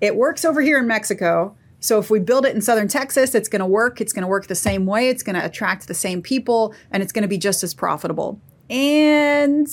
it 0.02 0.16
works 0.16 0.44
over 0.44 0.60
here 0.60 0.78
in 0.78 0.86
Mexico. 0.86 1.56
So 1.82 1.98
if 1.98 2.10
we 2.10 2.20
build 2.20 2.46
it 2.46 2.54
in 2.54 2.62
southern 2.62 2.86
Texas, 2.86 3.34
it's 3.34 3.48
going 3.48 3.60
to 3.60 3.66
work. 3.66 4.00
It's 4.00 4.12
going 4.12 4.22
to 4.22 4.28
work 4.28 4.46
the 4.46 4.54
same 4.54 4.86
way. 4.86 5.08
It's 5.08 5.24
going 5.24 5.34
to 5.34 5.44
attract 5.44 5.88
the 5.88 5.94
same 5.94 6.22
people, 6.22 6.74
and 6.92 7.02
it's 7.02 7.12
going 7.12 7.22
to 7.22 7.28
be 7.28 7.38
just 7.38 7.64
as 7.64 7.74
profitable. 7.74 8.40
And 8.70 9.66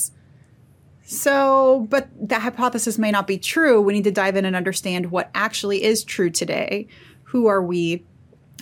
so, 1.04 1.88
but 1.88 2.10
that 2.20 2.42
hypothesis 2.42 2.98
may 2.98 3.12
not 3.12 3.28
be 3.28 3.38
true. 3.38 3.80
We 3.80 3.94
need 3.94 4.06
to 4.06 4.12
dive 4.12 4.36
in 4.36 4.44
and 4.44 4.56
understand 4.56 5.12
what 5.12 5.30
actually 5.36 5.84
is 5.84 6.04
true 6.04 6.32
today. 6.32 6.88
Who 7.26 7.46
are 7.46 7.62
we 7.62 8.04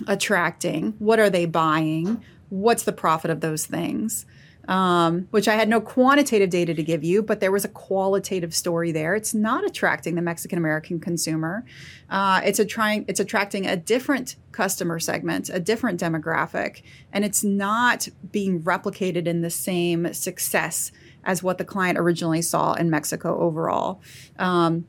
attracting? 0.07 0.95
What 0.99 1.17
are 1.17 1.29
they 1.29 1.45
buying? 1.45 2.21
What's 2.49 2.83
the 2.83 2.91
profit 2.91 3.31
of 3.31 3.39
those 3.39 3.65
things? 3.65 4.25
Um, 4.67 5.29
which 5.31 5.47
I 5.47 5.53
had 5.53 5.69
no 5.69 5.79
quantitative 5.79 6.49
data 6.49 6.73
to 6.73 6.83
give 6.83 7.01
you, 7.01 7.23
but 7.23 7.39
there 7.39 7.53
was 7.53 7.63
a 7.63 7.69
qualitative 7.69 8.53
story 8.53 8.91
there. 8.91 9.15
It's 9.15 9.33
not 9.33 9.65
attracting 9.65 10.15
the 10.15 10.21
Mexican 10.21 10.57
American 10.57 10.99
consumer. 10.99 11.63
Uh, 12.09 12.41
it's, 12.43 12.59
trying, 12.67 13.05
it's 13.07 13.21
attracting 13.21 13.65
a 13.65 13.77
different 13.77 14.35
customer 14.51 14.99
segment, 14.99 15.49
a 15.49 15.61
different 15.61 16.01
demographic, 16.01 16.81
and 17.13 17.23
it's 17.23 17.45
not 17.45 18.09
being 18.31 18.61
replicated 18.61 19.25
in 19.25 19.41
the 19.41 19.49
same 19.49 20.13
success 20.13 20.91
as 21.23 21.41
what 21.41 21.57
the 21.57 21.65
client 21.65 21.97
originally 21.97 22.41
saw 22.41 22.73
in 22.73 22.89
Mexico 22.89 23.39
overall. 23.39 24.01
Um, 24.37 24.85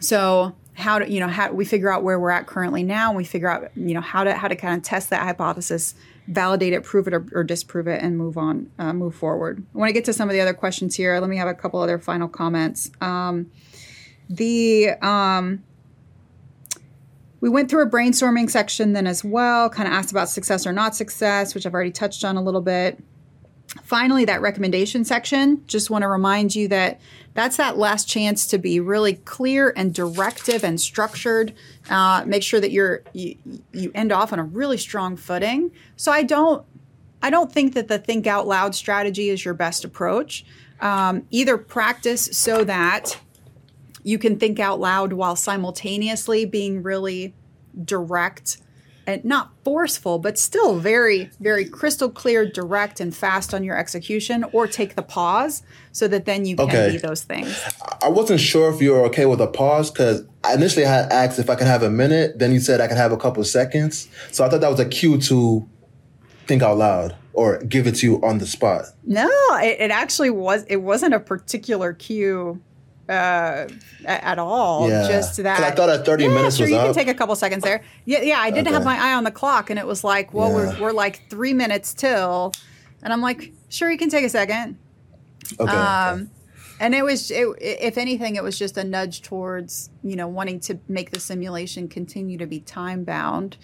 so 0.00 0.54
how 0.74 0.98
do 0.98 1.10
you 1.12 1.20
know 1.20 1.28
how 1.28 1.52
we 1.52 1.64
figure 1.64 1.90
out 1.90 2.02
where 2.02 2.18
we're 2.18 2.30
at 2.30 2.46
currently 2.46 2.82
now 2.82 3.10
and 3.10 3.16
we 3.16 3.24
figure 3.24 3.48
out 3.48 3.70
you 3.76 3.94
know 3.94 4.00
how 4.00 4.24
to 4.24 4.34
how 4.34 4.48
to 4.48 4.56
kind 4.56 4.76
of 4.76 4.82
test 4.82 5.10
that 5.10 5.22
hypothesis 5.22 5.94
validate 6.26 6.72
it 6.72 6.82
prove 6.82 7.06
it 7.06 7.14
or, 7.14 7.26
or 7.32 7.44
disprove 7.44 7.86
it 7.86 8.02
and 8.02 8.16
move 8.16 8.38
on 8.38 8.70
uh, 8.78 8.92
move 8.92 9.14
forward. 9.14 9.64
When 9.72 9.80
i 9.80 9.84
want 9.84 9.88
to 9.90 9.92
get 9.94 10.04
to 10.06 10.12
some 10.12 10.28
of 10.28 10.32
the 10.32 10.40
other 10.40 10.54
questions 10.54 10.94
here. 10.94 11.18
Let 11.20 11.28
me 11.28 11.36
have 11.36 11.48
a 11.48 11.54
couple 11.54 11.80
other 11.80 11.98
final 11.98 12.28
comments. 12.28 12.90
Um, 13.00 13.50
the 14.28 14.90
um, 15.02 15.62
we 17.40 17.50
went 17.50 17.68
through 17.68 17.82
a 17.82 17.90
brainstorming 17.90 18.48
section 18.48 18.94
then 18.94 19.06
as 19.06 19.22
well 19.22 19.68
kind 19.68 19.86
of 19.86 19.92
asked 19.92 20.10
about 20.10 20.30
success 20.30 20.66
or 20.66 20.72
not 20.72 20.96
success 20.96 21.54
which 21.54 21.66
i've 21.66 21.74
already 21.74 21.90
touched 21.90 22.24
on 22.24 22.38
a 22.38 22.42
little 22.42 22.62
bit 22.62 22.98
Finally, 23.82 24.24
that 24.24 24.40
recommendation 24.40 25.04
section, 25.04 25.62
just 25.66 25.90
want 25.90 26.02
to 26.02 26.08
remind 26.08 26.54
you 26.54 26.68
that 26.68 27.00
that's 27.34 27.56
that 27.56 27.76
last 27.76 28.08
chance 28.08 28.46
to 28.46 28.58
be 28.58 28.78
really 28.78 29.14
clear 29.14 29.72
and 29.76 29.92
directive 29.92 30.62
and 30.64 30.80
structured. 30.80 31.52
Uh, 31.90 32.22
make 32.26 32.42
sure 32.42 32.60
that 32.60 32.70
you're 32.70 33.02
you, 33.12 33.36
you 33.72 33.90
end 33.94 34.12
off 34.12 34.32
on 34.32 34.38
a 34.38 34.44
really 34.44 34.78
strong 34.78 35.16
footing. 35.16 35.72
So 35.96 36.12
I 36.12 36.22
don't 36.22 36.64
I 37.22 37.30
don't 37.30 37.52
think 37.52 37.74
that 37.74 37.88
the 37.88 37.98
think 37.98 38.26
out 38.26 38.46
loud 38.46 38.74
strategy 38.74 39.28
is 39.30 39.44
your 39.44 39.54
best 39.54 39.84
approach. 39.84 40.44
Um, 40.80 41.26
either 41.30 41.58
practice 41.58 42.28
so 42.32 42.64
that 42.64 43.18
you 44.02 44.18
can 44.18 44.38
think 44.38 44.60
out 44.60 44.78
loud 44.78 45.12
while 45.14 45.34
simultaneously 45.34 46.44
being 46.44 46.82
really 46.82 47.34
direct 47.82 48.58
and 49.06 49.24
not 49.24 49.50
forceful, 49.64 50.18
but 50.18 50.38
still 50.38 50.78
very, 50.78 51.30
very 51.40 51.64
crystal 51.64 52.10
clear, 52.10 52.46
direct, 52.46 53.00
and 53.00 53.14
fast 53.14 53.54
on 53.54 53.64
your 53.64 53.76
execution, 53.76 54.44
or 54.52 54.66
take 54.66 54.94
the 54.94 55.02
pause 55.02 55.62
so 55.92 56.08
that 56.08 56.24
then 56.24 56.44
you 56.44 56.56
can 56.56 56.68
okay. 56.68 56.92
be 56.92 56.98
those 56.98 57.22
things. 57.22 57.62
I 58.02 58.08
wasn't 58.08 58.40
sure 58.40 58.72
if 58.72 58.80
you 58.80 58.92
were 58.92 59.04
okay 59.06 59.26
with 59.26 59.40
a 59.40 59.46
pause 59.46 59.90
because 59.90 60.24
initially 60.52 60.84
I 60.86 60.90
had 60.90 61.12
asked 61.12 61.38
if 61.38 61.48
I 61.50 61.54
could 61.54 61.66
have 61.66 61.82
a 61.82 61.90
minute. 61.90 62.38
Then 62.38 62.52
you 62.52 62.60
said 62.60 62.80
I 62.80 62.88
could 62.88 62.96
have 62.96 63.12
a 63.12 63.16
couple 63.16 63.40
of 63.40 63.46
seconds. 63.46 64.08
So 64.32 64.44
I 64.44 64.48
thought 64.48 64.60
that 64.60 64.70
was 64.70 64.80
a 64.80 64.88
cue 64.88 65.18
to 65.18 65.68
think 66.46 66.62
out 66.62 66.78
loud 66.78 67.16
or 67.32 67.58
give 67.58 67.86
it 67.86 67.96
to 67.96 68.06
you 68.06 68.22
on 68.22 68.38
the 68.38 68.46
spot. 68.46 68.86
No, 69.04 69.28
it, 69.54 69.80
it 69.80 69.90
actually 69.90 70.30
was. 70.30 70.64
It 70.64 70.76
wasn't 70.76 71.14
a 71.14 71.20
particular 71.20 71.92
cue 71.92 72.60
uh, 73.08 73.66
at 74.04 74.38
all. 74.38 74.88
Yeah. 74.88 75.08
Just 75.08 75.36
that. 75.42 75.60
I 75.60 75.70
thought 75.70 75.90
at 75.90 76.04
30 76.04 76.24
yeah, 76.24 76.30
minutes 76.30 76.56
sure, 76.56 76.66
you 76.66 76.76
up. 76.76 76.86
can 76.86 76.94
take 76.94 77.08
a 77.08 77.14
couple 77.14 77.34
seconds 77.36 77.62
there. 77.62 77.82
Yeah, 78.04 78.22
yeah. 78.22 78.38
I 78.38 78.50
didn't 78.50 78.68
okay. 78.68 78.74
have 78.74 78.84
my 78.84 78.98
eye 78.98 79.14
on 79.14 79.24
the 79.24 79.30
clock, 79.30 79.70
and 79.70 79.78
it 79.78 79.86
was 79.86 80.04
like, 80.04 80.32
well, 80.32 80.48
yeah. 80.48 80.78
we're, 80.78 80.80
we're 80.80 80.92
like 80.92 81.28
three 81.28 81.52
minutes 81.52 81.94
till, 81.94 82.52
and 83.02 83.12
I'm 83.12 83.20
like, 83.20 83.52
sure, 83.68 83.90
you 83.90 83.98
can 83.98 84.10
take 84.10 84.24
a 84.24 84.28
second. 84.28 84.78
Okay. 85.60 85.70
Um, 85.70 86.20
okay. 86.20 86.30
And 86.80 86.94
it 86.94 87.04
was, 87.04 87.30
it, 87.30 87.46
if 87.60 87.96
anything, 87.96 88.36
it 88.36 88.42
was 88.42 88.58
just 88.58 88.76
a 88.76 88.84
nudge 88.84 89.22
towards, 89.22 89.90
you 90.02 90.16
know, 90.16 90.26
wanting 90.26 90.58
to 90.60 90.78
make 90.88 91.10
the 91.10 91.20
simulation 91.20 91.88
continue 91.88 92.36
to 92.38 92.46
be 92.46 92.60
time 92.60 93.04
bound. 93.04 93.56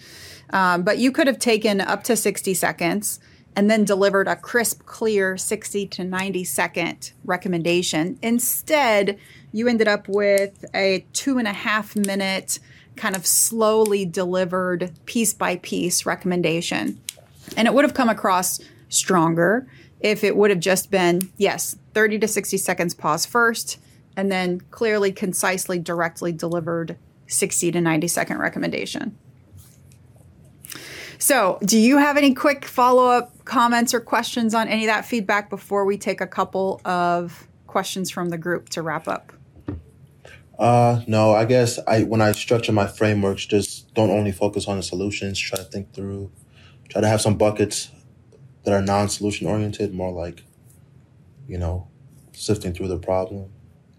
Um, 0.51 0.83
but 0.83 0.97
you 0.97 1.11
could 1.11 1.27
have 1.27 1.37
taken 1.37 1.81
up 1.81 2.03
to 2.05 2.15
60 2.15 2.53
seconds 2.53 3.19
and 3.55 3.69
then 3.69 3.83
delivered 3.83 4.27
a 4.27 4.35
crisp, 4.35 4.85
clear 4.85 5.37
60 5.37 5.87
to 5.87 6.03
90 6.03 6.43
second 6.43 7.11
recommendation. 7.25 8.17
Instead, 8.21 9.17
you 9.51 9.67
ended 9.67 9.87
up 9.87 10.07
with 10.07 10.65
a 10.73 11.05
two 11.13 11.37
and 11.37 11.47
a 11.47 11.53
half 11.53 11.95
minute, 11.95 12.59
kind 12.95 13.15
of 13.15 13.25
slowly 13.25 14.05
delivered 14.05 14.91
piece 15.05 15.33
by 15.33 15.57
piece 15.57 16.05
recommendation. 16.05 16.99
And 17.57 17.67
it 17.67 17.73
would 17.73 17.83
have 17.83 17.93
come 17.93 18.09
across 18.09 18.59
stronger 18.89 19.67
if 19.99 20.23
it 20.23 20.35
would 20.35 20.49
have 20.49 20.59
just 20.59 20.89
been, 20.89 21.29
yes, 21.37 21.75
30 21.93 22.19
to 22.19 22.27
60 22.27 22.57
seconds 22.57 22.93
pause 22.93 23.25
first, 23.25 23.77
and 24.15 24.31
then 24.31 24.61
clearly, 24.71 25.11
concisely, 25.11 25.79
directly 25.79 26.31
delivered 26.31 26.97
60 27.27 27.71
to 27.71 27.81
90 27.81 28.07
second 28.07 28.37
recommendation. 28.39 29.17
So, 31.21 31.59
do 31.63 31.77
you 31.77 31.99
have 31.99 32.17
any 32.17 32.33
quick 32.33 32.65
follow 32.65 33.05
up 33.05 33.45
comments 33.45 33.93
or 33.93 33.99
questions 33.99 34.55
on 34.55 34.67
any 34.67 34.85
of 34.85 34.87
that 34.87 35.05
feedback 35.05 35.51
before 35.51 35.85
we 35.85 35.95
take 35.95 36.19
a 36.19 36.25
couple 36.25 36.81
of 36.83 37.47
questions 37.67 38.09
from 38.09 38.29
the 38.29 38.39
group 38.39 38.69
to 38.69 38.81
wrap 38.81 39.07
up? 39.07 39.31
Uh, 40.57 41.03
no, 41.05 41.31
I 41.31 41.45
guess 41.45 41.77
I 41.87 42.05
when 42.05 42.21
I 42.21 42.31
structure 42.31 42.71
my 42.71 42.87
frameworks, 42.87 43.45
just 43.45 43.93
don't 43.93 44.09
only 44.09 44.31
focus 44.31 44.67
on 44.67 44.77
the 44.77 44.83
solutions. 44.83 45.37
Try 45.37 45.59
to 45.59 45.63
think 45.63 45.93
through, 45.93 46.31
try 46.89 47.01
to 47.01 47.07
have 47.07 47.21
some 47.21 47.37
buckets 47.37 47.91
that 48.63 48.73
are 48.73 48.81
non-solution 48.81 49.45
oriented, 49.45 49.93
more 49.93 50.11
like, 50.11 50.41
you 51.47 51.59
know, 51.59 51.87
sifting 52.33 52.73
through 52.73 52.87
the 52.87 52.97
problem. 52.97 53.51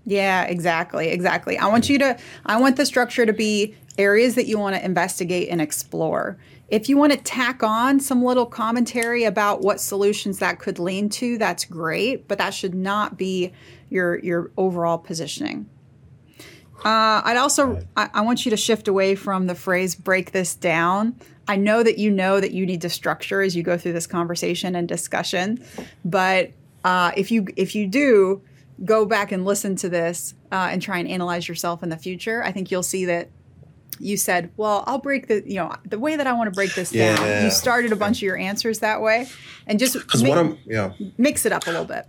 Yeah, 0.04 0.42
exactly, 0.42 1.10
exactly. 1.10 1.56
I 1.56 1.68
want 1.68 1.88
you 1.88 1.98
to. 2.00 2.18
I 2.44 2.60
want 2.60 2.74
the 2.74 2.84
structure 2.84 3.24
to 3.24 3.32
be 3.32 3.76
areas 3.96 4.34
that 4.34 4.46
you 4.46 4.58
want 4.58 4.74
to 4.74 4.84
investigate 4.84 5.50
and 5.50 5.60
explore. 5.60 6.36
If 6.72 6.88
you 6.88 6.96
want 6.96 7.12
to 7.12 7.18
tack 7.18 7.62
on 7.62 8.00
some 8.00 8.24
little 8.24 8.46
commentary 8.46 9.24
about 9.24 9.60
what 9.60 9.78
solutions 9.78 10.38
that 10.38 10.58
could 10.58 10.78
lean 10.78 11.10
to, 11.10 11.36
that's 11.36 11.66
great, 11.66 12.26
but 12.26 12.38
that 12.38 12.54
should 12.54 12.74
not 12.74 13.18
be 13.18 13.52
your 13.90 14.18
your 14.20 14.50
overall 14.56 14.96
positioning. 14.96 15.68
Uh, 16.78 17.20
I'd 17.24 17.36
also 17.36 17.86
I, 17.94 18.08
I, 18.14 18.20
want 18.22 18.46
you 18.46 18.50
to 18.52 18.56
shift 18.56 18.88
away 18.88 19.16
from 19.16 19.48
the 19.48 19.54
phrase 19.54 19.94
"break 19.94 20.32
this 20.32 20.54
down." 20.54 21.16
I 21.46 21.56
know 21.56 21.82
that 21.82 21.98
you 21.98 22.10
know 22.10 22.40
that 22.40 22.52
you 22.52 22.64
need 22.64 22.80
to 22.80 22.88
structure 22.88 23.42
as 23.42 23.54
you 23.54 23.62
go 23.62 23.76
through 23.76 23.92
this 23.92 24.06
conversation 24.06 24.74
and 24.74 24.88
discussion, 24.88 25.62
but 26.06 26.52
uh, 26.84 27.12
if 27.18 27.30
you 27.30 27.48
if 27.54 27.74
you 27.74 27.86
do 27.86 28.40
go 28.82 29.04
back 29.04 29.30
and 29.30 29.44
listen 29.44 29.76
to 29.76 29.90
this 29.90 30.32
uh, 30.50 30.68
and 30.72 30.80
try 30.80 30.96
and 30.96 31.06
analyze 31.06 31.46
yourself 31.46 31.82
in 31.82 31.90
the 31.90 31.98
future, 31.98 32.42
I 32.42 32.50
think 32.50 32.70
you'll 32.70 32.82
see 32.82 33.04
that 33.04 33.28
you 33.98 34.16
said, 34.16 34.50
"Well, 34.56 34.84
I'll 34.86 34.98
break 34.98 35.28
the 35.28 35.42
you 35.46 35.56
know 35.56 35.74
the 35.84 35.98
way 35.98 36.16
that 36.16 36.26
I 36.26 36.32
want 36.32 36.48
to 36.48 36.54
break 36.54 36.74
this 36.74 36.92
yeah. 36.92 37.16
down." 37.16 37.44
You 37.44 37.50
started 37.50 37.92
a 37.92 37.96
bunch 37.96 38.18
of 38.18 38.22
your 38.22 38.36
answers 38.36 38.80
that 38.80 39.00
way, 39.00 39.28
and 39.66 39.78
just 39.78 39.94
because 39.94 40.22
one 40.22 40.38
of 40.38 40.58
yeah 40.66 40.92
mix 41.18 41.46
it 41.46 41.52
up 41.52 41.66
a 41.66 41.70
little 41.70 41.84
bit. 41.84 42.06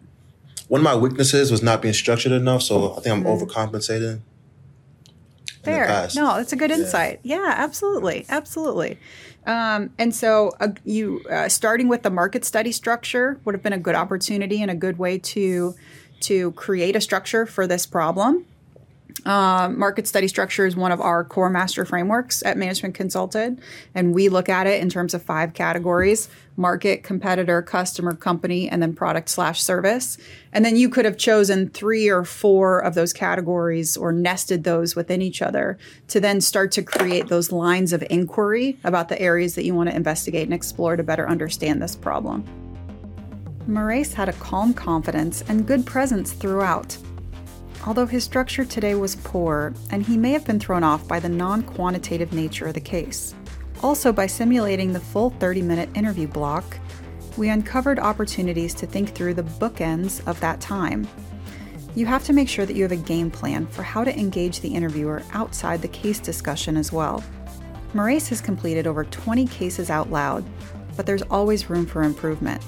One 0.68 0.80
of 0.80 0.86
my 0.86 0.96
weaknesses 0.96 1.52
was 1.52 1.62
not 1.62 1.82
being 1.82 1.94
structured 1.94 2.32
enough, 2.32 2.64
so 2.64 2.94
I 2.94 3.02
think 3.02 3.08
I'm 3.08 3.24
mm-hmm. 3.24 3.44
overcompensating. 3.44 4.22
Fair. 5.64 6.10
No, 6.16 6.36
that's 6.36 6.52
a 6.52 6.56
good 6.56 6.72
insight. 6.72 7.20
Yeah, 7.24 7.38
yeah 7.38 7.54
absolutely, 7.58 8.26
absolutely. 8.28 8.98
Um, 9.46 9.92
and 9.98 10.14
so, 10.16 10.52
uh, 10.60 10.70
you 10.84 11.22
uh, 11.30 11.50
starting 11.50 11.88
with 11.88 12.04
the 12.04 12.10
market 12.10 12.46
study 12.46 12.72
structure 12.72 13.40
would 13.46 13.56
have 13.56 13.64
been 13.64 13.74
a 13.74 13.78
good 13.78 13.96
opportunity 13.96 14.62
and 14.62 14.72
a 14.72 14.76
good 14.76 14.98
way 14.98 15.18
to 15.20 15.76
to 16.22 16.52
create 16.54 16.96
a 16.96 17.02
structure 17.02 17.46
for 17.46 17.68
this 17.68 17.86
problem. 17.86 18.46
Uh, 19.26 19.70
market 19.70 20.06
study 20.06 20.28
structure 20.28 20.66
is 20.66 20.76
one 20.76 20.92
of 20.92 21.00
our 21.00 21.24
core 21.24 21.50
master 21.50 21.86
frameworks 21.86 22.44
at 22.44 22.58
Management 22.58 22.94
Consulted, 22.94 23.62
and 23.96 24.14
we 24.14 24.28
look 24.28 24.50
at 24.50 24.68
it 24.68 24.82
in 24.82 24.90
terms 24.90 25.14
of 25.14 25.24
five 25.24 25.54
categories 25.54 26.30
market, 26.56 27.04
competitor, 27.04 27.64
customer, 27.64 28.14
company, 28.14 28.70
and 28.70 28.80
then 28.80 28.94
product 28.94 29.28
slash 29.28 29.64
service. 29.64 30.20
And 30.52 30.64
then 30.64 30.76
you 30.76 30.88
could 30.88 31.04
have 31.04 31.18
chosen 31.18 31.70
three 31.70 32.10
or 32.10 32.24
four 32.24 32.78
of 32.80 32.94
those 32.94 33.12
categories 33.12 33.98
or 33.98 34.12
nested 34.12 34.64
those 34.64 34.96
within 34.96 35.20
each 35.20 35.42
other 35.42 35.80
to 36.10 36.20
then 36.20 36.42
start 36.42 36.72
to 36.74 36.84
create 36.84 37.28
those 37.28 37.52
lines 37.52 37.92
of 37.92 38.04
inquiry 38.08 38.78
about 38.84 39.10
the 39.10 39.20
areas 39.20 39.56
that 39.56 39.66
you 39.66 39.74
want 39.74 39.90
to 39.90 39.96
investigate 39.96 40.44
and 40.44 40.54
explore 40.54 40.96
to 40.96 41.02
better 41.02 41.28
understand 41.28 41.82
this 41.82 41.96
problem. 41.96 42.46
Maurice 43.66 44.14
had 44.14 44.30
a 44.30 44.34
calm 44.34 44.76
confidence 44.76 45.42
and 45.48 45.66
good 45.66 45.88
presence 45.88 46.34
throughout 46.34 46.96
although 47.86 48.06
his 48.06 48.24
structure 48.24 48.66
today 48.66 48.96
was 48.96 49.16
poor, 49.18 49.74
and 49.90 50.04
he 50.04 50.18
may 50.18 50.32
have 50.32 50.46
been 50.46 50.60
thrown 50.60 50.84
off 50.84 51.08
by 51.08 51.20
the 51.20 51.30
non 51.30 51.64
quantitative 51.64 52.34
nature 52.34 52.68
of 52.68 52.74
the 52.74 52.82
case. 52.82 53.36
Also, 53.82 54.14
by 54.14 54.26
simulating 54.28 54.94
the 54.94 55.00
full 55.00 55.30
30 55.32 55.62
minute 55.62 55.90
interview 55.96 56.28
block, 56.28 56.64
we 57.38 57.50
uncovered 57.50 58.00
opportunities 58.00 58.74
to 58.76 58.86
think 58.86 59.10
through 59.10 59.34
the 59.34 59.44
bookends 59.44 60.26
of 60.28 60.40
that 60.40 60.62
time. 60.62 61.08
You 61.96 62.06
have 62.06 62.24
to 62.26 62.34
make 62.34 62.50
sure 62.50 62.66
that 62.66 62.76
you 62.76 62.84
have 62.84 62.92
a 62.92 62.96
game 62.96 63.30
plan 63.30 63.68
for 63.68 63.84
how 63.84 64.04
to 64.04 64.18
engage 64.18 64.62
the 64.62 64.74
interviewer 64.74 65.22
outside 65.34 65.82
the 65.82 65.88
case 65.88 66.20
discussion 66.20 66.78
as 66.78 66.92
well. 66.92 67.24
Maurice 67.94 68.30
has 68.30 68.42
completed 68.42 68.88
over 68.88 69.04
20 69.04 69.46
cases 69.48 69.90
out 69.90 70.10
loud, 70.10 70.44
but 70.96 71.06
there's 71.06 71.22
always 71.24 71.70
room 71.70 71.86
for 71.86 72.04
improvement. 72.04 72.64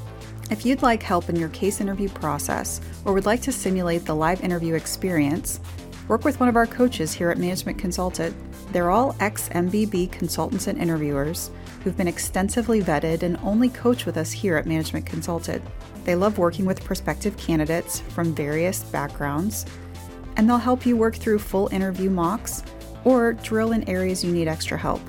If 0.52 0.64
you'd 0.64 0.84
like 0.84 1.02
help 1.02 1.28
in 1.28 1.36
your 1.36 1.50
case 1.50 1.82
interview 1.82 2.08
process 2.08 2.80
or 3.04 3.14
would 3.14 3.26
like 3.26 3.42
to 3.44 3.52
simulate 3.52 4.06
the 4.06 4.14
live 4.14 4.44
interview 4.44 4.76
experience, 4.76 5.60
work 6.08 6.24
with 6.24 6.40
one 6.40 6.48
of 6.48 6.56
our 6.56 6.68
coaches 6.68 7.12
here 7.12 7.32
at 7.32 7.40
Management 7.40 7.80
Consulted. 7.80 8.32
They're 8.72 8.92
all 8.92 9.16
ex 9.20 9.50
MBB 9.50 10.12
consultants 10.12 10.68
and 10.68 10.80
interviewers 10.80 11.50
who've 11.84 11.98
been 11.98 12.08
extensively 12.08 12.84
vetted 12.84 13.24
and 13.24 13.38
only 13.38 13.70
coach 13.70 14.06
with 14.06 14.18
us 14.18 14.32
here 14.32 14.56
at 14.56 14.68
Management 14.68 15.08
Consulted. 15.08 15.64
They 16.04 16.16
love 16.16 16.38
working 16.38 16.66
with 16.66 16.84
prospective 16.84 17.36
candidates 17.38 18.02
from 18.02 18.36
various 18.36 18.84
backgrounds, 18.84 19.66
and 20.38 20.48
they'll 20.48 20.58
help 20.58 20.86
you 20.86 20.96
work 20.96 21.16
through 21.16 21.40
full 21.40 21.70
interview 21.72 22.12
mocks 22.12 22.62
or 23.04 23.34
drill 23.34 23.72
in 23.72 23.90
areas 23.90 24.24
you 24.24 24.32
need 24.32 24.48
extra 24.48 24.78
help. 24.78 25.02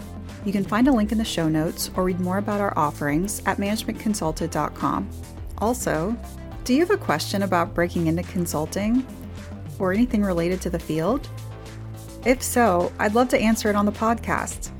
You 0.46 0.52
can 0.52 0.64
find 0.64 0.86
a 0.86 0.92
link 0.92 1.10
in 1.10 1.18
the 1.18 1.24
show 1.24 1.48
notes 1.48 1.90
or 1.96 2.04
read 2.04 2.20
more 2.20 2.38
about 2.38 2.60
our 2.60 2.72
offerings 2.78 3.42
at 3.46 3.58
managementconsulted.com. 3.58 5.10
Also, 5.58 6.16
do 6.62 6.72
you 6.72 6.78
have 6.78 6.92
a 6.92 6.96
question 6.96 7.42
about 7.42 7.74
breaking 7.74 8.06
into 8.06 8.22
consulting 8.22 9.04
or 9.80 9.92
anything 9.92 10.22
related 10.22 10.60
to 10.60 10.70
the 10.70 10.78
field? 10.78 11.28
If 12.24 12.44
so, 12.44 12.92
I'd 13.00 13.14
love 13.14 13.28
to 13.30 13.40
answer 13.40 13.68
it 13.70 13.74
on 13.74 13.86
the 13.86 13.92
podcast. 13.92 14.70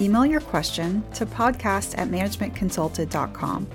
Email 0.00 0.26
your 0.26 0.40
question 0.40 1.08
to 1.12 1.24
podcast 1.24 1.96
at 1.96 2.08
managementconsulted.com. 2.08 3.68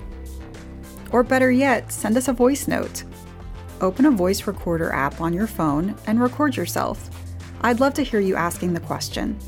Or 1.12 1.22
better 1.22 1.50
yet, 1.50 1.90
send 1.90 2.18
us 2.18 2.28
a 2.28 2.34
voice 2.34 2.68
note. 2.68 3.04
Open 3.80 4.04
a 4.04 4.10
voice 4.10 4.46
recorder 4.46 4.92
app 4.92 5.18
on 5.22 5.32
your 5.32 5.46
phone 5.46 5.96
and 6.06 6.20
record 6.20 6.58
yourself. 6.58 7.08
I'd 7.62 7.80
love 7.80 7.94
to 7.94 8.02
hear 8.02 8.20
you 8.20 8.36
asking 8.36 8.74
the 8.74 8.80
question. 8.80 9.38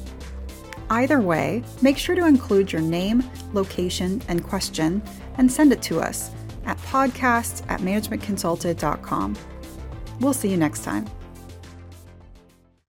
Either 0.90 1.20
way, 1.20 1.62
make 1.82 1.98
sure 1.98 2.14
to 2.14 2.26
include 2.26 2.72
your 2.72 2.82
name, 2.82 3.22
location, 3.52 4.22
and 4.28 4.44
question 4.44 5.02
and 5.38 5.50
send 5.50 5.72
it 5.72 5.82
to 5.82 6.00
us 6.00 6.30
at 6.66 6.78
podcasts 6.78 7.62
at 7.68 7.80
managementconsulted.com. 7.80 9.36
We'll 10.20 10.34
see 10.34 10.48
you 10.48 10.56
next 10.56 10.84
time. 10.84 11.06